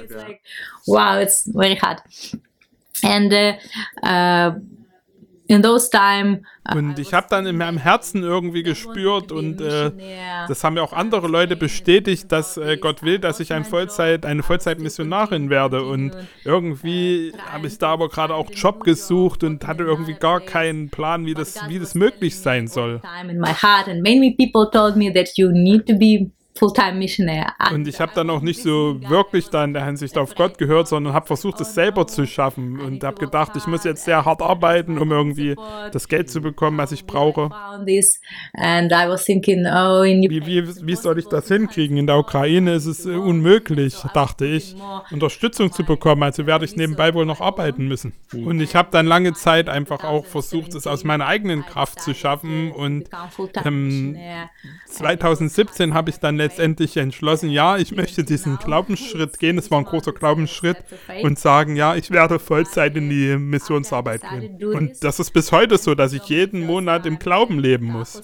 Wow, 0.87 1.21
it's 1.21 1.51
very 1.53 1.77
hard. 1.77 2.01
And 3.03 3.31
uh, 3.31 3.53
uh, 4.03 4.53
in 4.55 4.55
those 4.55 4.55
time. 4.57 4.57
Uh, 4.57 5.36
und 6.75 6.99
ich 6.99 7.13
habe 7.15 7.27
dann 7.31 7.47
in 7.47 7.57
meinem 7.57 7.79
Herzen 7.79 8.23
irgendwie 8.23 8.63
gespürt 8.63 9.31
und 9.33 9.61
äh, 9.61 9.93
das 10.49 10.65
haben 10.65 10.77
ja 10.77 10.83
auch 10.83 10.93
andere 10.93 11.29
Leute 11.29 11.57
bestätigt, 11.57 12.31
dass 12.33 12.57
äh, 12.57 12.77
Gott 12.77 13.03
will, 13.03 13.19
dass 13.19 13.41
ich 13.41 13.53
ein 13.53 13.65
Vollzeit, 13.65 14.27
eine 14.27 14.43
Vollzeitmissionarin 14.43 15.51
werde. 15.51 15.85
Und 15.85 16.13
irgendwie 16.45 17.33
habe 17.53 17.67
ich 17.67 17.79
da 17.79 17.91
aber 17.91 18.09
gerade 18.09 18.35
auch 18.35 18.51
Job 18.53 18.85
gesucht 18.85 19.45
und 19.45 19.67
hatte 19.67 19.85
irgendwie 19.85 20.15
gar 20.15 20.41
keinen 20.41 20.91
Plan, 20.91 21.27
wie 21.27 21.35
das, 21.35 21.57
wie 21.69 21.79
das 21.79 21.95
möglich 21.95 22.39
sein 22.39 22.67
soll. 22.67 23.01
Full-time 26.59 26.99
missionary. 26.99 27.47
Und 27.73 27.87
ich 27.89 28.01
habe 28.01 28.13
dann 28.15 28.31
auch 28.31 28.41
nicht 28.41 28.63
so 28.63 29.01
wirklich 29.09 29.49
da 29.49 29.65
in 29.65 29.73
der 29.73 29.85
Hinsicht 29.85 30.17
auf 30.19 30.35
Gott 30.35 30.59
gehört, 30.59 30.89
sondern 30.89 31.13
habe 31.13 31.27
versucht, 31.27 31.61
es 31.61 31.75
selber 31.75 32.07
zu 32.07 32.27
schaffen 32.27 32.81
und 32.81 33.05
habe 33.05 33.19
gedacht, 33.19 33.53
ich 33.57 33.67
muss 33.67 33.85
jetzt 33.85 34.05
sehr 34.05 34.25
hart 34.25 34.43
arbeiten, 34.43 34.99
um 34.99 35.11
irgendwie 35.13 35.55
das 35.93 36.09
Geld 36.09 36.31
zu 36.31 36.41
bekommen, 36.41 36.79
was 36.79 36.93
ich 36.93 37.07
brauche. 37.07 37.51
Oh, 37.53 37.85
Wie, 40.31 40.47
wie, 40.47 40.87
wie 40.87 40.95
soll 40.97 41.19
ich 41.19 41.27
das 41.27 41.49
hinkriegen? 41.49 41.97
In 41.97 42.07
der 42.07 42.19
Ukraine 42.19 42.75
ist 42.75 42.87
es 42.87 43.07
äh, 43.07 43.11
unmöglich, 43.11 43.95
dachte 44.15 44.47
ich, 44.47 44.77
Unterstützung 45.11 45.73
zu 45.73 45.85
bekommen. 45.85 46.23
Also 46.23 46.47
werde 46.47 46.65
ich 46.65 46.77
nebenbei 46.77 47.15
wohl 47.15 47.27
noch 47.27 47.41
arbeiten 47.41 47.89
müssen. 47.89 48.13
Und 48.33 48.61
ich 48.61 48.75
habe 48.75 48.89
dann 48.91 49.07
lange 49.07 49.35
Zeit 49.35 49.69
einfach 49.69 50.05
auch 50.05 50.25
versucht, 50.25 50.75
es 50.75 50.87
aus 50.87 51.05
meiner 51.05 51.27
eigenen 51.27 51.65
Kraft 51.65 52.01
zu 52.01 52.15
schaffen. 52.15 52.73
Und 52.73 53.09
ähm, 53.65 54.17
2017 54.87 55.95
habe 55.95 56.11
ich 56.11 56.19
dann 56.19 56.37
letztendlich 56.47 56.97
entschlossen, 56.97 57.51
ja, 57.51 57.77
ich 57.77 57.95
möchte 57.95 58.25
diesen 58.25 58.57
Glaubensschritt 58.59 59.39
gehen. 59.39 59.59
Es 59.59 59.71
war 59.71 59.79
ein 59.79 59.85
großer 59.85 60.13
Glaubensschritt. 60.13 60.77
Und 61.23 61.39
sagen, 61.39 61.77
ja, 61.77 61.97
ich 61.97 62.11
werde 62.11 62.39
Vollzeit 62.39 62.97
in 62.97 63.11
die 63.11 63.37
Missionsarbeit 63.37 64.23
gehen. 64.31 64.63
Und 64.65 65.03
das 65.03 65.19
ist 65.19 65.33
bis 65.33 65.53
heute 65.53 65.79
so, 65.79 65.95
dass 65.95 66.13
ich 66.13 66.25
jeden 66.25 66.65
Monat 66.65 67.07
im 67.07 67.19
Glauben 67.19 67.59
leben 67.59 67.87
muss. 67.87 68.23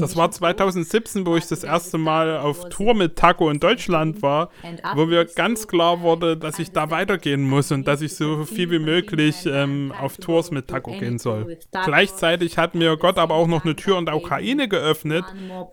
Das 0.00 0.16
war 0.16 0.30
2017, 0.30 1.26
wo 1.26 1.36
ich 1.36 1.46
das 1.46 1.64
erste 1.64 1.98
Mal 1.98 2.38
auf 2.38 2.68
Tour 2.68 2.94
mit 2.94 3.16
Taco 3.16 3.50
in 3.50 3.60
Deutschland 3.60 4.22
war, 4.22 4.50
wo 4.94 5.06
mir 5.06 5.24
ganz 5.24 5.66
klar 5.66 6.00
wurde, 6.00 6.36
dass 6.36 6.58
ich 6.58 6.72
da 6.72 6.90
weitergehen 6.90 7.48
muss 7.48 7.72
und 7.72 7.86
dass 7.86 8.02
ich 8.02 8.14
so 8.14 8.44
viel 8.44 8.70
wie 8.70 8.78
möglich 8.78 9.46
ähm, 9.46 9.92
auf 9.98 10.18
Tours 10.18 10.50
mit 10.50 10.68
Taco 10.68 10.92
gehen 10.92 11.18
soll. 11.18 11.58
Gleichzeitig 11.84 12.58
hat 12.58 12.74
mir 12.74 12.96
Gott 12.96 13.18
aber 13.18 13.34
auch 13.34 13.46
noch 13.46 13.64
eine 13.64 13.76
Tür 13.76 13.98
in 13.98 14.06
der 14.06 14.16
Ukraine 14.16 14.68
geöffnet, 14.68 15.24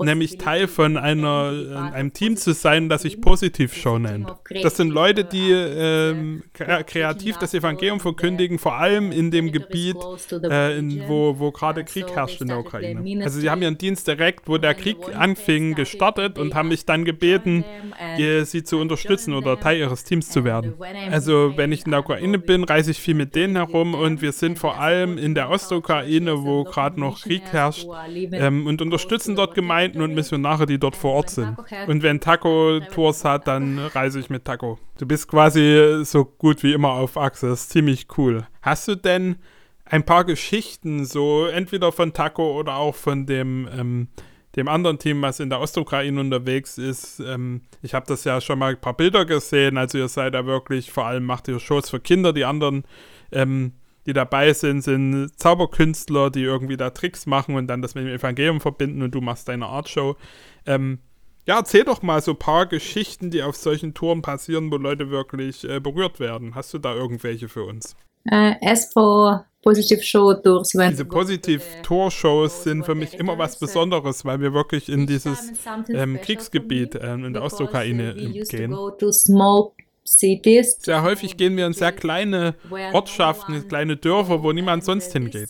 nämlich 0.06 0.38
Teil 0.38 0.68
von 0.68 0.98
einer, 0.98 1.54
äh, 1.54 1.96
einem 1.96 2.14
Team 2.14 2.38
zu 2.38 2.54
sein, 2.54 2.90
das 2.90 3.02
sich 3.02 3.22
Positiv 3.22 3.74
Show 3.74 4.00
nennt. 4.00 4.32
Das 4.64 4.78
sind 4.78 4.90
Leute, 4.90 5.24
die 5.24 5.52
ähm, 5.52 6.44
kreativ 6.54 7.38
das 7.38 7.54
Evangelium 7.54 8.00
verkündigen, 8.00 8.60
vor 8.60 8.76
allem 8.76 9.12
in 9.12 9.32
dem 9.32 9.52
Gebiet, 9.52 9.98
äh, 10.32 10.78
in, 10.78 11.08
wo, 11.08 11.40
wo 11.40 11.52
gerade 11.52 11.84
Krieg 11.84 12.10
herrscht 12.12 12.42
in 12.42 12.48
der 12.48 12.60
Ukraine. 12.60 13.24
Also 13.24 13.40
sie 13.40 13.50
haben 13.50 13.62
ihren 13.62 13.78
Dienst 13.78 14.08
direkt, 14.08 14.48
wo 14.48 14.58
der 14.58 14.74
Krieg 14.74 14.98
anfing, 15.14 15.76
gestartet 15.76 16.40
und 16.40 16.56
haben 16.56 16.70
mich 16.70 16.86
dann 16.86 17.06
gebeten, 17.06 17.66
sie 18.44 18.64
zu 18.64 18.78
unterstützen 18.78 19.34
oder 19.34 19.60
Teil 19.60 19.80
ihres 19.80 20.04
Teams 20.04 20.30
zu 20.30 20.44
werden. 20.44 20.74
Also 21.12 21.54
wenn 21.56 21.72
ich 21.72 21.86
in 21.86 21.92
der 21.92 22.02
Ukraine 22.02 22.40
bin, 22.40 22.64
reise 22.64 22.92
ich 22.92 23.00
viel 23.00 23.16
mit 23.16 23.36
denen 23.36 23.56
herum 23.56 23.94
und 23.94 24.22
wir 24.22 24.32
sind 24.32 24.58
vor 24.60 24.80
allem 24.80 25.18
in 25.18 25.36
der 25.36 25.50
Ostukraine, 25.50 26.44
wo 26.44 26.64
gerade 26.64 27.00
noch 27.00 27.22
Krieg 27.22 27.44
herrscht 27.52 27.88
ähm, 28.32 28.68
und 28.68 28.82
unterstützen 28.82 29.36
dort 29.36 29.56
Gemeinden 29.56 29.95
und 30.02 30.14
Missionare, 30.14 30.66
die 30.66 30.80
dort 30.80 30.96
vor 30.96 31.14
Ort 31.14 31.30
sind. 31.30 31.58
Und 31.88 32.04
wenn 32.04 32.20
Taco 32.20 32.80
Tours 32.94 33.24
hat, 33.26 33.48
dann 33.48 33.80
reise 33.80 34.20
ich 34.20 34.30
mit 34.30 34.46
Taco. 34.46 34.80
Du 34.98 35.06
bist 35.06 35.28
quasi 35.28 36.02
so 36.04 36.26
gut 36.26 36.64
wie 36.64 36.74
immer 36.74 36.92
auf 36.92 37.18
Achse, 37.18 37.48
das 37.48 37.62
ist 37.62 37.70
ziemlich 37.72 38.08
cool. 38.18 38.46
Hast 38.62 38.88
du 38.88 38.96
denn 38.96 39.38
ein 39.86 40.04
paar 40.04 40.26
Geschichten, 40.26 41.06
so 41.06 41.46
entweder 41.46 41.92
von 41.92 42.14
Taco 42.14 42.60
oder 42.60 42.76
auch 42.76 42.96
von 42.96 43.26
dem, 43.26 43.70
ähm, 43.72 44.08
dem 44.56 44.68
anderen 44.68 44.98
Team, 45.00 45.22
was 45.22 45.40
in 45.40 45.50
der 45.50 45.60
Ostukraine 45.60 46.20
unterwegs 46.20 46.78
ist. 46.78 47.20
Ähm, 47.20 47.62
ich 47.82 47.94
habe 47.94 48.06
das 48.08 48.24
ja 48.24 48.42
schon 48.42 48.60
mal 48.60 48.72
ein 48.72 48.82
paar 48.82 48.96
Bilder 48.96 49.26
gesehen, 49.26 49.78
also 49.78 49.98
ihr 49.98 50.08
seid 50.08 50.34
da 50.34 50.46
wirklich, 50.46 50.92
vor 50.92 51.06
allem 51.06 51.26
macht 51.26 51.48
ihr 51.48 51.60
Shows 51.60 51.90
für 51.90 52.00
Kinder, 52.00 52.34
die 52.34 52.46
anderen, 52.46 52.84
ähm, 53.32 53.74
die 54.06 54.14
dabei 54.14 54.54
sind, 54.54 54.82
sind 54.82 55.32
Zauberkünstler, 55.38 56.30
die 56.30 56.44
irgendwie 56.44 56.78
da 56.78 56.90
Tricks 56.92 57.26
machen 57.26 57.56
und 57.56 57.68
dann 57.68 57.82
das 57.82 57.96
mit 57.96 58.06
dem 58.06 58.14
Evangelium 58.14 58.62
verbinden 58.62 59.02
und 59.02 59.12
du 59.12 59.22
machst 59.22 59.48
deine 59.48 59.66
Artshow. 59.66 60.16
Ähm, 60.66 61.00
ja, 61.48 61.58
erzähl 61.58 61.84
doch 61.84 62.02
mal 62.02 62.22
so 62.22 62.32
ein 62.32 62.40
paar 62.40 62.66
Geschichten, 62.66 63.30
die 63.30 63.44
auf 63.44 63.56
solchen 63.56 63.94
Touren 63.94 64.22
passieren, 64.22 64.72
wo 64.72 64.78
Leute 64.78 65.12
wirklich 65.12 65.64
äh, 65.64 65.80
berührt 65.80 66.20
werden. 66.20 66.56
Hast 66.56 66.74
du 66.74 66.80
da 66.80 66.94
irgendwelche 66.94 67.50
für 67.50 67.64
uns? 67.64 67.96
Uh, 68.32 68.56
as 68.62 68.92
for 68.92 69.46
Positive 69.66 70.02
Show 70.04 70.34
Tours. 70.36 70.70
Diese 70.70 71.06
Positive 71.06 71.62
Tour 71.82 72.12
Shows 72.12 72.64
sind 72.64 72.86
für 72.86 72.94
mich 72.94 73.16
immer 73.16 73.38
was 73.40 73.58
Besonderes, 73.58 74.24
weil 74.24 74.40
wir 74.40 74.54
wirklich 74.54 74.90
in 74.90 75.08
dieses 75.08 75.54
ähm, 75.90 76.22
Kriegsgebiet 76.22 77.00
ähm, 77.02 77.26
in 77.26 77.34
der 77.34 77.44
Ostukraine 77.44 78.14
gehen. 78.48 78.78
Sehr 80.08 81.02
häufig 81.02 81.36
gehen 81.36 81.58
wir 81.58 81.66
in 81.66 81.74
sehr 81.74 81.92
kleine 81.92 82.56
Ortschaften, 82.94 83.68
kleine 83.68 83.98
Dörfer, 83.98 84.44
wo 84.44 84.52
niemand 84.52 84.84
sonst 84.84 85.12
hingeht. 85.12 85.50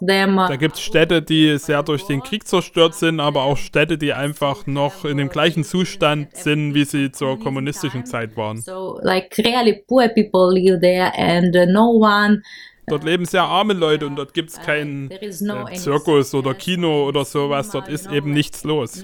Them, 0.00 0.36
da 0.36 0.56
gibt 0.56 0.76
es 0.76 0.80
Städte, 0.80 1.20
die 1.20 1.58
sehr 1.58 1.82
durch 1.82 2.06
den 2.06 2.22
Krieg 2.22 2.48
zerstört 2.48 2.94
sind, 2.94 3.20
aber 3.20 3.42
auch 3.42 3.58
Städte, 3.58 3.98
die 3.98 4.14
einfach 4.14 4.66
noch 4.66 5.04
in 5.04 5.18
dem 5.18 5.28
gleichen 5.28 5.64
Zustand 5.64 6.34
sind, 6.34 6.72
wie 6.72 6.84
sie 6.84 7.12
zur 7.12 7.38
kommunistischen 7.38 8.06
Zeit 8.06 8.38
waren. 8.38 8.62
So, 8.62 8.98
like 9.02 9.36
really 9.36 9.84
poor 9.86 10.08
people 10.08 10.50
live 10.54 10.80
there 10.80 11.12
and 11.14 11.54
uh, 11.54 11.66
no 11.66 11.90
one 11.90 12.42
Dort 12.88 13.04
leben 13.04 13.24
sehr 13.24 13.42
arme 13.42 13.74
Leute 13.74 14.06
und 14.06 14.16
dort 14.16 14.34
gibt 14.34 14.50
es 14.50 14.60
keinen 14.60 15.10
äh, 15.10 15.30
Zirkus 15.74 16.34
oder 16.34 16.54
Kino 16.54 17.06
oder 17.06 17.24
sowas. 17.24 17.70
Dort 17.70 17.88
ist 17.88 18.10
eben 18.10 18.32
nichts 18.32 18.64
los. 18.64 19.02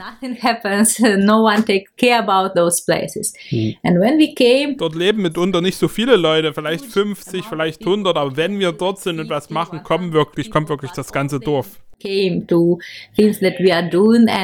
Dort 4.76 4.94
leben 4.94 5.22
mitunter 5.22 5.60
nicht 5.60 5.78
so 5.78 5.88
viele 5.88 6.16
Leute, 6.16 6.52
vielleicht 6.52 6.84
50, 6.84 7.44
vielleicht 7.44 7.80
100, 7.80 8.16
aber 8.16 8.36
wenn 8.36 8.58
wir 8.58 8.72
dort 8.72 9.00
sind 9.00 9.20
und 9.20 9.28
was 9.28 9.50
machen, 9.50 9.82
kommen 9.82 10.12
wirklich, 10.12 10.50
kommt 10.50 10.68
wirklich 10.68 10.92
das 10.92 11.12
ganze 11.12 11.40
Dorf. 11.40 11.78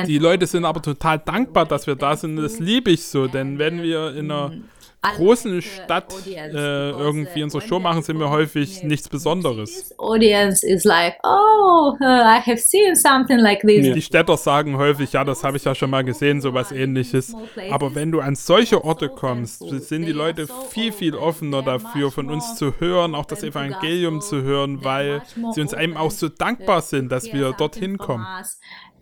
Die 0.07 0.18
Leute 0.18 0.46
sind 0.46 0.64
aber 0.64 0.81
total 0.81 1.18
dankbar, 1.18 1.66
dass 1.66 1.87
wir 1.87 1.94
da 1.94 2.16
sind. 2.16 2.37
Das 2.37 2.59
liebe 2.59 2.90
ich 2.90 3.05
so, 3.05 3.26
denn 3.26 3.59
wenn 3.59 3.83
wir 3.83 4.14
in 4.14 4.31
einer 4.31 4.53
großen 5.02 5.62
Stadt 5.62 6.14
äh, 6.26 6.90
irgendwie 6.90 7.42
unsere 7.42 7.62
Show 7.62 7.78
machen, 7.78 8.02
sind 8.02 8.18
wir 8.18 8.30
häufig 8.30 8.82
nichts 8.82 9.08
Besonderes. 9.08 9.94
Audience 9.98 10.66
is 10.66 10.84
like, 10.84 11.16
oh, 11.24 11.94
uh, 12.00 12.04
I 12.04 12.40
have 12.40 12.58
seen 12.58 12.94
something 12.94 13.38
like 13.38 13.60
this. 13.60 13.94
Die 13.94 14.02
Städter 14.02 14.36
sagen 14.36 14.76
häufig, 14.76 15.12
ja, 15.12 15.24
das 15.24 15.42
habe 15.42 15.56
ich 15.56 15.64
ja 15.64 15.74
schon 15.74 15.90
mal 15.90 16.04
gesehen, 16.04 16.40
sowas 16.40 16.72
ähnliches. 16.72 17.34
Aber 17.70 17.94
wenn 17.94 18.12
du 18.12 18.20
an 18.20 18.36
solche 18.36 18.84
Orte 18.84 19.08
kommst, 19.08 19.60
sind 19.60 20.06
die 20.06 20.12
Leute 20.12 20.46
viel, 20.70 20.92
viel 20.92 21.14
offener 21.14 21.62
dafür, 21.62 22.10
von 22.10 22.30
uns 22.30 22.56
zu 22.56 22.74
hören, 22.78 23.14
auch 23.14 23.26
das 23.26 23.42
Evangelium 23.42 24.20
zu 24.20 24.42
hören, 24.42 24.84
weil 24.84 25.22
sie 25.52 25.60
uns 25.60 25.74
einem 25.74 25.96
auch 25.96 26.10
so 26.10 26.28
dankbar 26.28 26.82
sind, 26.82 27.10
dass 27.10 27.32
wir 27.32 27.52
dorthin 27.52 27.98
kommen. 27.98 28.26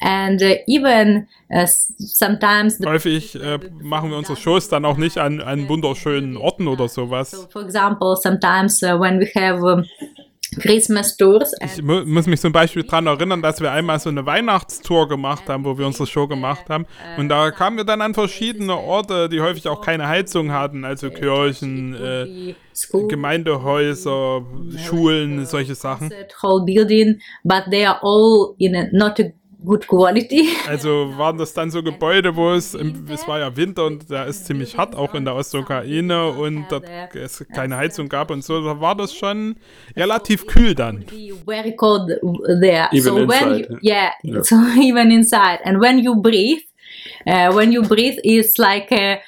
And 0.00 0.40
uh, 0.42 0.54
even 0.66 1.26
uh, 1.50 1.66
sometimes 1.66 2.78
häufig 2.84 3.34
äh, 3.34 3.58
machen 3.82 4.10
wir 4.10 4.16
unsere 4.16 4.36
Shows 4.36 4.68
dann 4.68 4.84
auch 4.84 4.96
nicht 4.96 5.18
an, 5.18 5.40
an 5.40 5.68
wunderschönen 5.68 6.36
Orten 6.36 6.68
oder 6.68 6.88
sowas. 6.88 7.32
So 7.32 7.48
for 7.50 7.62
example, 7.62 8.16
sometimes 8.16 8.82
uh, 8.82 8.98
when 8.98 9.18
we 9.18 9.26
have 9.34 9.60
um, 9.60 9.84
Christmas 10.60 11.16
Tours. 11.16 11.54
Ich 11.60 11.82
mu 11.82 12.04
muss 12.04 12.26
mich 12.26 12.40
zum 12.40 12.52
Beispiel 12.52 12.82
daran 12.82 13.06
erinnern, 13.06 13.42
dass 13.42 13.60
wir 13.60 13.70
einmal 13.70 13.98
so 13.98 14.08
eine 14.08 14.24
Weihnachtstour 14.24 15.08
gemacht 15.08 15.48
haben, 15.48 15.64
wo 15.64 15.76
wir 15.76 15.86
unsere 15.86 16.06
Show 16.06 16.26
gemacht 16.26 16.64
haben. 16.68 16.86
Und 17.16 17.28
da 17.28 17.50
kamen 17.50 17.76
wir 17.76 17.84
dann 17.84 18.00
an 18.00 18.14
verschiedene 18.14 18.76
Orte, 18.76 19.28
die 19.28 19.40
häufig 19.40 19.68
auch 19.68 19.80
keine 19.80 20.08
Heizung 20.08 20.52
hatten, 20.52 20.84
also 20.84 21.10
Kirchen, 21.10 21.94
äh, 21.94 22.54
Gemeindehäuser, 23.08 24.42
Schulen, 24.86 25.44
solche 25.46 25.74
Sachen. 25.74 26.10
Whole 26.42 26.64
building, 26.64 27.20
but 27.44 27.64
they 27.70 27.84
are 27.84 27.98
all 28.02 28.54
in 28.58 28.74
a 28.74 28.88
not 28.92 29.20
a 29.20 29.32
good 29.64 29.86
quality. 29.86 30.48
Also 30.68 31.12
waren 31.16 31.38
das 31.38 31.52
dann 31.52 31.70
so 31.70 31.82
Gebäude, 31.82 32.34
wo 32.36 32.52
es, 32.52 32.74
es 32.74 33.26
war 33.26 33.38
ja 33.40 33.56
Winter 33.56 33.86
und 33.86 34.10
da 34.10 34.24
ist 34.24 34.46
ziemlich 34.46 34.76
hart, 34.76 34.94
auch 34.94 35.14
in 35.14 35.24
der 35.24 35.34
Ostukraine 35.34 36.28
und 36.28 36.66
dort 36.70 36.84
es 37.14 37.44
keine 37.54 37.76
Heizung 37.76 38.08
gab 38.08 38.30
und 38.30 38.44
so, 38.44 38.62
da 38.64 38.80
war 38.80 38.94
das 38.94 39.14
schon 39.14 39.56
relativ 39.96 40.46
kühl 40.46 40.74
dann. 40.74 41.04
Very 41.46 41.74
cold 41.74 42.08
there. 42.60 42.88
Even 42.92 43.02
so 43.02 43.16
inside, 43.18 43.28
when 43.28 43.58
you, 43.58 43.78
yeah, 43.82 44.10
yeah, 44.22 44.42
so 44.42 44.56
even 44.80 45.10
inside. 45.10 45.60
And 45.64 45.80
when 45.80 45.98
you 45.98 46.14
breathe, 46.20 46.62
uh, 47.26 47.52
when 47.52 47.72
you 47.72 47.82
breathe, 47.82 48.18
it's 48.22 48.58
like 48.58 48.92
a, 48.92 49.20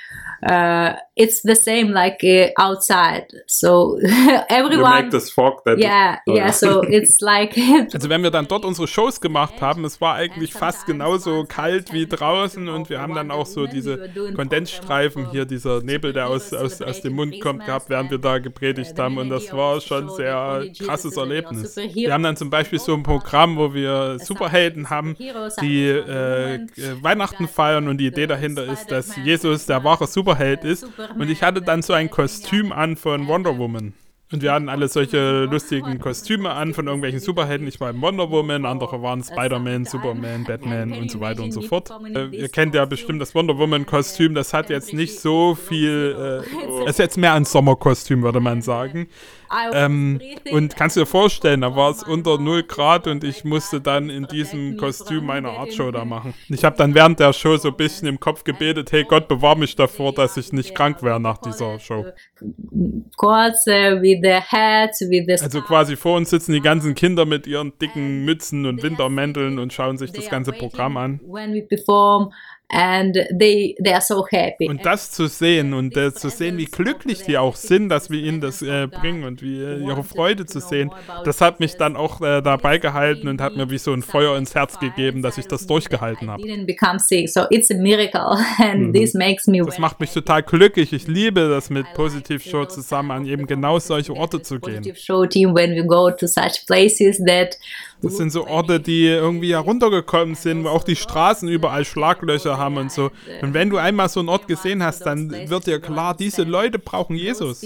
uh, 0.42 0.94
it's 1.20 1.42
the 1.42 1.54
same 1.54 1.92
like 1.92 2.24
uh, 2.24 2.48
outside. 2.58 3.26
So 3.46 3.98
everyone. 4.48 4.96
You 4.96 5.02
make 5.02 5.10
this 5.10 5.30
fog 5.30 5.62
that 5.64 5.78
yeah, 5.78 6.18
yeah. 6.26 6.50
So 6.50 6.82
it's 6.88 7.20
like. 7.20 7.56
also 7.94 8.08
wenn 8.08 8.22
wir 8.22 8.30
dann 8.30 8.48
dort 8.48 8.64
unsere 8.64 8.88
Shows 8.88 9.20
gemacht 9.20 9.60
haben, 9.60 9.84
es 9.84 10.00
war 10.00 10.14
eigentlich 10.14 10.54
fast 10.54 10.86
genauso 10.86 11.44
kalt 11.44 11.92
wie 11.92 12.06
draußen 12.06 12.68
und 12.68 12.88
wir 12.88 13.00
haben 13.00 13.14
dann 13.14 13.30
auch 13.30 13.46
so 13.46 13.66
diese 13.66 14.08
Kondensstreifen 14.34 15.30
hier, 15.30 15.44
dieser 15.44 15.82
Nebel, 15.82 16.12
der 16.12 16.28
aus, 16.28 16.54
aus, 16.54 16.80
aus 16.80 17.02
dem 17.02 17.14
Mund 17.14 17.40
kommt, 17.40 17.66
gehabt, 17.66 17.90
während 17.90 18.10
wir 18.10 18.18
da 18.18 18.38
gepredigt 18.38 18.98
haben 18.98 19.18
und 19.18 19.28
das 19.28 19.52
war 19.52 19.80
schon 19.80 20.04
ein 20.04 20.10
sehr 20.10 20.64
krasses 20.78 21.16
Erlebnis. 21.16 21.76
Wir 21.76 22.14
haben 22.14 22.22
dann 22.22 22.36
zum 22.36 22.48
Beispiel 22.48 22.78
so 22.78 22.94
ein 22.94 23.02
Programm, 23.02 23.56
wo 23.58 23.74
wir 23.74 24.18
Superhelden 24.18 24.88
haben, 24.88 25.16
die 25.60 25.88
äh, 25.88 26.66
Weihnachten 27.02 27.46
feiern 27.46 27.88
und 27.88 27.98
die 27.98 28.06
Idee 28.06 28.26
dahinter 28.26 28.64
ist, 28.64 28.90
dass 28.90 29.16
Jesus 29.16 29.66
der 29.66 29.84
wahre 29.84 30.06
Superheld 30.06 30.29
ist 30.64 30.86
und 31.18 31.28
ich 31.30 31.42
hatte 31.42 31.62
dann 31.62 31.82
so 31.82 31.92
ein 31.92 32.10
Kostüm 32.10 32.72
an 32.72 32.96
von 32.96 33.26
Wonder 33.26 33.58
Woman. 33.58 33.94
Und 34.32 34.42
wir 34.42 34.52
hatten 34.52 34.68
alle 34.68 34.86
solche 34.86 35.46
lustigen 35.46 35.98
Kostüme 35.98 36.50
an 36.50 36.72
von 36.72 36.86
irgendwelchen 36.86 37.18
Superhelden. 37.18 37.66
Ich 37.66 37.80
war 37.80 37.90
im 37.90 38.00
Wonder 38.00 38.30
Woman, 38.30 38.64
andere 38.64 39.02
waren 39.02 39.24
Spider-Man, 39.24 39.86
Superman, 39.86 40.44
Batman 40.44 40.92
und 40.92 41.10
so 41.10 41.18
weiter 41.18 41.42
und 41.42 41.50
so 41.50 41.62
fort. 41.62 41.90
Äh, 42.14 42.26
ihr 42.26 42.48
kennt 42.48 42.76
ja 42.76 42.84
bestimmt 42.84 43.20
das 43.20 43.34
Wonder 43.34 43.58
Woman-Kostüm. 43.58 44.36
Das 44.36 44.54
hat 44.54 44.70
jetzt 44.70 44.94
nicht 44.94 45.18
so 45.18 45.56
viel. 45.56 46.44
Äh, 46.46 46.84
es 46.84 46.90
ist 46.90 46.98
jetzt 47.00 47.18
mehr 47.18 47.34
ein 47.34 47.44
Sommerkostüm, 47.44 48.22
würde 48.22 48.38
man 48.38 48.62
sagen. 48.62 49.08
Ähm, 49.72 50.20
und 50.52 50.76
kannst 50.76 50.96
du 50.96 51.00
dir 51.00 51.06
vorstellen, 51.06 51.62
da 51.62 51.74
war 51.74 51.90
es 51.90 52.02
unter 52.02 52.38
0 52.38 52.62
Grad 52.64 53.06
und 53.06 53.24
ich 53.24 53.44
musste 53.44 53.80
dann 53.80 54.08
in 54.10 54.26
diesem 54.26 54.76
Kostüm 54.76 55.26
meine 55.26 55.50
Artshow 55.50 55.90
da 55.90 56.04
machen. 56.04 56.34
Ich 56.48 56.64
habe 56.64 56.76
dann 56.76 56.94
während 56.94 57.18
der 57.18 57.32
Show 57.32 57.56
so 57.56 57.68
ein 57.68 57.76
bisschen 57.76 58.06
im 58.06 58.20
Kopf 58.20 58.44
gebetet, 58.44 58.92
hey 58.92 59.04
Gott, 59.04 59.26
bewahr 59.28 59.56
mich 59.56 59.74
davor, 59.76 60.12
dass 60.14 60.36
ich 60.36 60.52
nicht 60.52 60.74
krank 60.74 61.02
wäre 61.02 61.20
nach 61.20 61.38
dieser 61.38 61.78
Show. 61.80 62.06
Also 65.42 65.60
quasi 65.62 65.96
vor 65.96 66.16
uns 66.16 66.30
sitzen 66.30 66.52
die 66.52 66.60
ganzen 66.60 66.94
Kinder 66.94 67.24
mit 67.26 67.46
ihren 67.46 67.72
dicken 67.78 68.24
Mützen 68.24 68.66
und 68.66 68.82
Wintermänteln 68.82 69.58
und 69.58 69.72
schauen 69.72 69.98
sich 69.98 70.12
das 70.12 70.28
ganze 70.30 70.52
Programm 70.52 70.96
an. 70.96 71.20
And 72.72 73.14
they, 73.14 73.74
they 73.82 73.92
are 73.92 74.00
so 74.00 74.24
happy. 74.30 74.68
Und 74.68 74.86
das 74.86 75.10
zu 75.10 75.26
sehen 75.26 75.74
und 75.74 75.96
äh, 75.96 76.14
zu 76.14 76.30
sehen, 76.30 76.56
wie 76.56 76.66
glücklich 76.66 77.22
die 77.24 77.36
auch 77.36 77.56
sind, 77.56 77.88
dass 77.88 78.10
wir 78.10 78.20
ihnen 78.22 78.40
das 78.40 78.62
äh, 78.62 78.86
bringen 78.86 79.24
und 79.24 79.42
wie 79.42 79.60
äh, 79.60 79.78
ihre 79.84 80.04
Freude 80.04 80.46
zu 80.46 80.60
sehen, 80.60 80.90
das 81.24 81.40
hat 81.40 81.58
mich 81.58 81.76
dann 81.76 81.96
auch 81.96 82.20
äh, 82.20 82.40
dabei 82.42 82.78
gehalten 82.78 83.26
und 83.28 83.40
hat 83.40 83.56
mir 83.56 83.70
wie 83.70 83.78
so 83.78 83.92
ein 83.92 84.02
Feuer 84.02 84.36
ins 84.36 84.54
Herz 84.54 84.78
gegeben, 84.78 85.20
dass 85.22 85.36
ich 85.36 85.46
das 85.48 85.66
durchgehalten 85.66 86.30
habe. 86.30 86.42
Mhm. 88.80 88.92
Das 89.66 89.78
macht 89.78 89.98
mich 90.00 90.12
total 90.12 90.42
glücklich. 90.42 90.92
Ich 90.92 91.06
liebe 91.08 91.48
das 91.48 91.70
mit 91.70 91.86
Positiv 91.94 92.44
Show 92.44 92.64
zusammen 92.66 93.10
an 93.10 93.26
eben 93.26 93.46
genau 93.46 93.78
solche 93.78 94.14
Orte 94.14 94.42
zu 94.42 94.60
gehen. 94.60 94.82
Das 98.02 98.16
sind 98.16 98.30
so 98.30 98.46
Orte, 98.46 98.80
die 98.80 99.06
irgendwie 99.06 99.52
heruntergekommen 99.52 100.34
sind, 100.34 100.64
wo 100.64 100.68
auch 100.68 100.84
die 100.84 100.96
Straßen 100.96 101.48
überall 101.48 101.84
Schlaglöcher 101.84 102.56
haben 102.56 102.78
und 102.78 102.90
so. 102.90 103.10
Und 103.42 103.52
wenn 103.54 103.68
du 103.68 103.76
einmal 103.76 104.08
so 104.08 104.20
einen 104.20 104.28
Ort 104.30 104.48
gesehen 104.48 104.82
hast, 104.82 105.00
dann 105.06 105.30
wird 105.48 105.66
dir 105.66 105.80
klar, 105.80 106.16
diese 106.16 106.44
Leute 106.44 106.78
brauchen 106.78 107.14
Jesus. 107.16 107.62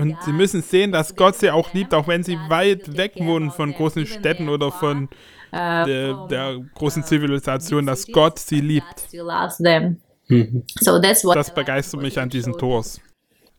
Und 0.00 0.16
sie 0.24 0.32
müssen 0.32 0.62
sehen, 0.62 0.92
dass 0.92 1.14
Gott 1.14 1.36
sie 1.36 1.50
auch 1.50 1.72
liebt, 1.72 1.94
auch 1.94 2.08
wenn 2.08 2.22
sie 2.24 2.36
weit 2.48 2.96
weg 2.96 3.12
wohnen 3.18 3.50
von 3.50 3.72
großen 3.72 4.06
Städten 4.06 4.48
oder 4.48 4.72
von 4.72 5.08
der, 5.52 6.26
der 6.28 6.58
großen 6.74 7.04
Zivilisation, 7.04 7.86
dass 7.86 8.06
Gott 8.08 8.38
sie 8.38 8.60
liebt. 8.60 9.06
Mhm. 10.28 10.64
Das 11.34 11.54
begeistert 11.54 12.02
mich 12.02 12.18
an 12.18 12.28
diesen 12.28 12.52
Tours. 12.58 13.00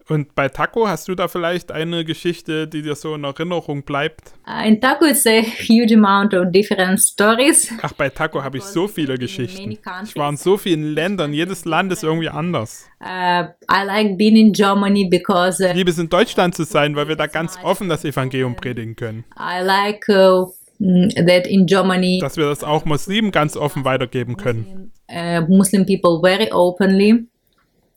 Und 0.10 0.36
bei 0.36 0.48
Taco 0.48 0.88
hast 0.88 1.10
du 1.10 1.16
da 1.16 1.28
vielleicht 1.28 1.72
eine 1.72 2.06
Geschichte, 2.06 2.68
die 2.68 2.82
dir 2.82 2.96
so 2.96 3.16
in 3.16 3.26
Erinnerung 3.26 3.84
bleibt? 3.84 4.32
Uh, 4.48 4.66
in 4.66 4.80
Taco 4.80 5.06
it's 5.06 5.26
a 5.26 5.42
huge 5.42 5.94
amount 5.94 6.34
of 6.34 6.52
different 6.52 7.00
stories. 7.00 7.70
Ach, 7.82 7.92
bei 7.92 8.10
Taco 8.10 8.42
habe 8.42 8.58
ich 8.58 8.64
so 8.64 8.88
viele 8.88 9.18
Geschichten. 9.18 9.72
Ich 9.72 10.16
war 10.16 10.30
in 10.30 10.38
so 10.38 10.58
vielen 10.58 10.94
Ländern, 10.94 11.34
jedes 11.34 11.66
Land 11.66 11.92
ist 11.92 12.04
irgendwie 12.04 12.30
anders. 12.30 12.86
Uh, 13.02 13.48
I 13.70 13.84
like 13.86 14.18
being 14.18 14.38
in 14.38 14.54
Germany 14.54 15.10
because 15.10 15.62
uh, 15.62 15.68
ich 15.68 15.76
liebe 15.76 15.92
es 15.92 15.98
in 15.98 16.08
Deutschland 16.08 16.56
zu 16.56 16.64
sein, 16.64 16.96
weil 16.96 17.10
wir 17.10 17.18
da 17.18 17.28
ganz 17.28 17.58
offen 17.62 17.90
das 17.90 18.06
Evangelium 18.06 18.56
predigen 18.56 18.96
können. 18.96 19.26
I 19.38 19.62
like 19.62 20.08
uh, 20.08 20.48
mm, 20.80 21.10
that 21.28 21.48
in 21.48 21.66
Germany 21.66 22.20
dass 22.22 22.38
wir 22.38 22.46
das 22.46 22.64
auch 22.64 22.86
Muslimen 22.86 23.32
ganz 23.32 23.58
offen 23.58 23.84
weitergeben 23.84 24.38
können. 24.38 24.94
Uh, 25.10 25.42
Muslim 25.50 25.86
people 25.86 26.22
very 26.22 26.50
openly 26.52 27.28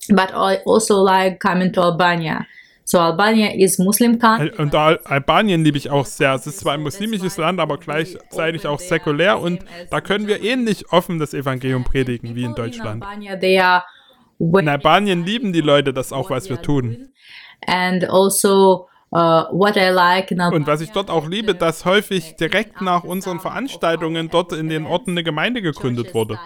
but 0.08 0.30
I 0.32 0.58
also 0.66 1.02
like 1.02 1.38
coming 1.40 1.72
to 1.72 1.82
Albania. 1.82 2.46
So 2.84 2.98
Albania 2.98 3.52
is 3.52 3.78
Muslim 3.78 4.18
country. 4.18 4.50
Und 4.58 4.74
Albanien 4.74 5.62
liebe 5.62 5.78
ich 5.78 5.90
auch 5.90 6.06
sehr. 6.06 6.34
Es 6.34 6.46
ist 6.46 6.58
zwar 6.58 6.74
ein 6.74 6.82
muslimisches 6.82 7.36
Land, 7.36 7.60
aber 7.60 7.78
gleichzeitig 7.78 8.66
auch 8.66 8.80
säkulär 8.80 9.40
und 9.40 9.64
da 9.90 10.00
können 10.00 10.26
wir 10.26 10.42
ähnlich 10.42 10.92
offen 10.92 11.18
das 11.18 11.32
Evangelium 11.32 11.84
predigen 11.84 12.34
wie 12.34 12.42
in 12.42 12.54
Deutschland. 12.54 13.04
In 14.40 14.68
Albanien 14.68 15.24
lieben 15.24 15.52
die 15.52 15.60
Leute 15.60 15.92
das 15.92 16.12
auch, 16.12 16.30
was 16.30 16.48
wir 16.48 16.60
tun. 16.60 17.08
And 17.66 18.04
also 18.10 18.86
Uh, 19.12 19.50
what 19.50 19.76
I 19.76 19.88
like 19.88 20.30
und 20.30 20.68
was 20.68 20.80
ich 20.80 20.92
dort 20.92 21.10
auch 21.10 21.26
liebe, 21.26 21.56
dass 21.56 21.84
häufig 21.84 22.36
direkt 22.36 22.80
nach 22.80 23.02
unseren 23.02 23.40
Veranstaltungen 23.40 24.30
dort 24.30 24.52
in 24.52 24.68
den 24.68 24.86
Orten 24.86 25.10
eine 25.10 25.24
Gemeinde 25.24 25.62
gegründet 25.62 26.14
wurde. 26.14 26.38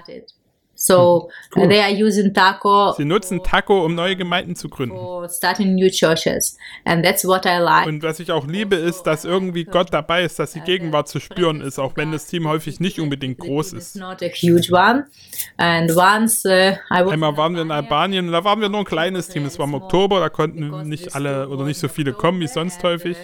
So 0.85 1.31
cool. 1.57 1.67
they 1.67 1.81
are 1.81 1.91
using 1.91 2.35
Taco. 2.35 2.93
Sie 2.93 3.07
nutzen 3.07 3.43
Taco, 3.43 3.87
um 3.87 3.95
neue 3.95 4.17
Gemeinden 4.17 4.55
zu 4.55 4.69
gründen. 4.69 4.99
Starting 5.31 5.75
new 5.77 5.89
churches, 5.89 6.59
and 6.85 7.03
that's 7.03 7.25
what 7.25 7.47
I 7.47 7.59
like. 7.59 7.87
Und 7.87 8.03
was 8.03 8.21
ich 8.21 8.31
auch 8.31 8.47
liebe, 8.47 8.77
ist, 8.77 9.05
dass 9.05 9.25
irgendwie 9.25 9.65
Gott 9.65 9.95
dabei 9.95 10.25
ist, 10.25 10.39
dass 10.39 10.53
die 10.53 10.61
Gegenwart 10.61 11.09
zu 11.09 11.21
spüren 11.21 11.63
ist, 11.63 11.79
auch 11.79 11.93
wenn 11.97 12.13
das 12.13 12.27
Team 12.27 12.47
häufig 12.47 12.81
nicht 12.81 13.01
unbedingt 13.01 13.39
groß 13.39 13.73
ist. 13.73 13.97
Not 13.97 14.23
a 14.23 14.27
huge 14.27 14.71
one. 14.71 15.07
And 15.57 15.91
once 15.97 16.45
uh, 16.45 16.75
I 16.93 17.11
Einmal 17.11 17.35
waren 17.39 17.55
wir 17.55 17.63
in 17.63 17.71
Albanien, 17.71 18.31
da 18.31 18.45
waren 18.45 18.61
wir 18.61 18.69
nur 18.69 18.81
ein 18.81 18.85
kleines 18.85 19.29
Team. 19.29 19.47
Es 19.47 19.59
war 19.59 19.67
im 19.67 19.73
Oktober, 19.73 20.21
da 20.21 20.29
konnten 20.29 20.87
nicht 20.87 21.15
alle 21.15 21.49
oder 21.49 21.65
nicht 21.65 21.79
so 21.79 21.89
viele 21.89 22.13
kommen 22.13 22.41
wie 22.41 22.47
sonst 22.47 22.83
häufig. 22.83 23.17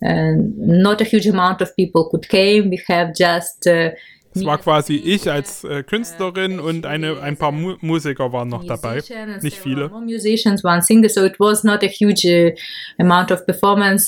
And 0.00 0.56
not 0.56 1.02
a 1.02 1.04
huge 1.04 1.28
amount 1.28 1.60
of 1.60 1.74
people 1.74 2.08
could 2.08 2.28
came. 2.28 2.70
We 2.70 2.78
have 2.88 3.12
just 3.18 3.66
uh, 3.66 3.90
es 4.32 4.44
war 4.44 4.58
quasi 4.58 4.94
ich 4.94 5.30
als 5.30 5.64
äh, 5.64 5.82
Künstlerin 5.82 6.60
und 6.60 6.86
eine, 6.86 7.20
ein 7.20 7.36
paar 7.36 7.50
Mu 7.52 7.74
Musiker 7.80 8.32
waren 8.32 8.48
noch 8.48 8.64
dabei. 8.64 9.02
Nicht 9.42 9.58
viele. 9.58 9.90
Uh. 9.90 10.06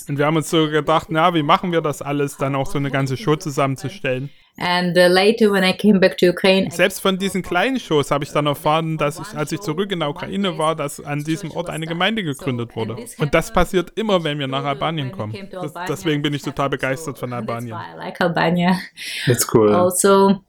Und 0.09 0.18
wir 0.18 0.27
haben 0.27 0.37
uns 0.37 0.49
so 0.49 0.68
gedacht, 0.68 1.09
na, 1.11 1.35
wie 1.35 1.43
machen 1.43 1.73
wir 1.73 1.81
das 1.81 2.03
alles, 2.03 2.37
dann 2.37 2.55
auch 2.55 2.66
so 2.66 2.79
eine 2.79 2.91
ganze 2.91 3.16
Show 3.16 3.37
zusammenzustellen? 3.37 4.31
And 4.59 4.94
later 4.94 5.50
when 5.50 5.64
I 5.64 5.72
came 5.72 5.98
back 5.98 6.18
to 6.18 6.26
Ukraine, 6.26 6.70
Selbst 6.70 7.00
von 7.00 7.18
diesen 7.18 7.42
kleinen 7.42 7.80
Shows 7.80 8.11
habe 8.11 8.24
ich 8.24 8.32
dann 8.32 8.46
erfahren, 8.46 8.98
dass 8.98 9.18
ich, 9.18 9.36
als 9.36 9.50
ich 9.50 9.61
zurück 9.61 9.90
in 9.90 10.00
der 10.00 10.11
Ukraine 10.11 10.59
war, 10.59 10.76
dass 10.76 11.00
an 11.00 11.24
diesem 11.24 11.50
Ort 11.53 11.70
eine 11.70 11.86
Gemeinde 11.86 12.22
gegründet 12.22 12.76
wurde. 12.76 12.96
Und 13.18 13.34
das 13.34 13.53
passiert 13.53 13.92
immer, 13.96 14.22
wenn 14.24 14.38
wir 14.38 14.46
nach 14.46 14.64
Albanien 14.64 15.11
kommen. 15.11 15.34
Das, 15.50 15.72
deswegen 15.88 16.20
bin 16.20 16.34
ich 16.34 16.42
total 16.42 16.68
begeistert 16.68 17.18
von 17.18 17.32
Albanien. 17.32 17.76
I 17.76 17.96
like 17.96 18.20
Albania. 18.20 18.78
That's 19.26 19.46
cool. 19.55 19.74
Also 19.74 20.42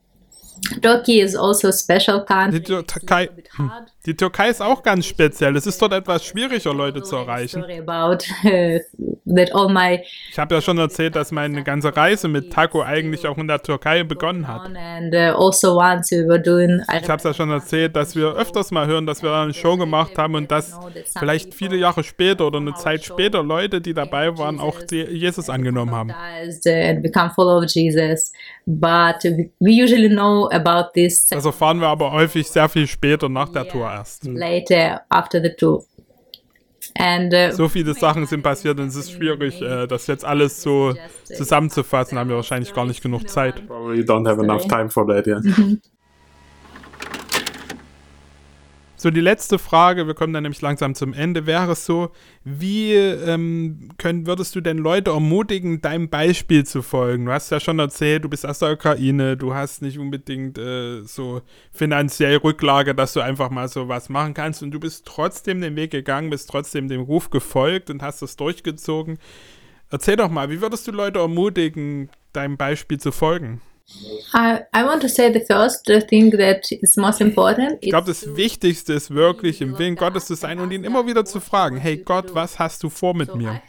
Turkey 0.81 1.21
is 1.21 1.35
also 1.35 1.69
a 1.69 1.73
special 1.73 2.25
country. 2.25 2.59
Die 2.59 2.83
Türkei, 2.83 3.29
hm. 3.55 3.71
Die 4.05 4.15
Türkei 4.17 4.49
ist 4.49 4.61
auch 4.61 4.83
ganz 4.83 5.05
speziell. 5.05 5.55
Es 5.55 5.65
ist 5.65 5.81
dort 5.81 5.93
etwas 5.93 6.25
schwieriger, 6.25 6.73
Leute 6.73 7.01
zu 7.03 7.15
erreichen. 7.15 7.63
Ich 10.29 10.37
habe 10.37 10.55
ja 10.55 10.61
schon 10.61 10.77
erzählt, 10.77 11.15
dass 11.15 11.31
meine 11.31 11.63
ganze 11.63 11.95
Reise 11.95 12.27
mit 12.27 12.51
Taco 12.51 12.81
eigentlich 12.81 13.25
auch 13.25 13.37
in 13.37 13.47
der 13.47 13.61
Türkei 13.61 14.03
begonnen 14.03 14.47
hat. 14.47 14.69
Uh, 14.69 14.75
also 16.87 17.03
ich 17.03 17.09
habe 17.09 17.17
es 17.17 17.23
ja 17.23 17.33
schon 17.33 17.49
erzählt, 17.49 17.95
dass 17.95 18.15
wir 18.15 18.35
öfters 18.35 18.71
mal 18.71 18.87
hören, 18.87 19.05
dass 19.05 19.23
wir 19.23 19.31
eine 19.33 19.53
Show 19.53 19.77
gemacht 19.77 20.17
haben 20.17 20.35
und 20.35 20.51
dass 20.51 20.77
vielleicht 21.17 21.53
viele 21.53 21.77
Jahre 21.77 22.03
später 22.03 22.47
oder 22.47 22.59
eine 22.59 22.73
Zeit 22.73 23.05
später 23.05 23.41
Leute, 23.41 23.79
die 23.79 23.93
dabei 23.93 24.37
waren, 24.37 24.59
auch 24.59 24.81
Jesus 24.89 25.49
angenommen 25.49 25.91
haben. 25.91 26.13
Das 31.29 31.45
erfahren 31.45 31.79
wir 31.79 31.87
aber 31.87 32.11
häufig 32.11 32.49
sehr 32.49 32.67
viel 32.67 32.87
später 32.87 33.29
nach 33.29 33.49
der 33.49 33.67
Tour 33.67 33.92
erst. 33.97 34.25
Later 34.25 35.01
after 35.09 35.41
the 35.41 35.53
tour. 35.57 35.83
And, 36.95 37.33
uh, 37.33 37.51
so 37.51 37.69
viele 37.69 37.93
Sachen 37.93 38.25
sind 38.25 38.43
passiert 38.43 38.79
und 38.79 38.87
es 38.87 38.95
ist 38.95 39.11
schwierig, 39.11 39.61
äh, 39.61 39.87
das 39.87 40.05
jetzt 40.07 40.25
alles 40.25 40.61
so 40.61 40.93
zusammenzufassen. 41.25 42.19
Haben 42.19 42.29
wir 42.29 42.35
wahrscheinlich 42.35 42.73
gar 42.73 42.85
nicht 42.85 43.01
genug 43.01 43.27
Zeit. 43.29 43.65
Probably 43.67 44.01
don't 44.01 44.27
have 44.27 44.41
enough 44.41 44.67
time 44.67 44.89
for 44.89 45.07
that, 45.07 45.25
yeah. 45.25 45.41
So, 49.03 49.11
die 49.11 49.19
letzte 49.19 49.59
Frage, 49.59 50.07
wir 50.07 50.13
kommen 50.13 50.31
dann 50.31 50.43
nämlich 50.43 50.61
langsam 50.61 50.95
zum 50.95 51.11
Ende, 51.11 51.45
wäre 51.45 51.75
so, 51.75 52.11
wie 52.45 52.93
ähm, 52.93 53.89
können, 53.97 54.27
würdest 54.27 54.55
du 54.55 54.61
denn 54.61 54.77
Leute 54.77 55.11
ermutigen, 55.11 55.81
deinem 55.81 56.07
Beispiel 56.07 56.65
zu 56.65 56.81
folgen? 56.81 57.25
Du 57.25 57.33
hast 57.33 57.51
ja 57.51 57.59
schon 57.59 57.79
erzählt, 57.79 58.23
du 58.23 58.29
bist 58.29 58.45
aus 58.45 58.59
der 58.59 58.71
Ukraine, 58.71 59.35
du 59.35 59.53
hast 59.53 59.81
nicht 59.81 59.99
unbedingt 59.99 60.57
äh, 60.57 61.01
so 61.01 61.41
finanziell 61.73 62.37
Rücklage, 62.37 62.95
dass 62.95 63.11
du 63.11 63.19
einfach 63.19 63.49
mal 63.49 63.67
so 63.67 63.89
was 63.89 64.07
machen 64.07 64.33
kannst 64.33 64.63
und 64.63 64.71
du 64.71 64.79
bist 64.79 65.05
trotzdem 65.05 65.59
den 65.59 65.75
Weg 65.75 65.91
gegangen, 65.91 66.29
bist 66.29 66.49
trotzdem 66.49 66.87
dem 66.87 67.01
Ruf 67.01 67.29
gefolgt 67.29 67.89
und 67.89 68.01
hast 68.01 68.21
das 68.21 68.37
durchgezogen. 68.37 69.17
Erzähl 69.89 70.15
doch 70.15 70.29
mal, 70.29 70.49
wie 70.49 70.61
würdest 70.61 70.87
du 70.87 70.93
Leute 70.93 71.19
ermutigen, 71.19 72.09
deinem 72.31 72.55
Beispiel 72.55 73.01
zu 73.01 73.11
folgen? 73.11 73.59
I, 74.35 74.59
I 74.75 74.83
want 74.83 75.01
to 75.01 75.07
say 75.07 75.31
the 75.31 75.39
first 75.45 75.85
thing 76.09 76.31
that 76.31 76.71
is 76.71 76.97
most 76.97 77.21
important. 77.21 77.77
Ich 77.81 77.89
glaube, 77.91 78.07
das 78.07 78.35
Wichtigste 78.35 78.93
ist 78.93 79.13
wirklich 79.13 79.61
im 79.61 79.77
Willen 79.77 79.95
Gottes 79.95 80.25
zu 80.25 80.35
sein 80.35 80.59
und 80.59 80.71
ihn 80.71 80.83
immer 80.83 81.05
wieder 81.05 81.23
zu 81.25 81.39
fragen: 81.39 81.77
Hey 81.77 81.97
Gott, 81.97 82.33
was 82.33 82.57
hast 82.59 82.81
du 82.83 82.89
vor 82.89 83.15
mit 83.15 83.33
mir? 83.35 83.61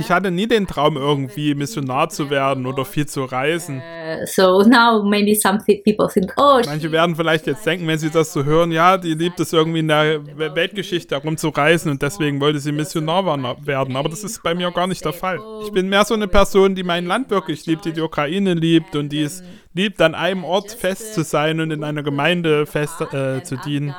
Ich 0.00 0.10
hatte 0.10 0.30
nie 0.30 0.46
den 0.46 0.66
Traum, 0.66 0.96
irgendwie 0.96 1.54
Missionar 1.54 2.08
zu 2.08 2.30
werden 2.30 2.66
oder 2.66 2.84
viel 2.84 3.06
zu 3.06 3.24
reisen. 3.24 3.78
Uh, 3.78 4.24
so 4.26 4.62
now 4.62 5.02
maybe 5.02 5.34
some 5.34 5.58
thi- 5.64 5.82
people 5.84 6.08
think, 6.12 6.32
oh, 6.36 6.60
Manche 6.64 6.90
werden 6.90 7.14
vielleicht 7.14 7.46
jetzt 7.46 7.64
denken, 7.66 7.86
wenn 7.86 7.98
sie 7.98 8.10
das 8.10 8.32
so 8.32 8.44
hören, 8.44 8.72
ja, 8.72 8.96
die 8.96 9.14
liebt 9.14 9.38
es 9.40 9.52
irgendwie 9.52 9.80
in 9.80 9.88
der 9.88 10.24
We- 10.36 10.54
Weltgeschichte 10.54 11.14
herumzureisen 11.14 11.90
und 11.90 12.02
deswegen 12.02 12.40
wollte 12.40 12.58
sie 12.58 12.72
Missionar 12.72 13.24
werden. 13.64 13.96
Aber 13.96 14.08
das 14.08 14.24
ist 14.24 14.42
bei 14.42 14.54
mir 14.54 14.70
gar 14.72 14.86
nicht 14.86 15.04
der 15.04 15.12
Fall. 15.12 15.38
Ich 15.64 15.70
bin 15.72 15.88
mehr 15.88 16.04
so 16.04 16.14
eine 16.14 16.26
Person, 16.28 16.74
die 16.74 16.82
mein 16.82 17.06
Land 17.06 17.30
wirklich 17.30 17.66
liebt, 17.68 17.84
die 17.84 17.92
die 17.92 18.00
Ukraine 18.00 18.54
liebt 18.54 18.96
und 18.96 19.10
die 19.10 19.22
es 19.22 19.42
liebt, 19.78 20.02
an 20.02 20.14
einem 20.14 20.44
Ort 20.44 20.72
fest 20.72 21.14
zu 21.14 21.22
sein 21.22 21.60
und 21.60 21.70
in 21.70 21.84
einer 21.84 22.02
Gemeinde 22.02 22.66
fest 22.66 23.00
äh, 23.12 23.42
zu 23.44 23.56
dienen. 23.56 23.94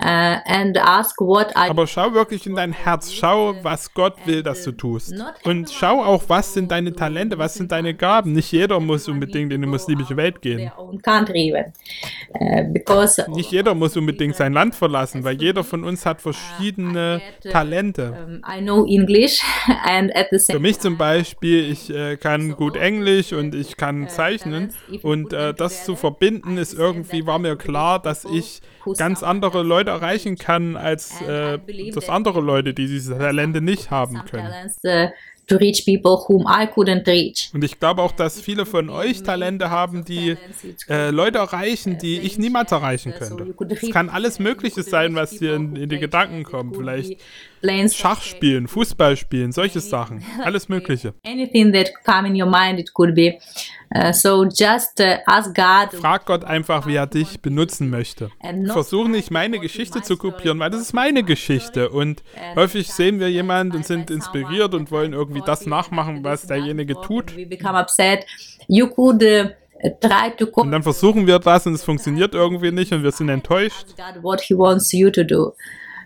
Uh. 0.00 1.70
Aber 1.70 1.86
schau 1.88 2.14
wirklich 2.14 2.46
in 2.46 2.54
dein 2.54 2.72
Herz, 2.72 3.12
schau, 3.12 3.54
was 3.62 3.92
Gott 3.94 4.14
will, 4.26 4.44
dass 4.44 4.62
du 4.62 4.70
tust. 4.72 5.12
Und 5.42 5.70
schau 5.70 6.04
auch, 6.04 6.22
was 6.28 6.54
sind 6.54 6.70
deine 6.70 6.92
Talente, 6.92 7.36
was 7.38 7.54
sind 7.54 7.72
deine 7.72 7.94
Gaben. 7.94 8.32
Nicht 8.32 8.52
jeder 8.52 8.78
muss 8.78 9.08
unbedingt 9.08 9.52
in 9.52 9.60
die 9.60 9.66
muslimische 9.66 10.16
Welt 10.16 10.40
gehen. 10.40 10.70
uh, 13.28 13.36
Nicht 13.36 13.50
jeder 13.50 13.74
muss 13.74 13.96
unbedingt 13.96 14.36
sein 14.36 14.52
Land 14.52 14.76
verlassen, 14.76 15.24
weil 15.24 15.40
jeder 15.40 15.64
von 15.64 15.82
uns 15.82 16.06
hat 16.06 16.22
verschiedene 16.22 17.20
Talente. 17.50 18.40
Für 20.54 20.60
mich 20.60 20.78
zum 20.78 20.96
Beispiel, 20.96 21.72
ich 21.72 21.90
äh, 21.90 22.16
kann 22.16 22.52
gut 22.52 22.76
Englisch 22.76 23.32
und 23.32 23.47
ich 23.54 23.76
kann 23.76 24.08
zeichnen 24.08 24.72
und 25.02 25.32
äh, 25.32 25.54
das 25.54 25.84
zu 25.84 25.96
verbinden 25.96 26.56
ist 26.56 26.74
irgendwie, 26.74 27.26
war 27.26 27.38
mir 27.38 27.56
klar, 27.56 28.00
dass 28.00 28.24
ich 28.24 28.60
ganz 28.96 29.22
andere 29.22 29.62
Leute 29.62 29.90
erreichen 29.90 30.36
kann, 30.36 30.76
als 30.76 31.20
äh, 31.22 31.58
das 31.92 32.08
andere 32.08 32.40
Leute, 32.40 32.74
die 32.74 32.86
diese 32.86 33.18
Talente 33.18 33.60
nicht 33.60 33.90
haben 33.90 34.24
können. 34.24 34.48
talents 34.48 34.80
to 35.48 35.56
reach 35.56 35.84
people 35.84 36.22
whom 36.28 36.46
I 36.46 36.66
couldn't 36.66 37.06
reach. 37.06 37.50
Und 37.52 37.64
ich 37.64 37.80
glaube 37.80 38.02
auch, 38.02 38.12
dass 38.12 38.40
viele 38.40 38.66
von 38.66 38.90
euch 38.90 39.22
Talente 39.22 39.70
haben, 39.70 40.04
die 40.04 40.36
äh, 40.88 41.10
Leute 41.10 41.38
erreichen, 41.38 41.98
die 41.98 42.20
ich 42.20 42.38
niemals 42.38 42.70
erreichen 42.70 43.12
könnte. 43.12 43.54
Es 43.70 43.90
kann 43.90 44.10
alles 44.10 44.38
Mögliche 44.38 44.82
sein, 44.82 45.14
was 45.14 45.30
dir 45.30 45.54
in, 45.54 45.74
in 45.74 45.88
die 45.88 45.98
Gedanken 45.98 46.44
kommt. 46.44 46.76
Vielleicht 46.76 47.18
Schach 47.94 48.22
spielen, 48.22 48.68
Fußball 48.68 49.16
spielen, 49.16 49.52
solche 49.52 49.80
Sachen. 49.80 50.22
Alles 50.44 50.68
Mögliche. 50.68 51.14
Anything 51.26 51.72
that 51.72 51.90
come 52.04 52.28
in 52.28 52.40
your 52.40 52.48
mind, 52.48 52.78
it 52.78 52.92
could 52.94 53.14
be. 53.14 53.38
Uh, 53.94 54.12
so 54.12 54.44
just 54.44 55.00
uh, 55.00 55.16
ask 55.26 55.54
God. 55.54 55.98
Frag 55.98 56.26
Gott 56.26 56.44
einfach, 56.44 56.86
wie 56.86 56.96
er 56.96 57.06
dich 57.06 57.40
benutzen 57.40 57.88
möchte. 57.88 58.30
Versuch 58.66 59.08
nicht 59.08 59.30
meine 59.30 59.58
Geschichte 59.58 60.02
zu 60.02 60.18
kopieren, 60.18 60.58
weil 60.58 60.70
das 60.70 60.82
ist 60.82 60.92
meine 60.92 61.22
Geschichte. 61.22 61.88
Und 61.88 62.22
häufig 62.54 62.92
sehen 62.92 63.18
wir 63.18 63.30
jemanden 63.30 63.76
und 63.76 63.86
sind 63.86 64.10
inspiriert 64.10 64.74
und 64.74 64.90
wollen 64.90 65.14
irgendwie 65.14 65.42
das 65.44 65.66
nachmachen, 65.66 66.22
was 66.22 66.46
derjenige 66.46 66.94
tut. 67.00 67.34
We 67.34 67.46
become 67.46 67.80
upset. 67.80 68.26
You 68.66 68.88
could 68.88 69.22
uh, 69.22 69.48
Und 70.52 70.72
dann 70.72 70.82
versuchen 70.82 71.26
wir 71.26 71.38
das 71.38 71.66
und 71.66 71.74
es 71.74 71.84
funktioniert 71.84 72.34
irgendwie 72.34 72.72
nicht 72.72 72.92
und 72.92 73.02
wir 73.02 73.12
sind 73.12 73.28
enttäuscht. 73.28 73.86
God 73.96 74.22
what 74.22 74.40
He 74.40 74.56
wants 74.56 74.92
you 74.92 75.10
to 75.10 75.22
do. 75.22 75.54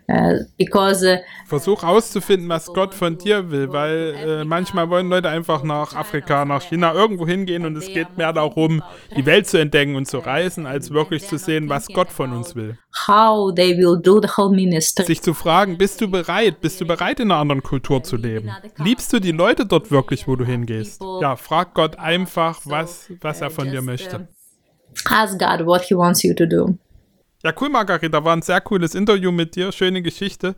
Uh, 0.09 0.45
because 0.59 1.07
uh, 1.07 1.19
Versuch 1.47 1.83
herauszufinden, 1.83 2.49
was 2.49 2.67
Gott 2.67 2.93
von 2.93 3.19
dir 3.19 3.51
will, 3.51 3.73
weil 3.73 4.15
äh, 4.17 4.45
manchmal 4.45 4.91
wollen 4.91 5.09
Leute 5.09 5.29
einfach 5.29 5.63
nach 5.63 5.95
Afrika, 5.95 6.45
nach 6.45 6.63
China 6.63 6.93
irgendwo 6.93 7.27
hingehen 7.27 7.65
und 7.65 7.77
es 7.77 7.87
geht 7.87 8.17
mehr 8.19 8.33
darum, 8.33 8.83
die 9.17 9.25
Welt 9.27 9.47
zu 9.47 9.59
entdecken 9.59 9.95
und 9.95 10.07
zu 10.07 10.19
reisen, 10.19 10.67
als 10.67 10.91
wirklich 10.91 11.27
zu 11.27 11.39
sehen, 11.39 11.69
was 11.69 11.87
Gott 11.87 12.11
von 12.11 12.33
uns 12.33 12.57
will. 12.57 12.77
how 13.07 13.53
they 13.55 13.77
will 13.77 13.99
do 14.01 14.21
the 14.21 14.29
whole 14.37 14.55
ministry. 14.55 15.05
Sich 15.05 15.23
zu 15.23 15.35
fragen, 15.35 15.79
bist 15.79 16.01
du 16.01 16.09
bereit? 16.09 16.61
Bist 16.61 16.81
du 16.81 16.87
bereit, 16.87 17.21
in 17.21 17.31
einer 17.31 17.41
anderen 17.41 17.63
Kultur 17.63 18.03
zu 18.03 18.17
leben? 18.17 18.51
Liebst 18.79 19.13
du 19.13 19.21
die 19.21 19.33
Leute 19.33 19.67
dort 19.67 19.91
wirklich, 19.91 20.29
wo 20.29 20.37
du 20.37 20.45
hingehst? 20.45 21.03
Ja, 21.21 21.37
frag 21.37 21.75
Gott 21.75 21.99
einfach, 21.99 22.61
was, 22.65 23.11
was 23.21 23.41
er 23.41 23.51
von 23.51 23.71
dir 23.71 23.83
möchte. 23.83 24.29
ask 25.09 25.39
God 25.39 25.65
what 25.67 25.83
He 25.83 25.95
wants 25.95 26.23
you 26.23 26.35
to 26.35 26.47
do. 26.47 26.79
Ja, 27.45 27.53
cool, 27.61 27.71
Margarita. 27.71 28.25
War 28.25 28.37
ein 28.37 28.43
sehr 28.43 28.61
cooles 28.61 28.95
Interview 28.95 29.33
mit 29.33 29.57
dir. 29.57 29.73
Schöne 29.73 30.01
Geschichte. 30.01 30.55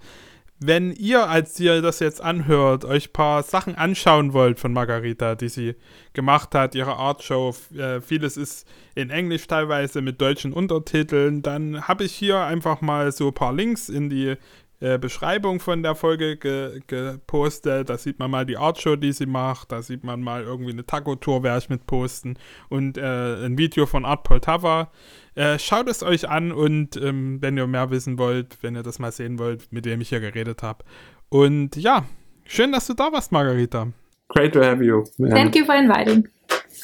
Wenn 0.61 0.93
ihr, 0.93 1.29
als 1.31 1.59
ihr 1.59 1.81
das 1.81 1.99
jetzt 1.99 2.21
anhört, 2.21 2.85
euch 2.85 3.09
ein 3.09 3.13
paar 3.13 3.43
Sachen 3.43 3.75
anschauen 3.75 4.35
wollt 4.35 4.61
von 4.61 4.73
Margarita, 4.73 5.35
die 5.35 5.49
sie 5.49 5.77
gemacht 6.13 6.55
hat, 6.55 6.75
ihre 6.75 6.97
Artshow, 6.97 7.55
äh, 7.75 8.03
vieles 8.03 8.37
ist 8.37 8.67
in 8.95 9.09
Englisch 9.09 9.47
teilweise 9.47 10.03
mit 10.03 10.21
deutschen 10.21 10.53
Untertiteln, 10.53 11.41
dann 11.43 11.89
habe 11.89 12.05
ich 12.05 12.13
hier 12.13 12.41
einfach 12.41 12.83
mal 12.83 13.11
so 13.13 13.29
ein 13.29 13.35
paar 13.35 13.53
Links 13.55 13.89
in 13.89 14.11
die 14.11 14.37
äh, 14.85 14.99
Beschreibung 14.99 15.61
von 15.61 15.83
der 15.83 15.95
Folge 15.95 16.37
ge 16.37 16.81
gepostet. 16.87 17.89
Da 17.89 17.97
sieht 17.97 18.19
man 18.19 18.31
mal 18.31 18.45
die 18.45 18.59
Artshow, 18.59 18.97
die 18.97 19.13
sie 19.13 19.25
macht. 19.25 19.73
Da 19.73 19.81
sieht 19.81 20.05
man 20.05 20.21
mal 20.21 20.43
irgendwie 20.43 20.73
eine 20.73 20.85
Taco-Tour, 20.85 21.43
werde 21.43 21.59
ich 21.59 21.71
mit 21.71 21.87
posten. 21.87 22.37
Und 22.69 22.99
äh, 22.99 23.47
ein 23.47 23.57
Video 23.57 23.87
von 23.87 24.05
Art 24.05 24.25
Poltava. 24.25 24.91
Äh, 25.37 25.59
schaut 25.59 25.89
es 25.89 26.03
euch 26.03 26.29
an 26.29 26.53
und 26.53 26.97
ähm, 26.97 27.41
wenn 27.41 27.57
ihr 27.57 27.67
mehr 27.67 27.91
wissen 27.91 28.19
wollt, 28.19 28.59
wenn 28.61 28.77
ihr 28.77 28.83
das 28.83 28.99
mal 28.99 29.11
sehen 29.11 29.39
wollt, 29.39 29.73
mit 29.73 29.87
dem 29.87 30.03
ich 30.03 30.11
hier 30.11 30.21
geredet 30.21 30.63
habe. 30.63 30.85
Und 31.31 31.77
ja, 31.77 32.05
schön, 32.45 32.71
dass 32.71 32.87
du 32.87 32.93
da 32.93 33.11
warst, 33.11 33.33
Margarita. 33.33 33.89
Great 34.29 34.53
to 34.53 34.63
have 34.63 34.85
you. 34.85 35.03
man. 35.17 35.31
Thank 35.31 35.57
you 35.57 35.65
for 35.65 35.75
inviting. 35.75 36.29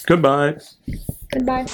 Goodbye. 0.06 0.56
Goodbye. 1.30 1.66